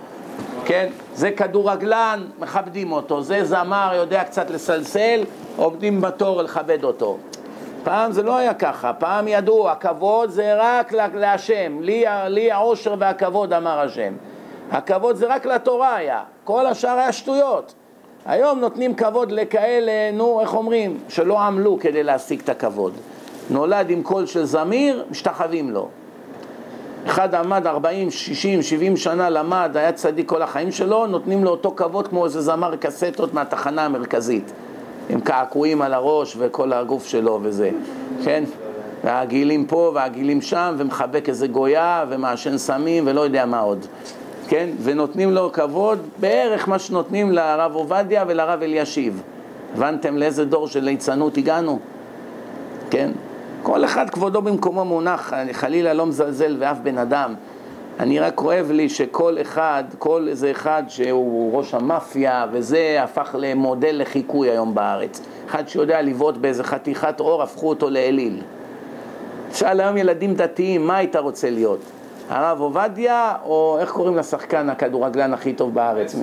כן? 0.64 0.88
זה 1.14 1.30
כדורגלן, 1.30 2.24
מכבדים 2.38 2.92
אותו, 2.92 3.22
זה 3.22 3.44
זמר, 3.44 3.92
יודע 3.96 4.24
קצת 4.24 4.50
לסלסל, 4.50 5.24
עומדים 5.56 6.00
בתור 6.00 6.42
לכבד 6.42 6.84
אותו. 6.84 7.16
פעם 7.84 8.12
זה 8.12 8.22
לא 8.22 8.36
היה 8.36 8.54
ככה, 8.54 8.92
פעם 8.92 9.28
ידעו, 9.28 9.70
הכבוד 9.70 10.30
זה 10.30 10.54
רק 10.56 10.92
להשם, 11.14 11.78
לי, 11.80 12.04
לי 12.28 12.52
העושר 12.52 12.94
והכבוד 12.98 13.52
אמר 13.52 13.80
השם. 13.80 14.12
הכבוד 14.70 15.16
זה 15.16 15.26
רק 15.26 15.46
לתורה 15.46 15.96
היה, 15.96 16.22
כל 16.44 16.66
השאר 16.66 16.98
היה 16.98 17.12
שטויות. 17.12 17.74
היום 18.26 18.60
נותנים 18.60 18.94
כבוד 18.94 19.32
לכאלה, 19.32 20.10
נו, 20.12 20.40
איך 20.40 20.54
אומרים, 20.54 20.98
שלא 21.08 21.40
עמלו 21.40 21.78
כדי 21.80 22.02
להשיג 22.02 22.40
את 22.40 22.48
הכבוד. 22.48 22.92
נולד 23.50 23.90
עם 23.90 24.02
קול 24.02 24.26
של 24.26 24.44
זמיר, 24.44 25.04
משתחווים 25.10 25.70
לו. 25.70 25.88
אחד 27.06 27.34
עמד 27.34 27.66
40, 27.66 28.10
60, 28.10 28.62
70 28.62 28.96
שנה, 28.96 29.30
למד, 29.30 29.76
היה 29.76 29.92
צדיק 29.92 30.28
כל 30.28 30.42
החיים 30.42 30.72
שלו, 30.72 31.06
נותנים 31.06 31.44
לו 31.44 31.50
אותו 31.50 31.72
כבוד 31.76 32.08
כמו 32.08 32.24
איזה 32.24 32.40
זמר 32.40 32.76
קסטות 32.76 33.34
מהתחנה 33.34 33.84
המרכזית. 33.84 34.52
עם 35.08 35.20
קעקועים 35.20 35.82
על 35.82 35.94
הראש 35.94 36.34
וכל 36.38 36.72
הגוף 36.72 37.06
שלו 37.06 37.38
וזה, 37.42 37.70
כן? 38.24 38.44
והגילים 39.04 39.66
פה 39.66 39.92
והגילים 39.94 40.42
שם, 40.42 40.74
ומחבק 40.78 41.28
איזה 41.28 41.46
גויה, 41.46 42.04
ומעשן 42.08 42.58
סמים, 42.58 43.04
ולא 43.06 43.20
יודע 43.20 43.46
מה 43.46 43.60
עוד, 43.60 43.86
כן? 44.48 44.68
ונותנים 44.82 45.30
לו 45.30 45.52
כבוד 45.52 45.98
בערך 46.20 46.68
מה 46.68 46.78
שנותנים 46.78 47.32
לרב 47.32 47.74
עובדיה 47.74 48.24
ולרב 48.28 48.62
אלישיב. 48.62 49.22
הבנתם 49.74 50.16
לאיזה 50.16 50.44
דור 50.44 50.68
של 50.68 50.80
ליצנות 50.80 51.36
הגענו? 51.36 51.78
כן? 52.90 53.10
כל 53.62 53.84
אחד 53.84 54.10
כבודו 54.10 54.42
במקומו 54.42 54.84
מונח, 54.84 55.32
אני 55.32 55.54
חלילה 55.54 55.92
לא 55.92 56.06
מזלזל 56.06 56.56
ואף 56.58 56.76
בן 56.82 56.98
אדם. 56.98 57.34
אני 58.00 58.20
רק 58.20 58.34
כואב 58.34 58.70
לי 58.70 58.88
שכל 58.88 59.36
אחד, 59.40 59.84
כל 59.98 60.26
איזה 60.28 60.50
אחד 60.50 60.82
שהוא 60.88 61.58
ראש 61.58 61.74
המאפיה 61.74 62.46
וזה, 62.52 63.02
הפך 63.02 63.34
למודל 63.38 63.96
לחיקוי 63.98 64.50
היום 64.50 64.74
בארץ. 64.74 65.20
אחד 65.48 65.68
שיודע 65.68 66.02
לבעוט 66.02 66.36
באיזה 66.36 66.64
חתיכת 66.64 67.20
אור, 67.20 67.42
הפכו 67.42 67.68
אותו 67.68 67.90
לאליל. 67.90 68.40
שאל 69.54 69.80
היום 69.80 69.96
ילדים 69.96 70.34
דתיים, 70.34 70.86
מה 70.86 70.96
היית 70.96 71.16
רוצה 71.16 71.50
להיות? 71.50 71.80
הרב 72.28 72.60
עובדיה, 72.60 73.34
או 73.44 73.76
איך 73.80 73.90
קוראים 73.90 74.16
לשחקן 74.16 74.70
הכדורגלן 74.70 75.34
הכי 75.34 75.52
טוב 75.52 75.74
בארץ? 75.74 76.16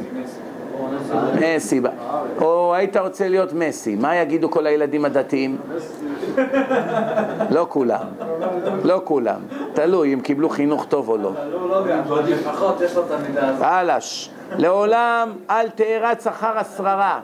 או 2.41 2.73
היית 2.75 2.97
רוצה 2.97 3.27
להיות 3.27 3.53
מסי, 3.53 3.95
מה 3.95 4.15
יגידו 4.15 4.51
כל 4.51 4.67
הילדים 4.67 5.05
הדתיים? 5.05 5.57
לא 7.49 7.65
כולם, 7.69 8.05
לא 8.83 9.01
כולם, 9.03 9.41
תלוי 9.73 10.13
אם 10.13 10.19
קיבלו 10.21 10.49
חינוך 10.49 10.85
טוב 10.85 11.09
או 11.09 11.17
לא. 11.17 11.31
לפחות. 12.27 12.81
הלש, 13.61 14.29
לעולם 14.57 15.33
אל 15.49 15.69
תארץ 15.69 16.27
אחר 16.27 16.57
השררה. 16.57 17.19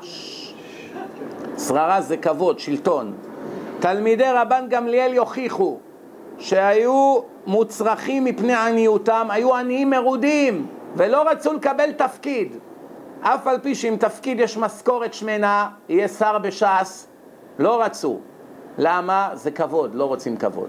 שררה 1.58 2.02
זה 2.02 2.18
כבוד, 2.18 2.60
שלטון. 2.60 3.14
תלמידי 3.80 4.26
רבן 4.34 4.66
גמליאל 4.70 5.14
יוכיחו 5.14 5.78
שהיו 6.38 7.20
מוצרכים 7.48 8.24
מפני 8.24 8.54
עניותם, 8.54 9.28
היו 9.30 9.56
עניים 9.56 9.90
מרודים 9.90 10.68
ולא 10.96 11.30
רצו 11.30 11.54
לקבל 11.54 11.92
תפקיד. 11.92 12.58
אף 13.22 13.48
על 13.48 13.60
פי 13.60 13.76
שעם 13.76 13.98
תפקיד 13.98 14.40
יש 14.40 14.58
משכורת 14.58 15.14
שמנה, 15.14 15.70
יהיה 15.90 16.08
שר 16.08 16.38
בש"ס, 16.38 17.08
לא 17.60 17.82
רצו. 17.82 18.20
למה? 18.78 19.30
זה 19.34 19.52
כבוד, 19.52 19.96
לא 19.96 20.06
רוצים 20.06 20.38
כבוד. 20.38 20.68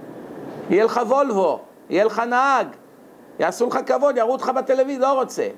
יהיה 0.71 0.85
לך 0.85 1.01
וולבו, 1.07 1.61
יהיה 1.91 2.05
לך 2.05 2.19
נהג, 2.19 2.67
יעשו 3.39 3.67
לך 3.67 3.79
כבוד, 3.87 4.17
יראו 4.17 4.33
אותך 4.33 4.49
בטלוויזיה, 4.57 5.09
לא 5.09 5.21
רוצה. 5.21 5.49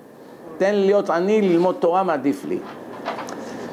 תן 0.58 0.74
לי 0.74 0.86
להיות 0.86 1.10
עני, 1.10 1.42
ללמוד 1.42 1.76
תורה 1.78 2.02
מעדיף 2.02 2.44
לי. 2.44 2.58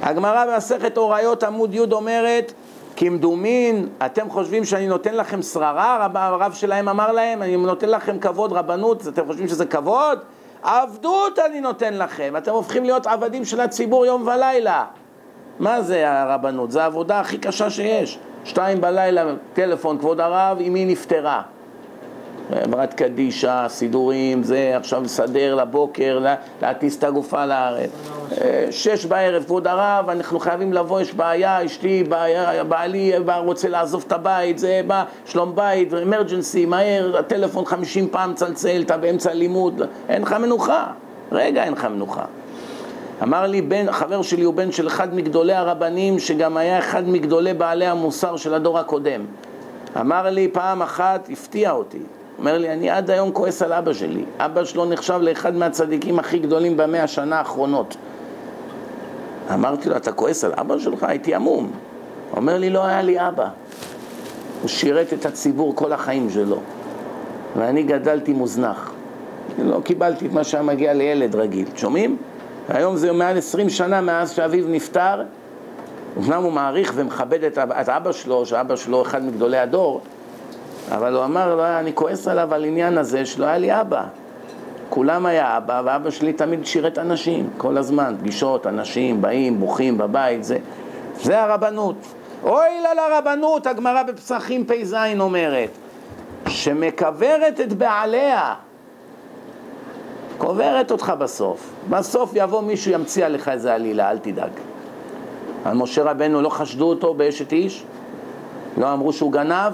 הגמרא 0.01 0.45
במסכת 0.53 0.97
הוריות 0.97 1.43
עמוד 1.43 1.73
י' 1.73 1.79
אומרת, 1.91 2.53
כמדומין, 2.95 3.89
אתם 4.05 4.29
חושבים 4.29 4.65
שאני 4.65 4.87
נותן 4.87 5.15
לכם 5.15 5.41
שררה? 5.41 6.07
הרב 6.13 6.53
שלהם 6.53 6.89
אמר 6.89 7.11
להם, 7.11 7.41
אני 7.41 7.57
נותן 7.57 7.89
לכם 7.89 8.19
כבוד 8.19 8.53
רבנות, 8.53 9.07
אתם 9.07 9.25
חושבים 9.27 9.47
שזה 9.47 9.65
כבוד? 9.65 10.19
עבדות 10.65 11.39
אני 11.39 11.61
נותן 11.61 11.93
לכם, 11.93 12.33
אתם 12.37 12.51
הופכים 12.51 12.83
להיות 12.83 13.07
עבדים 13.07 13.45
של 13.45 13.59
הציבור 13.59 14.05
יום 14.05 14.27
ולילה. 14.27 14.85
מה 15.59 15.81
זה 15.81 16.11
הרבנות? 16.11 16.71
זו 16.71 16.79
העבודה 16.79 17.19
הכי 17.19 17.37
קשה 17.37 17.69
שיש. 17.69 18.19
שתיים 18.43 18.81
בלילה, 18.81 19.23
טלפון, 19.53 19.97
כבוד 19.97 20.19
הרב, 20.19 20.57
אמי 20.67 20.85
נפטרה. 20.85 21.41
עברת 22.51 22.93
קדישה, 22.93 23.65
סידורים, 23.69 24.43
זה 24.43 24.73
עכשיו 24.77 25.03
לסדר 25.03 25.55
לבוקר, 25.55 26.25
להטיס 26.61 26.97
את 26.97 27.03
הגופה 27.03 27.45
לארץ. 27.45 27.89
שש 28.71 29.05
בערב, 29.05 29.43
כבוד 29.43 29.67
הרב, 29.67 30.09
אנחנו 30.09 30.39
חייבים 30.39 30.73
לבוא, 30.73 31.01
יש 31.01 31.13
בעיה, 31.13 31.65
אשתי, 31.65 32.03
בעלי 32.67 33.13
רוצה 33.45 33.69
לעזוב 33.69 34.03
את 34.07 34.11
הבית, 34.11 34.59
זה 34.59 34.81
בא, 34.87 35.03
שלום 35.25 35.55
בית, 35.55 35.93
אמרג'נסי, 35.93 36.65
מהר, 36.65 37.17
הטלפון 37.17 37.65
חמישים 37.65 38.07
פעם 38.11 38.33
צלצל, 38.33 38.81
אתה 38.81 38.97
באמצע 38.97 39.33
לימוד, 39.33 39.81
אין 40.09 40.21
לך 40.21 40.33
מנוחה. 40.33 40.85
רגע, 41.31 41.63
אין 41.63 41.73
לך 41.73 41.85
מנוחה. 41.85 42.25
אמר 43.23 43.47
לי, 43.47 43.61
בן, 43.61 43.91
חבר 43.91 44.21
שלי 44.21 44.43
הוא 44.43 44.53
בן 44.53 44.71
של 44.71 44.87
אחד 44.87 45.15
מגדולי 45.15 45.53
הרבנים, 45.53 46.19
שגם 46.19 46.57
היה 46.57 46.79
אחד 46.79 47.09
מגדולי 47.09 47.53
בעלי 47.53 47.85
המוסר 47.85 48.37
של 48.37 48.53
הדור 48.53 48.79
הקודם. 48.79 49.25
אמר 49.99 50.29
לי 50.29 50.47
פעם 50.53 50.81
אחת, 50.81 51.29
הפתיע 51.31 51.71
אותי, 51.71 51.99
אומר 52.37 52.57
לי, 52.57 52.73
אני 52.73 52.89
עד 52.89 53.09
היום 53.09 53.31
כועס 53.31 53.61
על 53.61 53.73
אבא 53.73 53.93
שלי. 53.93 54.25
אבא 54.37 54.63
שלו 54.63 54.85
נחשב 54.85 55.19
לאחד 55.21 55.55
מהצדיקים 55.55 56.19
הכי 56.19 56.39
גדולים 56.39 56.77
במאה 56.77 57.03
השנה 57.03 57.37
האחרונות. 57.37 57.97
אמרתי 59.53 59.89
לו, 59.89 59.97
אתה 59.97 60.11
כועס 60.11 60.43
על 60.43 60.51
אבא 60.57 60.79
שלך? 60.79 61.03
הייתי 61.03 61.35
עמום. 61.35 61.71
אומר 62.35 62.57
לי, 62.57 62.69
לא 62.69 62.85
היה 62.85 63.01
לי 63.01 63.27
אבא. 63.27 63.47
הוא 64.61 64.69
שירת 64.69 65.13
את 65.13 65.25
הציבור 65.25 65.75
כל 65.75 65.93
החיים 65.93 66.29
שלו. 66.29 66.59
ואני 67.57 67.83
גדלתי 67.83 68.33
מוזנח. 68.33 68.91
לא 69.63 69.79
קיבלתי 69.83 70.25
את 70.25 70.31
מה 70.31 70.43
שהיה 70.43 70.63
מגיע 70.63 70.93
לילד 70.93 71.35
רגיל. 71.35 71.67
שומעים? 71.75 72.17
היום 72.69 72.97
זה 72.97 73.11
מעל 73.11 73.37
עשרים 73.37 73.69
שנה 73.69 74.01
מאז 74.01 74.31
שאביו 74.31 74.67
נפטר. 74.67 75.21
אמנם 76.17 76.43
הוא 76.43 76.51
מעריך 76.51 76.91
ומכבד 76.95 77.43
את 77.43 77.89
אבא 77.89 78.11
שלו, 78.11 78.45
שאבא 78.45 78.75
שלו 78.75 79.01
אחד 79.01 79.23
מגדולי 79.23 79.57
הדור, 79.57 80.01
אבל 80.91 81.15
הוא 81.15 81.23
אמר, 81.23 81.55
לא, 81.55 81.79
אני 81.79 81.93
כועס 81.93 82.27
עליו 82.27 82.53
על 82.53 82.65
עניין 82.65 82.97
הזה 82.97 83.25
שלא 83.25 83.45
היה 83.45 83.57
לי 83.57 83.81
אבא. 83.81 84.03
כולם 84.89 85.25
היה 85.25 85.57
אבא, 85.57 85.81
ואבא 85.85 86.09
שלי 86.09 86.33
תמיד 86.33 86.65
שירת 86.65 86.97
אנשים, 86.97 87.49
כל 87.57 87.77
הזמן, 87.77 88.15
פגישות, 88.19 88.67
אנשים, 88.67 89.21
באים, 89.21 89.59
בוכים 89.59 89.97
בבית, 89.97 90.43
זה, 90.43 90.57
זה 91.21 91.41
הרבנות. 91.41 91.95
אוי 92.43 92.81
לה 92.83 92.93
לרבנות, 92.93 93.67
הגמרא 93.67 94.03
בפסחים 94.03 94.65
פ"ז 94.65 94.95
אומרת, 95.19 95.69
שמקברת 96.47 97.61
את 97.61 97.73
בעליה, 97.73 98.53
קוברת 100.37 100.91
אותך 100.91 101.13
בסוף. 101.19 101.73
בסוף 101.89 102.31
יבוא 102.33 102.61
מישהו 102.61 102.91
ימציא 102.91 103.25
עליך 103.25 103.49
איזה 103.49 103.73
עלילה, 103.73 104.11
אל 104.11 104.17
תדאג. 104.17 104.51
על 105.65 105.73
משה 105.73 106.03
רבנו 106.03 106.41
לא 106.41 106.49
חשדו 106.49 106.85
אותו 106.85 107.13
באשת 107.13 107.53
איש? 107.53 107.83
לא 108.77 108.93
אמרו 108.93 109.13
שהוא 109.13 109.31
גנב? 109.31 109.73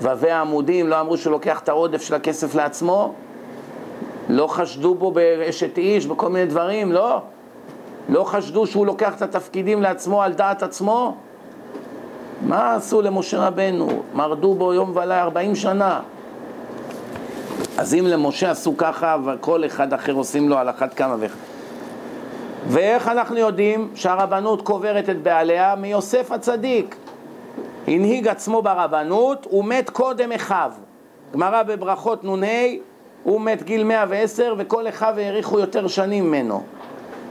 ו"ו 0.00 0.26
העמודים 0.26 0.88
לא 0.88 1.00
אמרו 1.00 1.16
שהוא 1.16 1.30
לוקח 1.30 1.60
את 1.60 1.68
העודף 1.68 2.02
של 2.02 2.14
הכסף 2.14 2.54
לעצמו? 2.54 3.14
לא 4.28 4.46
חשדו 4.46 4.94
בו 4.94 5.10
באשת 5.10 5.78
איש, 5.78 6.06
בכל 6.06 6.28
מיני 6.28 6.46
דברים, 6.46 6.92
לא? 6.92 7.20
לא 8.08 8.24
חשדו 8.24 8.66
שהוא 8.66 8.86
לוקח 8.86 9.16
את 9.16 9.22
התפקידים 9.22 9.82
לעצמו 9.82 10.22
על 10.22 10.32
דעת 10.32 10.62
עצמו? 10.62 11.16
מה 12.42 12.74
עשו 12.74 13.02
למשה 13.02 13.46
רבנו? 13.46 14.02
מרדו 14.14 14.54
בו 14.54 14.74
יום 14.74 14.90
ולילה 14.94 15.22
ארבעים 15.22 15.54
שנה. 15.54 16.00
אז 17.78 17.94
אם 17.94 18.06
למשה 18.06 18.50
עשו 18.50 18.76
ככה, 18.76 19.16
וכל 19.26 19.66
אחד 19.66 19.92
אחר 19.92 20.12
עושים 20.12 20.48
לו 20.48 20.58
על 20.58 20.70
אחת 20.70 20.94
כמה 20.94 21.16
וכמה. 21.20 21.40
ואיך 22.68 23.08
אנחנו 23.08 23.36
יודעים 23.36 23.90
שהרבנות 23.94 24.62
קוברת 24.62 25.10
את 25.10 25.22
בעליה? 25.22 25.74
מיוסף 25.74 26.32
הצדיק. 26.32 26.96
הנהיג 27.86 28.28
עצמו 28.28 28.62
ברבנות, 28.62 29.46
הוא 29.50 29.64
מת 29.64 29.90
קודם 29.90 30.32
אחיו. 30.32 30.72
גמרא 31.32 31.62
בברכות 31.62 32.24
נ"ה, 32.24 32.46
הוא 33.22 33.40
מת 33.40 33.62
גיל 33.62 33.84
110 33.84 34.54
וכל 34.58 34.88
אחיו 34.88 35.14
האריכו 35.18 35.58
יותר 35.58 35.86
שנים 35.86 36.24
ממנו. 36.24 36.62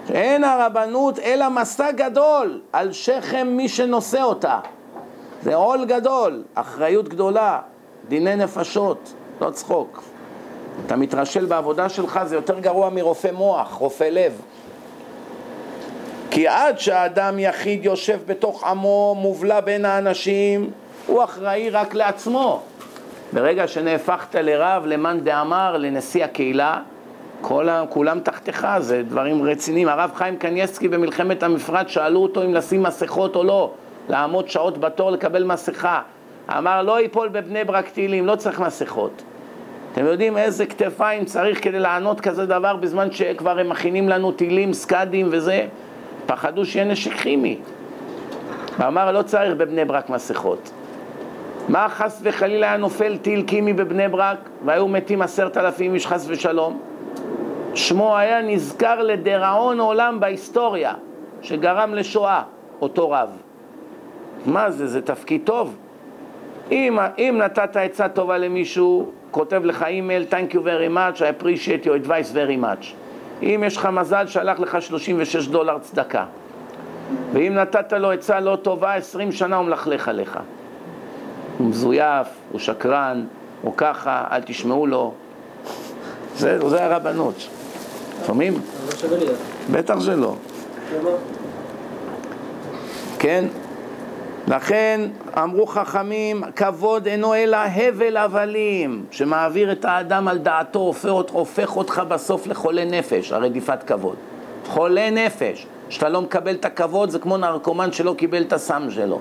אין 0.10 0.44
הרבנות 0.44 1.20
אלא 1.20 1.50
מסע 1.50 1.92
גדול 1.92 2.62
על 2.74 2.92
שכם 2.92 3.48
מי 3.52 3.70
שנושא 3.70 4.22
אותה. 4.22 4.60
זה 5.42 5.56
עול 5.56 5.86
גדול, 5.86 6.44
אחריות 6.54 7.10
גדולה, 7.10 7.60
דיני 8.08 8.36
נפשות, 8.36 9.14
לא 9.42 9.50
צחוק. 9.50 10.04
אתה 10.86 10.96
מתרשל 10.96 11.46
בעבודה 11.46 11.90
שלך, 11.90 12.20
זה 12.26 12.36
יותר 12.36 12.60
גרוע 12.60 12.90
מרופא 12.90 13.32
מוח, 13.34 13.74
רופא 13.74 14.04
לב. 14.04 14.42
כי 16.34 16.47
עד 16.47 16.80
שהאדם 16.80 17.39
יחיד 17.39 17.85
יושב 17.85 18.19
בתוך 18.26 18.64
עמו, 18.64 19.15
מובלע 19.19 19.60
בין 19.60 19.85
האנשים, 19.85 20.72
הוא 21.07 21.23
אחראי 21.23 21.69
רק 21.69 21.93
לעצמו. 21.93 22.61
ברגע 23.34 23.68
שנהפכת 23.68 24.35
לרב, 24.35 24.85
למאן 24.85 25.19
דאמר, 25.19 25.77
לנשיא 25.77 26.23
הקהילה, 26.23 26.80
כל 27.41 27.69
ה... 27.69 27.84
כולם 27.89 28.19
תחתיך, 28.19 28.68
זה 28.80 29.03
דברים 29.03 29.43
רציניים. 29.43 29.88
הרב 29.88 30.11
חיים 30.15 30.38
קניאסקי 30.38 30.88
במלחמת 30.88 31.43
המפרץ, 31.43 31.88
שאלו 31.88 32.19
אותו 32.19 32.43
אם 32.43 32.53
לשים 32.53 32.84
מסכות 32.84 33.35
או 33.35 33.43
לא, 33.43 33.72
לעמוד 34.10 34.49
שעות 34.49 34.77
בתור 34.77 35.11
לקבל 35.11 35.43
מסכה. 35.43 36.01
אמר, 36.57 36.81
לא 36.81 37.01
ייפול 37.01 37.30
בבני 37.30 37.64
ברק 37.64 37.89
טילים, 37.89 38.26
לא 38.26 38.35
צריך 38.35 38.60
מסכות. 38.60 39.23
אתם 39.91 40.05
יודעים 40.05 40.38
איזה 40.38 40.65
כתפיים 40.65 41.26
צריך 41.26 41.64
כדי 41.64 41.80
לענות 41.80 42.22
כזה 42.22 42.45
דבר 42.45 42.76
בזמן 42.76 43.11
שכבר 43.11 43.60
הם 43.60 43.69
מכינים 43.69 44.10
לנו 44.10 44.31
טילים, 44.31 44.73
סקאדים 44.73 45.27
וזה? 45.31 45.68
פחדו 46.26 46.66
שיהיה 46.66 46.86
נשק 46.86 47.14
כימי. 47.14 47.58
ואמר, 48.80 49.12
לא 49.12 49.22
צריך 49.22 49.54
בבני 49.58 49.86
ברק 49.86 50.10
מסכות. 50.10 50.72
מה 51.70 51.90
חס 51.90 52.22
וחלילה 52.24 52.68
היה 52.68 52.78
נופל 52.78 53.18
טיל 53.18 53.41
קימי 53.41 53.74
בבני 53.74 54.08
ברק 54.08 54.38
והיו 54.66 54.88
מתים 54.88 55.22
עשרת 55.22 55.58
אלפים 55.58 55.94
איש 55.94 56.08
חס 56.08 56.26
ושלום? 56.30 56.80
שמו 57.76 58.18
היה 58.18 58.41
נזכר 58.41 59.02
לדיראון 59.02 59.80
עולם 59.80 60.20
בהיסטוריה 60.20 60.94
שגרם 61.41 61.94
לשואה, 61.94 62.44
אותו 62.82 63.10
רב. 63.10 63.30
מה 64.45 64.72
זה, 64.72 64.88
זה 64.88 65.02
תפקיד 65.02 65.41
טוב? 65.44 65.78
אם, 66.72 66.98
אם 67.18 67.36
נתת 67.38 67.78
עצה 67.78 68.10
טובה 68.10 68.38
למישהו, 68.38 69.12
כותב 69.32 69.62
לך 69.66 69.84
אימייל, 69.84 70.26
Thank 70.30 70.54
you 70.54 70.60
very 70.60 70.90
much, 70.90 71.22
I 71.22 71.44
appreciate 71.44 71.86
your 71.86 71.95
advice 71.95 72.32
very 72.32 72.58
much. 72.58 72.94
אם 73.44 73.64
יש 73.68 73.78
לך 73.78 73.86
מזל, 73.86 74.28
שלח 74.28 74.60
לך 74.60 74.82
36 74.82 75.48
דולר 75.48 75.80
צדקה. 75.80 76.26
ואם 77.34 77.53
נתת 77.53 77.94
לו 77.94 78.11
עצה 78.11 78.40
לא 78.40 78.57
טובה, 78.61 78.94
20 78.94 79.32
שנה 79.32 79.56
הוא 79.56 79.65
מלכלך 79.65 80.07
עליך. 80.07 80.40
הוא 81.57 81.68
מזויף, 81.68 82.28
הוא 82.52 82.60
שקרן, 82.60 83.26
הוא 83.61 83.74
ככה, 83.78 84.24
אל 84.32 84.41
תשמעו 84.41 84.88
לו. 84.88 85.14
זה, 86.36 86.70
זה 86.70 86.86
הרבנות. 86.86 87.49
שומעים? 88.28 88.53
בטח 89.72 89.99
שלא. 89.99 90.36
כן? 93.20 93.45
לכן 94.48 95.02
אמרו 95.38 95.65
חכמים, 95.65 96.44
כבוד 96.56 97.07
אינו 97.07 97.36
אלא 97.36 97.57
הבל 97.57 98.18
הבלים, 98.18 99.06
שמעביר 99.11 99.72
את 99.72 99.86
האדם 99.86 100.28
על 100.28 100.38
דעתו, 100.38 100.94
הופך, 101.32 101.78
אותך 101.78 102.02
בסוף 102.07 102.48
לחולה 102.48 102.86
נפש, 102.86 103.32
הרדיפת 103.32 103.84
כבוד. 103.84 104.15
חולה 104.68 105.10
נפש, 105.10 105.68
שאתה 105.90 106.10
לא 106.10 106.22
מקבל 106.22 106.56
את 106.56 106.65
הכבוד 106.65 107.10
זה 107.10 107.20
כמו 107.20 107.38
נרקומן 107.38 107.91
שלא 107.91 108.15
קיבל 108.18 108.41
את 108.41 108.53
הסם 108.53 108.91
שלו. 108.91 109.20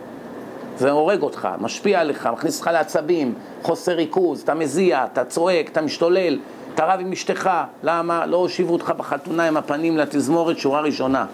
זה 0.78 0.90
הורג 0.90 1.23
אותך, 1.23 1.49
משפיע 1.61 2.01
עליך, 2.01 2.27
מכניס 2.27 2.59
אותך 2.59 2.70
לעצבים, 2.73 3.35
חוסר 3.62 3.93
ריכוז, 3.93 4.40
אתה 4.40 4.55
מזיע, 4.55 5.05
אתה 5.12 5.24
צועק, 5.24 5.69
אתה 5.69 5.81
משתולל, 5.81 6.39
אתה 6.74 6.85
רב 6.85 7.01
עם 7.01 7.12
אשתך, 7.12 7.51
למה? 7.82 8.27
לא 8.27 8.36
הושיבו 8.36 8.73
אותך 8.73 8.93
בחתונה 8.97 9.49
עם 9.49 9.57
הפנים 9.57 9.97
לתזמורת 9.97 10.59
שורה 10.59 10.81
ראשונה. 10.81 11.27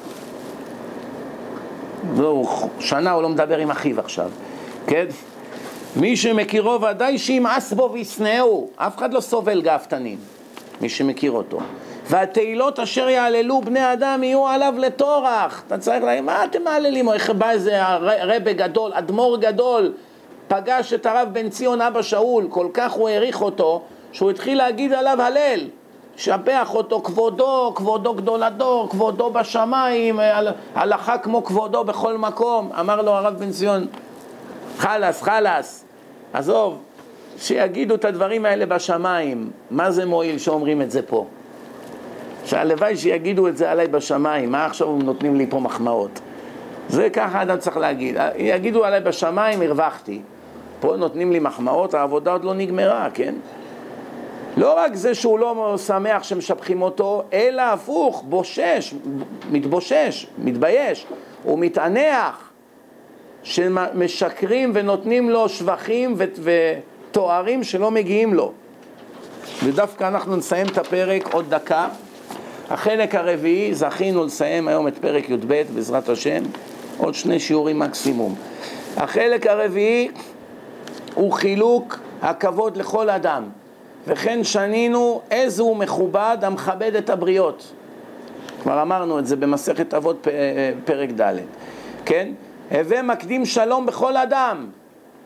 זהו, 2.14 2.48
שנה 2.80 3.12
הוא 3.12 3.22
לא 3.22 3.28
מדבר 3.28 3.58
עם 3.58 3.70
אחיו 3.70 4.00
עכשיו, 4.00 4.30
כן? 4.86 5.06
מי 5.96 6.16
שמכירו 6.16 6.80
ודאי 6.82 7.18
שימאס 7.18 7.72
בו 7.72 7.90
וישנאו, 7.92 8.68
אף 8.76 8.96
אחד 8.96 9.14
לא 9.14 9.20
סובל 9.20 9.60
גאוותנים, 9.62 10.18
מי 10.80 10.88
שמכיר 10.88 11.32
אותו. 11.32 11.58
והתהילות 12.06 12.78
אשר 12.78 13.08
יעללו 13.08 13.60
בני 13.60 13.92
אדם 13.92 14.22
יהיו 14.22 14.46
עליו 14.46 14.74
לטורח. 14.78 15.62
אתה 15.66 15.78
צריך 15.78 16.04
להגיד, 16.04 16.24
מה 16.24 16.44
אתם 16.44 16.62
מעללים? 16.62 17.08
איך 17.08 17.30
בא 17.30 17.50
איזה 17.50 17.80
רבה 18.00 18.52
גדול, 18.52 18.90
אדמו"ר 18.94 19.36
גדול, 19.36 19.92
פגש 20.48 20.92
את 20.92 21.06
הרב 21.06 21.28
בן 21.32 21.48
ציון 21.48 21.80
אבא 21.80 22.02
שאול, 22.02 22.46
כל 22.50 22.66
כך 22.74 22.92
הוא 22.92 23.08
העריך 23.08 23.42
אותו, 23.42 23.82
שהוא 24.12 24.30
התחיל 24.30 24.58
להגיד 24.58 24.92
עליו 24.92 25.22
הלל. 25.22 25.60
שפח 26.18 26.74
אותו 26.74 27.00
כבודו, 27.00 27.72
כבודו 27.74 28.14
גדול 28.14 28.42
הדור, 28.42 28.88
כבודו 28.90 29.30
בשמיים, 29.30 30.20
הלכה 30.74 31.18
כמו 31.18 31.44
כבודו 31.44 31.84
בכל 31.84 32.18
מקום. 32.18 32.70
אמר 32.80 33.02
לו 33.02 33.10
הרב 33.10 33.34
בן 33.38 33.50
ציון, 33.50 33.86
חלאס, 34.78 35.22
חלאס, 35.22 35.84
עזוב, 36.32 36.78
שיגידו 37.36 37.94
את 37.94 38.04
הדברים 38.04 38.44
האלה 38.44 38.66
בשמיים. 38.66 39.50
מה 39.70 39.90
זה 39.90 40.06
מועיל 40.06 40.38
שאומרים 40.38 40.82
את 40.82 40.90
זה 40.90 41.02
פה? 41.02 41.26
שהלוואי 42.44 42.96
שיגידו 42.96 43.48
את 43.48 43.56
זה 43.56 43.70
עליי 43.70 43.88
בשמיים, 43.88 44.52
מה 44.52 44.66
עכשיו 44.66 44.88
הם 44.88 45.02
נותנים 45.02 45.36
לי 45.36 45.46
פה 45.46 45.60
מחמאות? 45.60 46.20
זה 46.88 47.10
ככה 47.10 47.42
אדם 47.42 47.58
צריך 47.58 47.76
להגיד, 47.76 48.16
יגידו 48.36 48.84
עליי 48.84 49.00
בשמיים, 49.00 49.62
הרווחתי. 49.62 50.20
פה 50.80 50.96
נותנים 50.96 51.32
לי 51.32 51.38
מחמאות, 51.38 51.94
העבודה 51.94 52.32
עוד 52.32 52.44
לא 52.44 52.54
נגמרה, 52.54 53.08
כן? 53.14 53.34
לא 54.58 54.78
רק 54.78 54.94
זה 54.94 55.14
שהוא 55.14 55.38
לא 55.38 55.76
שמח 55.86 56.22
שמשבחים 56.22 56.82
אותו, 56.82 57.22
אלא 57.32 57.62
הפוך, 57.62 58.24
בושש, 58.28 58.94
מתבושש, 59.50 60.26
מתבייש, 60.38 61.06
הוא 61.42 61.58
מתענח 61.58 62.50
שמשקרים 63.42 64.70
ונותנים 64.74 65.30
לו 65.30 65.48
שבחים 65.48 66.16
ותוארים 66.18 67.64
שלא 67.64 67.90
מגיעים 67.90 68.34
לו. 68.34 68.52
ודווקא 69.64 70.08
אנחנו 70.08 70.36
נסיים 70.36 70.66
את 70.66 70.78
הפרק 70.78 71.34
עוד 71.34 71.50
דקה. 71.50 71.88
החלק 72.70 73.14
הרביעי, 73.14 73.74
זכינו 73.74 74.24
לסיים 74.24 74.68
היום 74.68 74.88
את 74.88 74.98
פרק 74.98 75.30
י"ב 75.30 75.62
בעזרת 75.74 76.08
השם, 76.08 76.42
עוד 76.98 77.14
שני 77.14 77.40
שיעורים 77.40 77.78
מקסימום. 77.78 78.34
החלק 78.96 79.46
הרביעי 79.46 80.08
הוא 81.14 81.32
חילוק 81.32 81.98
הכבוד 82.22 82.76
לכל 82.76 83.10
אדם. 83.10 83.57
וכן 84.08 84.44
שנינו 84.44 85.20
איזה 85.30 85.62
הוא 85.62 85.76
מכובד 85.76 86.38
המכבד 86.42 86.94
את 86.94 87.10
הבריות. 87.10 87.72
כבר 88.62 88.82
אמרנו 88.82 89.18
את 89.18 89.26
זה 89.26 89.36
במסכת 89.36 89.94
אבות 89.94 90.26
פרק 90.84 91.10
ד', 91.10 91.36
כן? 92.04 92.28
הווה 92.70 93.02
מקדים 93.02 93.46
שלום 93.46 93.86
בכל 93.86 94.16
אדם, 94.16 94.66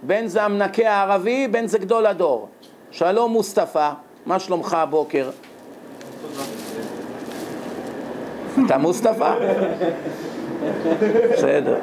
בין 0.03 0.29
זה 0.29 0.43
המנקה 0.43 0.91
הערבי, 0.91 1.49
בין 1.49 1.67
זה 1.67 1.79
גדול 1.79 2.07
הדור. 2.07 2.49
שלום 2.91 3.33
מוסטפא, 3.33 3.91
מה 4.27 4.39
שלומך 4.39 4.75
הבוקר? 4.75 5.31
אתה 8.67 8.79
מוסטפא? 8.79 9.35
בסדר. 11.33 11.79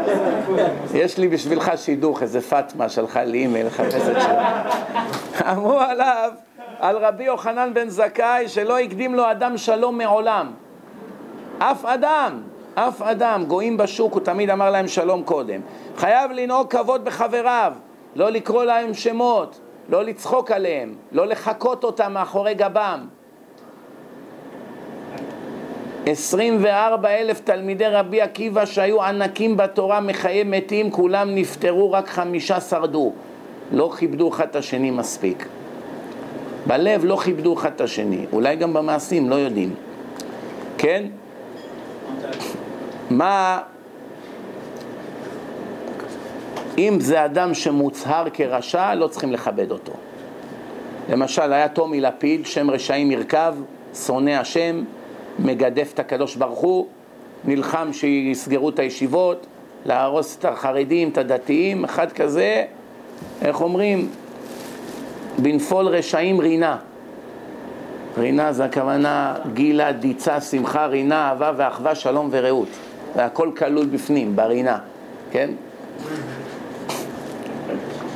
יש 0.93 1.17
לי 1.17 1.27
בשבילך 1.27 1.71
שידוך, 1.75 2.21
איזה 2.21 2.41
פאטמה 2.41 2.89
שלחה 2.89 3.23
לי 3.23 3.37
אימייל 3.37 3.67
לחפש 3.67 3.95
את 3.95 4.21
שלו. 4.21 4.33
אמרו 5.51 5.79
עליו 5.79 6.31
על 6.79 6.97
רבי 6.97 7.23
יוחנן 7.23 7.73
בן 7.73 7.89
זכאי 7.89 8.47
שלא 8.47 8.79
הקדים 8.79 9.15
לו 9.15 9.31
אדם 9.31 9.57
שלום 9.57 9.97
מעולם. 9.97 10.51
אף 11.57 11.85
אדם, 11.85 12.41
אף 12.75 13.01
אדם, 13.01 13.45
גויים 13.47 13.77
בשוק, 13.77 14.13
הוא 14.13 14.21
תמיד 14.21 14.49
אמר 14.49 14.69
להם 14.69 14.87
שלום 14.87 15.23
קודם. 15.23 15.61
חייב 15.97 16.31
לנהוג 16.31 16.67
כבוד 16.67 17.05
בחבריו, 17.05 17.73
לא 18.15 18.29
לקרוא 18.29 18.63
להם 18.63 18.93
שמות, 18.93 19.59
לא 19.89 20.03
לצחוק 20.03 20.51
עליהם, 20.51 20.95
לא 21.11 21.27
לחקות 21.27 21.83
אותם 21.83 22.13
מאחורי 22.13 22.53
גבם. 22.53 23.07
24 26.05 27.09
אלף 27.09 27.39
תלמידי 27.39 27.87
רבי 27.87 28.21
עקיבא 28.21 28.65
שהיו 28.65 29.03
ענקים 29.03 29.57
בתורה 29.57 29.99
מחיי 29.99 30.43
מתים, 30.43 30.91
כולם 30.91 31.35
נפטרו, 31.35 31.91
רק 31.91 32.07
חמישה 32.07 32.61
שרדו. 32.61 33.13
לא 33.71 33.91
כיבדו 33.97 34.29
אחד 34.29 34.47
את 34.47 34.55
השני 34.55 34.91
מספיק. 34.91 35.47
בלב 36.69 37.05
לא 37.05 37.17
כיבדו 37.23 37.53
אחד 37.53 37.71
את 37.75 37.81
השני, 37.81 38.25
אולי 38.33 38.55
גם 38.55 38.73
במעשים, 38.73 39.29
לא 39.29 39.35
יודעים. 39.35 39.75
כן? 40.77 41.05
מה... 43.09 43.59
אם 46.77 46.97
זה 46.99 47.25
אדם 47.25 47.53
שמוצהר 47.53 48.27
כרשע, 48.33 48.95
לא 48.95 49.07
צריכים 49.07 49.31
לכבד 49.31 49.71
אותו. 49.71 49.91
למשל, 51.09 51.53
היה 51.53 51.69
טומי 51.69 52.01
לפיד, 52.01 52.45
שם 52.45 52.69
רשעים 52.69 53.11
ירכב, 53.11 53.55
שונא 54.05 54.31
השם, 54.31 54.83
מגדף 55.39 55.91
את 55.93 55.99
הקדוש 55.99 56.35
ברוך 56.35 56.59
הוא, 56.59 56.87
נלחם 57.45 57.93
שיסגרו 57.93 58.69
את 58.69 58.79
הישיבות, 58.79 59.45
להרוס 59.85 60.37
את 60.37 60.45
החרדים, 60.45 61.09
את 61.09 61.17
הדתיים, 61.17 61.83
אחד 61.83 62.11
כזה, 62.11 62.65
איך 63.41 63.61
אומרים, 63.61 64.09
בנפול 65.39 65.87
רשעים 65.87 66.39
רינה. 66.39 66.77
רינה 68.17 68.53
זה 68.53 68.65
הכוונה 68.65 69.35
גילה, 69.53 69.91
דיצה, 69.91 70.41
שמחה, 70.41 70.85
רינה, 70.85 71.29
אהבה 71.29 71.51
ואחווה, 71.57 71.95
שלום 71.95 72.29
ורעות. 72.31 72.67
זה 73.15 73.25
הכל 73.25 73.51
כלול 73.57 73.85
בפנים, 73.85 74.35
ברינה, 74.35 74.77
כן? 75.31 75.49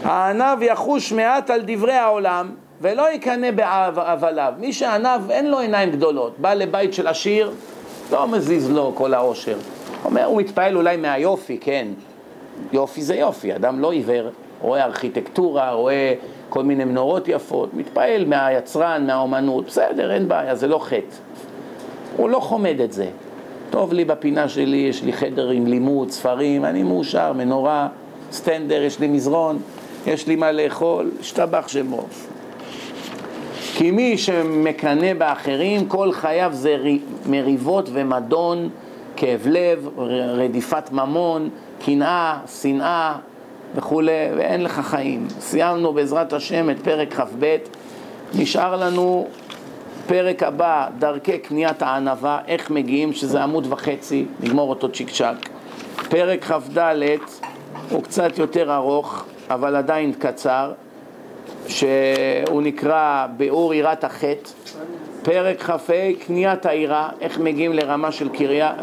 הענב 0.03 0.61
יחוש 0.61 1.11
מעט 1.11 1.49
על 1.49 1.61
דברי 1.65 1.93
העולם 1.93 2.51
ולא 2.81 3.11
יקנא 3.13 3.51
בהבליו. 3.51 4.53
מי 4.59 4.73
שענב 4.73 5.31
אין 5.31 5.51
לו 5.51 5.59
עיניים 5.59 5.91
גדולות, 5.91 6.39
בא 6.39 6.53
לבית 6.53 6.93
של 6.93 7.07
עשיר, 7.07 7.51
לא 8.11 8.27
מזיז 8.27 8.71
לו 8.71 8.91
כל 8.95 9.13
העושר. 9.13 9.57
אומר, 10.05 10.25
הוא 10.25 10.41
מתפעל 10.41 10.77
אולי 10.77 10.97
מהיופי, 10.97 11.57
כן. 11.61 11.87
יופי 12.71 13.01
זה 13.01 13.15
יופי, 13.15 13.55
אדם 13.55 13.79
לא 13.79 13.91
עיוור, 13.91 14.29
רואה 14.61 14.83
ארכיטקטורה, 14.83 15.71
רואה 15.71 16.13
כל 16.53 16.63
מיני 16.63 16.85
מנורות 16.85 17.27
יפות, 17.27 17.73
מתפעל 17.73 18.25
מהיצרן, 18.25 19.07
מהאומנות, 19.07 19.65
בסדר, 19.65 20.13
אין 20.13 20.27
בעיה, 20.27 20.55
זה 20.55 20.67
לא 20.67 20.79
חטא. 20.79 21.15
הוא 22.17 22.29
לא 22.29 22.39
חומד 22.39 22.81
את 22.83 22.93
זה. 22.93 23.07
טוב 23.69 23.93
לי 23.93 24.05
בפינה 24.05 24.49
שלי, 24.49 24.77
יש 24.77 25.03
לי 25.03 25.13
חדר 25.13 25.49
עם 25.49 25.67
לימוד, 25.67 26.11
ספרים, 26.11 26.65
אני 26.65 26.83
מאושר, 26.83 27.33
מנורה, 27.33 27.87
סטנדר, 28.31 28.81
יש 28.81 28.99
לי 28.99 29.07
מזרון, 29.07 29.59
יש 30.07 30.27
לי 30.27 30.35
מה 30.35 30.51
לאכול, 30.51 31.11
השתבח 31.19 31.67
שמו. 31.67 32.05
כי 33.75 33.91
מי 33.91 34.17
שמקנא 34.17 35.13
באחרים, 35.13 35.85
כל 35.87 36.11
חייו 36.11 36.49
זה 36.53 36.77
מריבות 37.29 37.89
ומדון, 37.93 38.69
כאב 39.15 39.47
לב, 39.49 39.89
רדיפת 40.37 40.91
ממון, 40.91 41.49
קנאה, 41.85 42.37
שנאה 42.61 43.15
וכולי, 43.75 44.11
ואין 44.37 44.63
לך 44.63 44.79
חיים. 44.79 45.27
סיימנו 45.39 45.93
בעזרת 45.93 46.33
השם 46.33 46.69
את 46.69 46.79
פרק 46.83 47.13
כ"ב, 47.13 47.55
נשאר 48.33 48.75
לנו 48.75 49.27
פרק 50.07 50.43
הבא, 50.43 50.87
דרכי 50.99 51.37
קניית 51.37 51.81
הענווה, 51.81 52.39
איך 52.47 52.69
מגיעים, 52.69 53.13
שזה 53.13 53.43
עמוד 53.43 53.67
וחצי, 53.69 54.25
נגמור 54.39 54.69
אותו 54.69 54.91
צ'יק 54.91 55.09
צ'אק. 55.09 55.49
פרק 56.09 56.43
כ"ד 56.45 56.77
הוא 57.89 58.03
קצת 58.03 58.37
יותר 58.37 58.75
ארוך, 58.75 59.25
אבל 59.49 59.75
עדיין 59.75 60.13
קצר, 60.19 60.71
שהוא 61.67 62.61
נקרא 62.61 63.27
ביאור 63.37 63.73
יראת 63.73 64.03
החטא. 64.03 64.49
פרק 65.23 65.61
כ"ה, 65.61 65.93
קניית 66.25 66.65
העירה, 66.65 67.09
איך 67.21 67.39
מגיעים 67.39 67.73
לרמה 67.73 68.11
של, 68.11 68.29
קריה, 68.29 68.73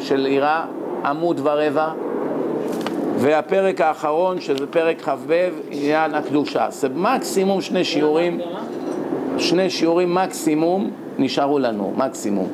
של 0.00 0.26
עירה, 0.26 0.64
עמוד 1.04 1.40
ורבע. 1.44 1.92
והפרק 3.20 3.80
האחרון, 3.80 4.40
שזה 4.40 4.66
פרק 4.66 5.00
כ"ב, 5.00 5.48
עניין 5.70 6.14
הקדושה. 6.14 6.66
זה 6.70 6.88
מקסימום 6.88 7.60
שני 7.60 7.84
שיעורים, 7.84 8.40
שני 9.38 9.70
שיעורים 9.70 10.14
מקסימום 10.14 10.90
נשארו 11.18 11.58
לנו, 11.58 11.92
מקסימום. 11.96 12.48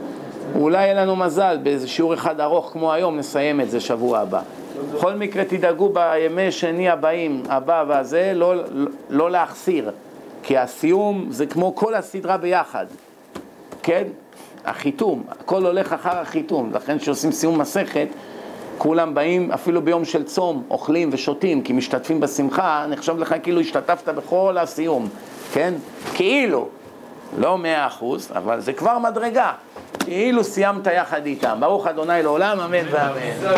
אולי 0.54 0.82
יהיה 0.84 0.94
לנו 0.94 1.16
מזל, 1.16 1.58
באיזה 1.62 1.88
שיעור 1.88 2.14
אחד 2.14 2.40
ארוך 2.40 2.70
כמו 2.72 2.92
היום, 2.92 3.16
נסיים 3.16 3.60
את 3.60 3.70
זה 3.70 3.80
שבוע 3.80 4.18
הבא. 4.18 4.40
בכל 4.94 5.14
מקרה 5.14 5.44
תדאגו 5.44 5.88
בימי 5.88 6.52
שני 6.52 6.90
הבאים, 6.90 7.42
הבא 7.48 7.84
והזה, 7.88 8.32
לא, 8.34 8.54
לא, 9.10 9.30
להחסיר, 9.30 9.90
כי 10.42 10.58
הסיום 10.58 11.26
זה 11.30 11.46
כמו 11.46 11.74
כל 11.74 11.94
הסדרה 11.94 12.36
ביחד, 12.36 12.86
כן? 13.82 14.04
החיתום, 14.64 15.22
הכל 15.28 15.66
הולך 15.66 15.92
אחר 15.92 16.18
החיתום, 16.18 16.70
לכן 16.74 16.98
כשעושים 16.98 17.32
סיום 17.32 17.60
מסכת, 17.60 18.08
כולם 18.78 19.14
באים, 19.14 19.52
אפילו 19.52 19.82
ביום 19.82 20.04
של 20.04 20.22
צום, 20.22 20.62
אוכלים 20.70 21.10
ושותים, 21.12 21.62
כי 21.62 21.72
משתתפים 21.72 22.20
בשמחה, 22.20 22.86
נחשב 22.88 23.18
לך 23.18 23.34
כאילו 23.42 23.60
השתתפת 23.60 24.08
בכל 24.08 24.56
הסיום, 24.60 25.08
כן? 25.52 25.74
כאילו, 26.14 26.68
לא 27.38 27.58
מאה 27.58 27.86
אחוז, 27.86 28.32
אבל 28.34 28.60
זה 28.60 28.72
כבר 28.72 28.98
מדרגה, 28.98 29.52
כאילו 29.98 30.44
סיימת 30.44 30.86
יחד 30.86 31.26
איתם. 31.26 31.56
ברוך 31.60 31.86
אדוני 31.86 32.22
לעולם, 32.22 32.60
אמן 32.60 32.86
ואמן. 32.90 33.56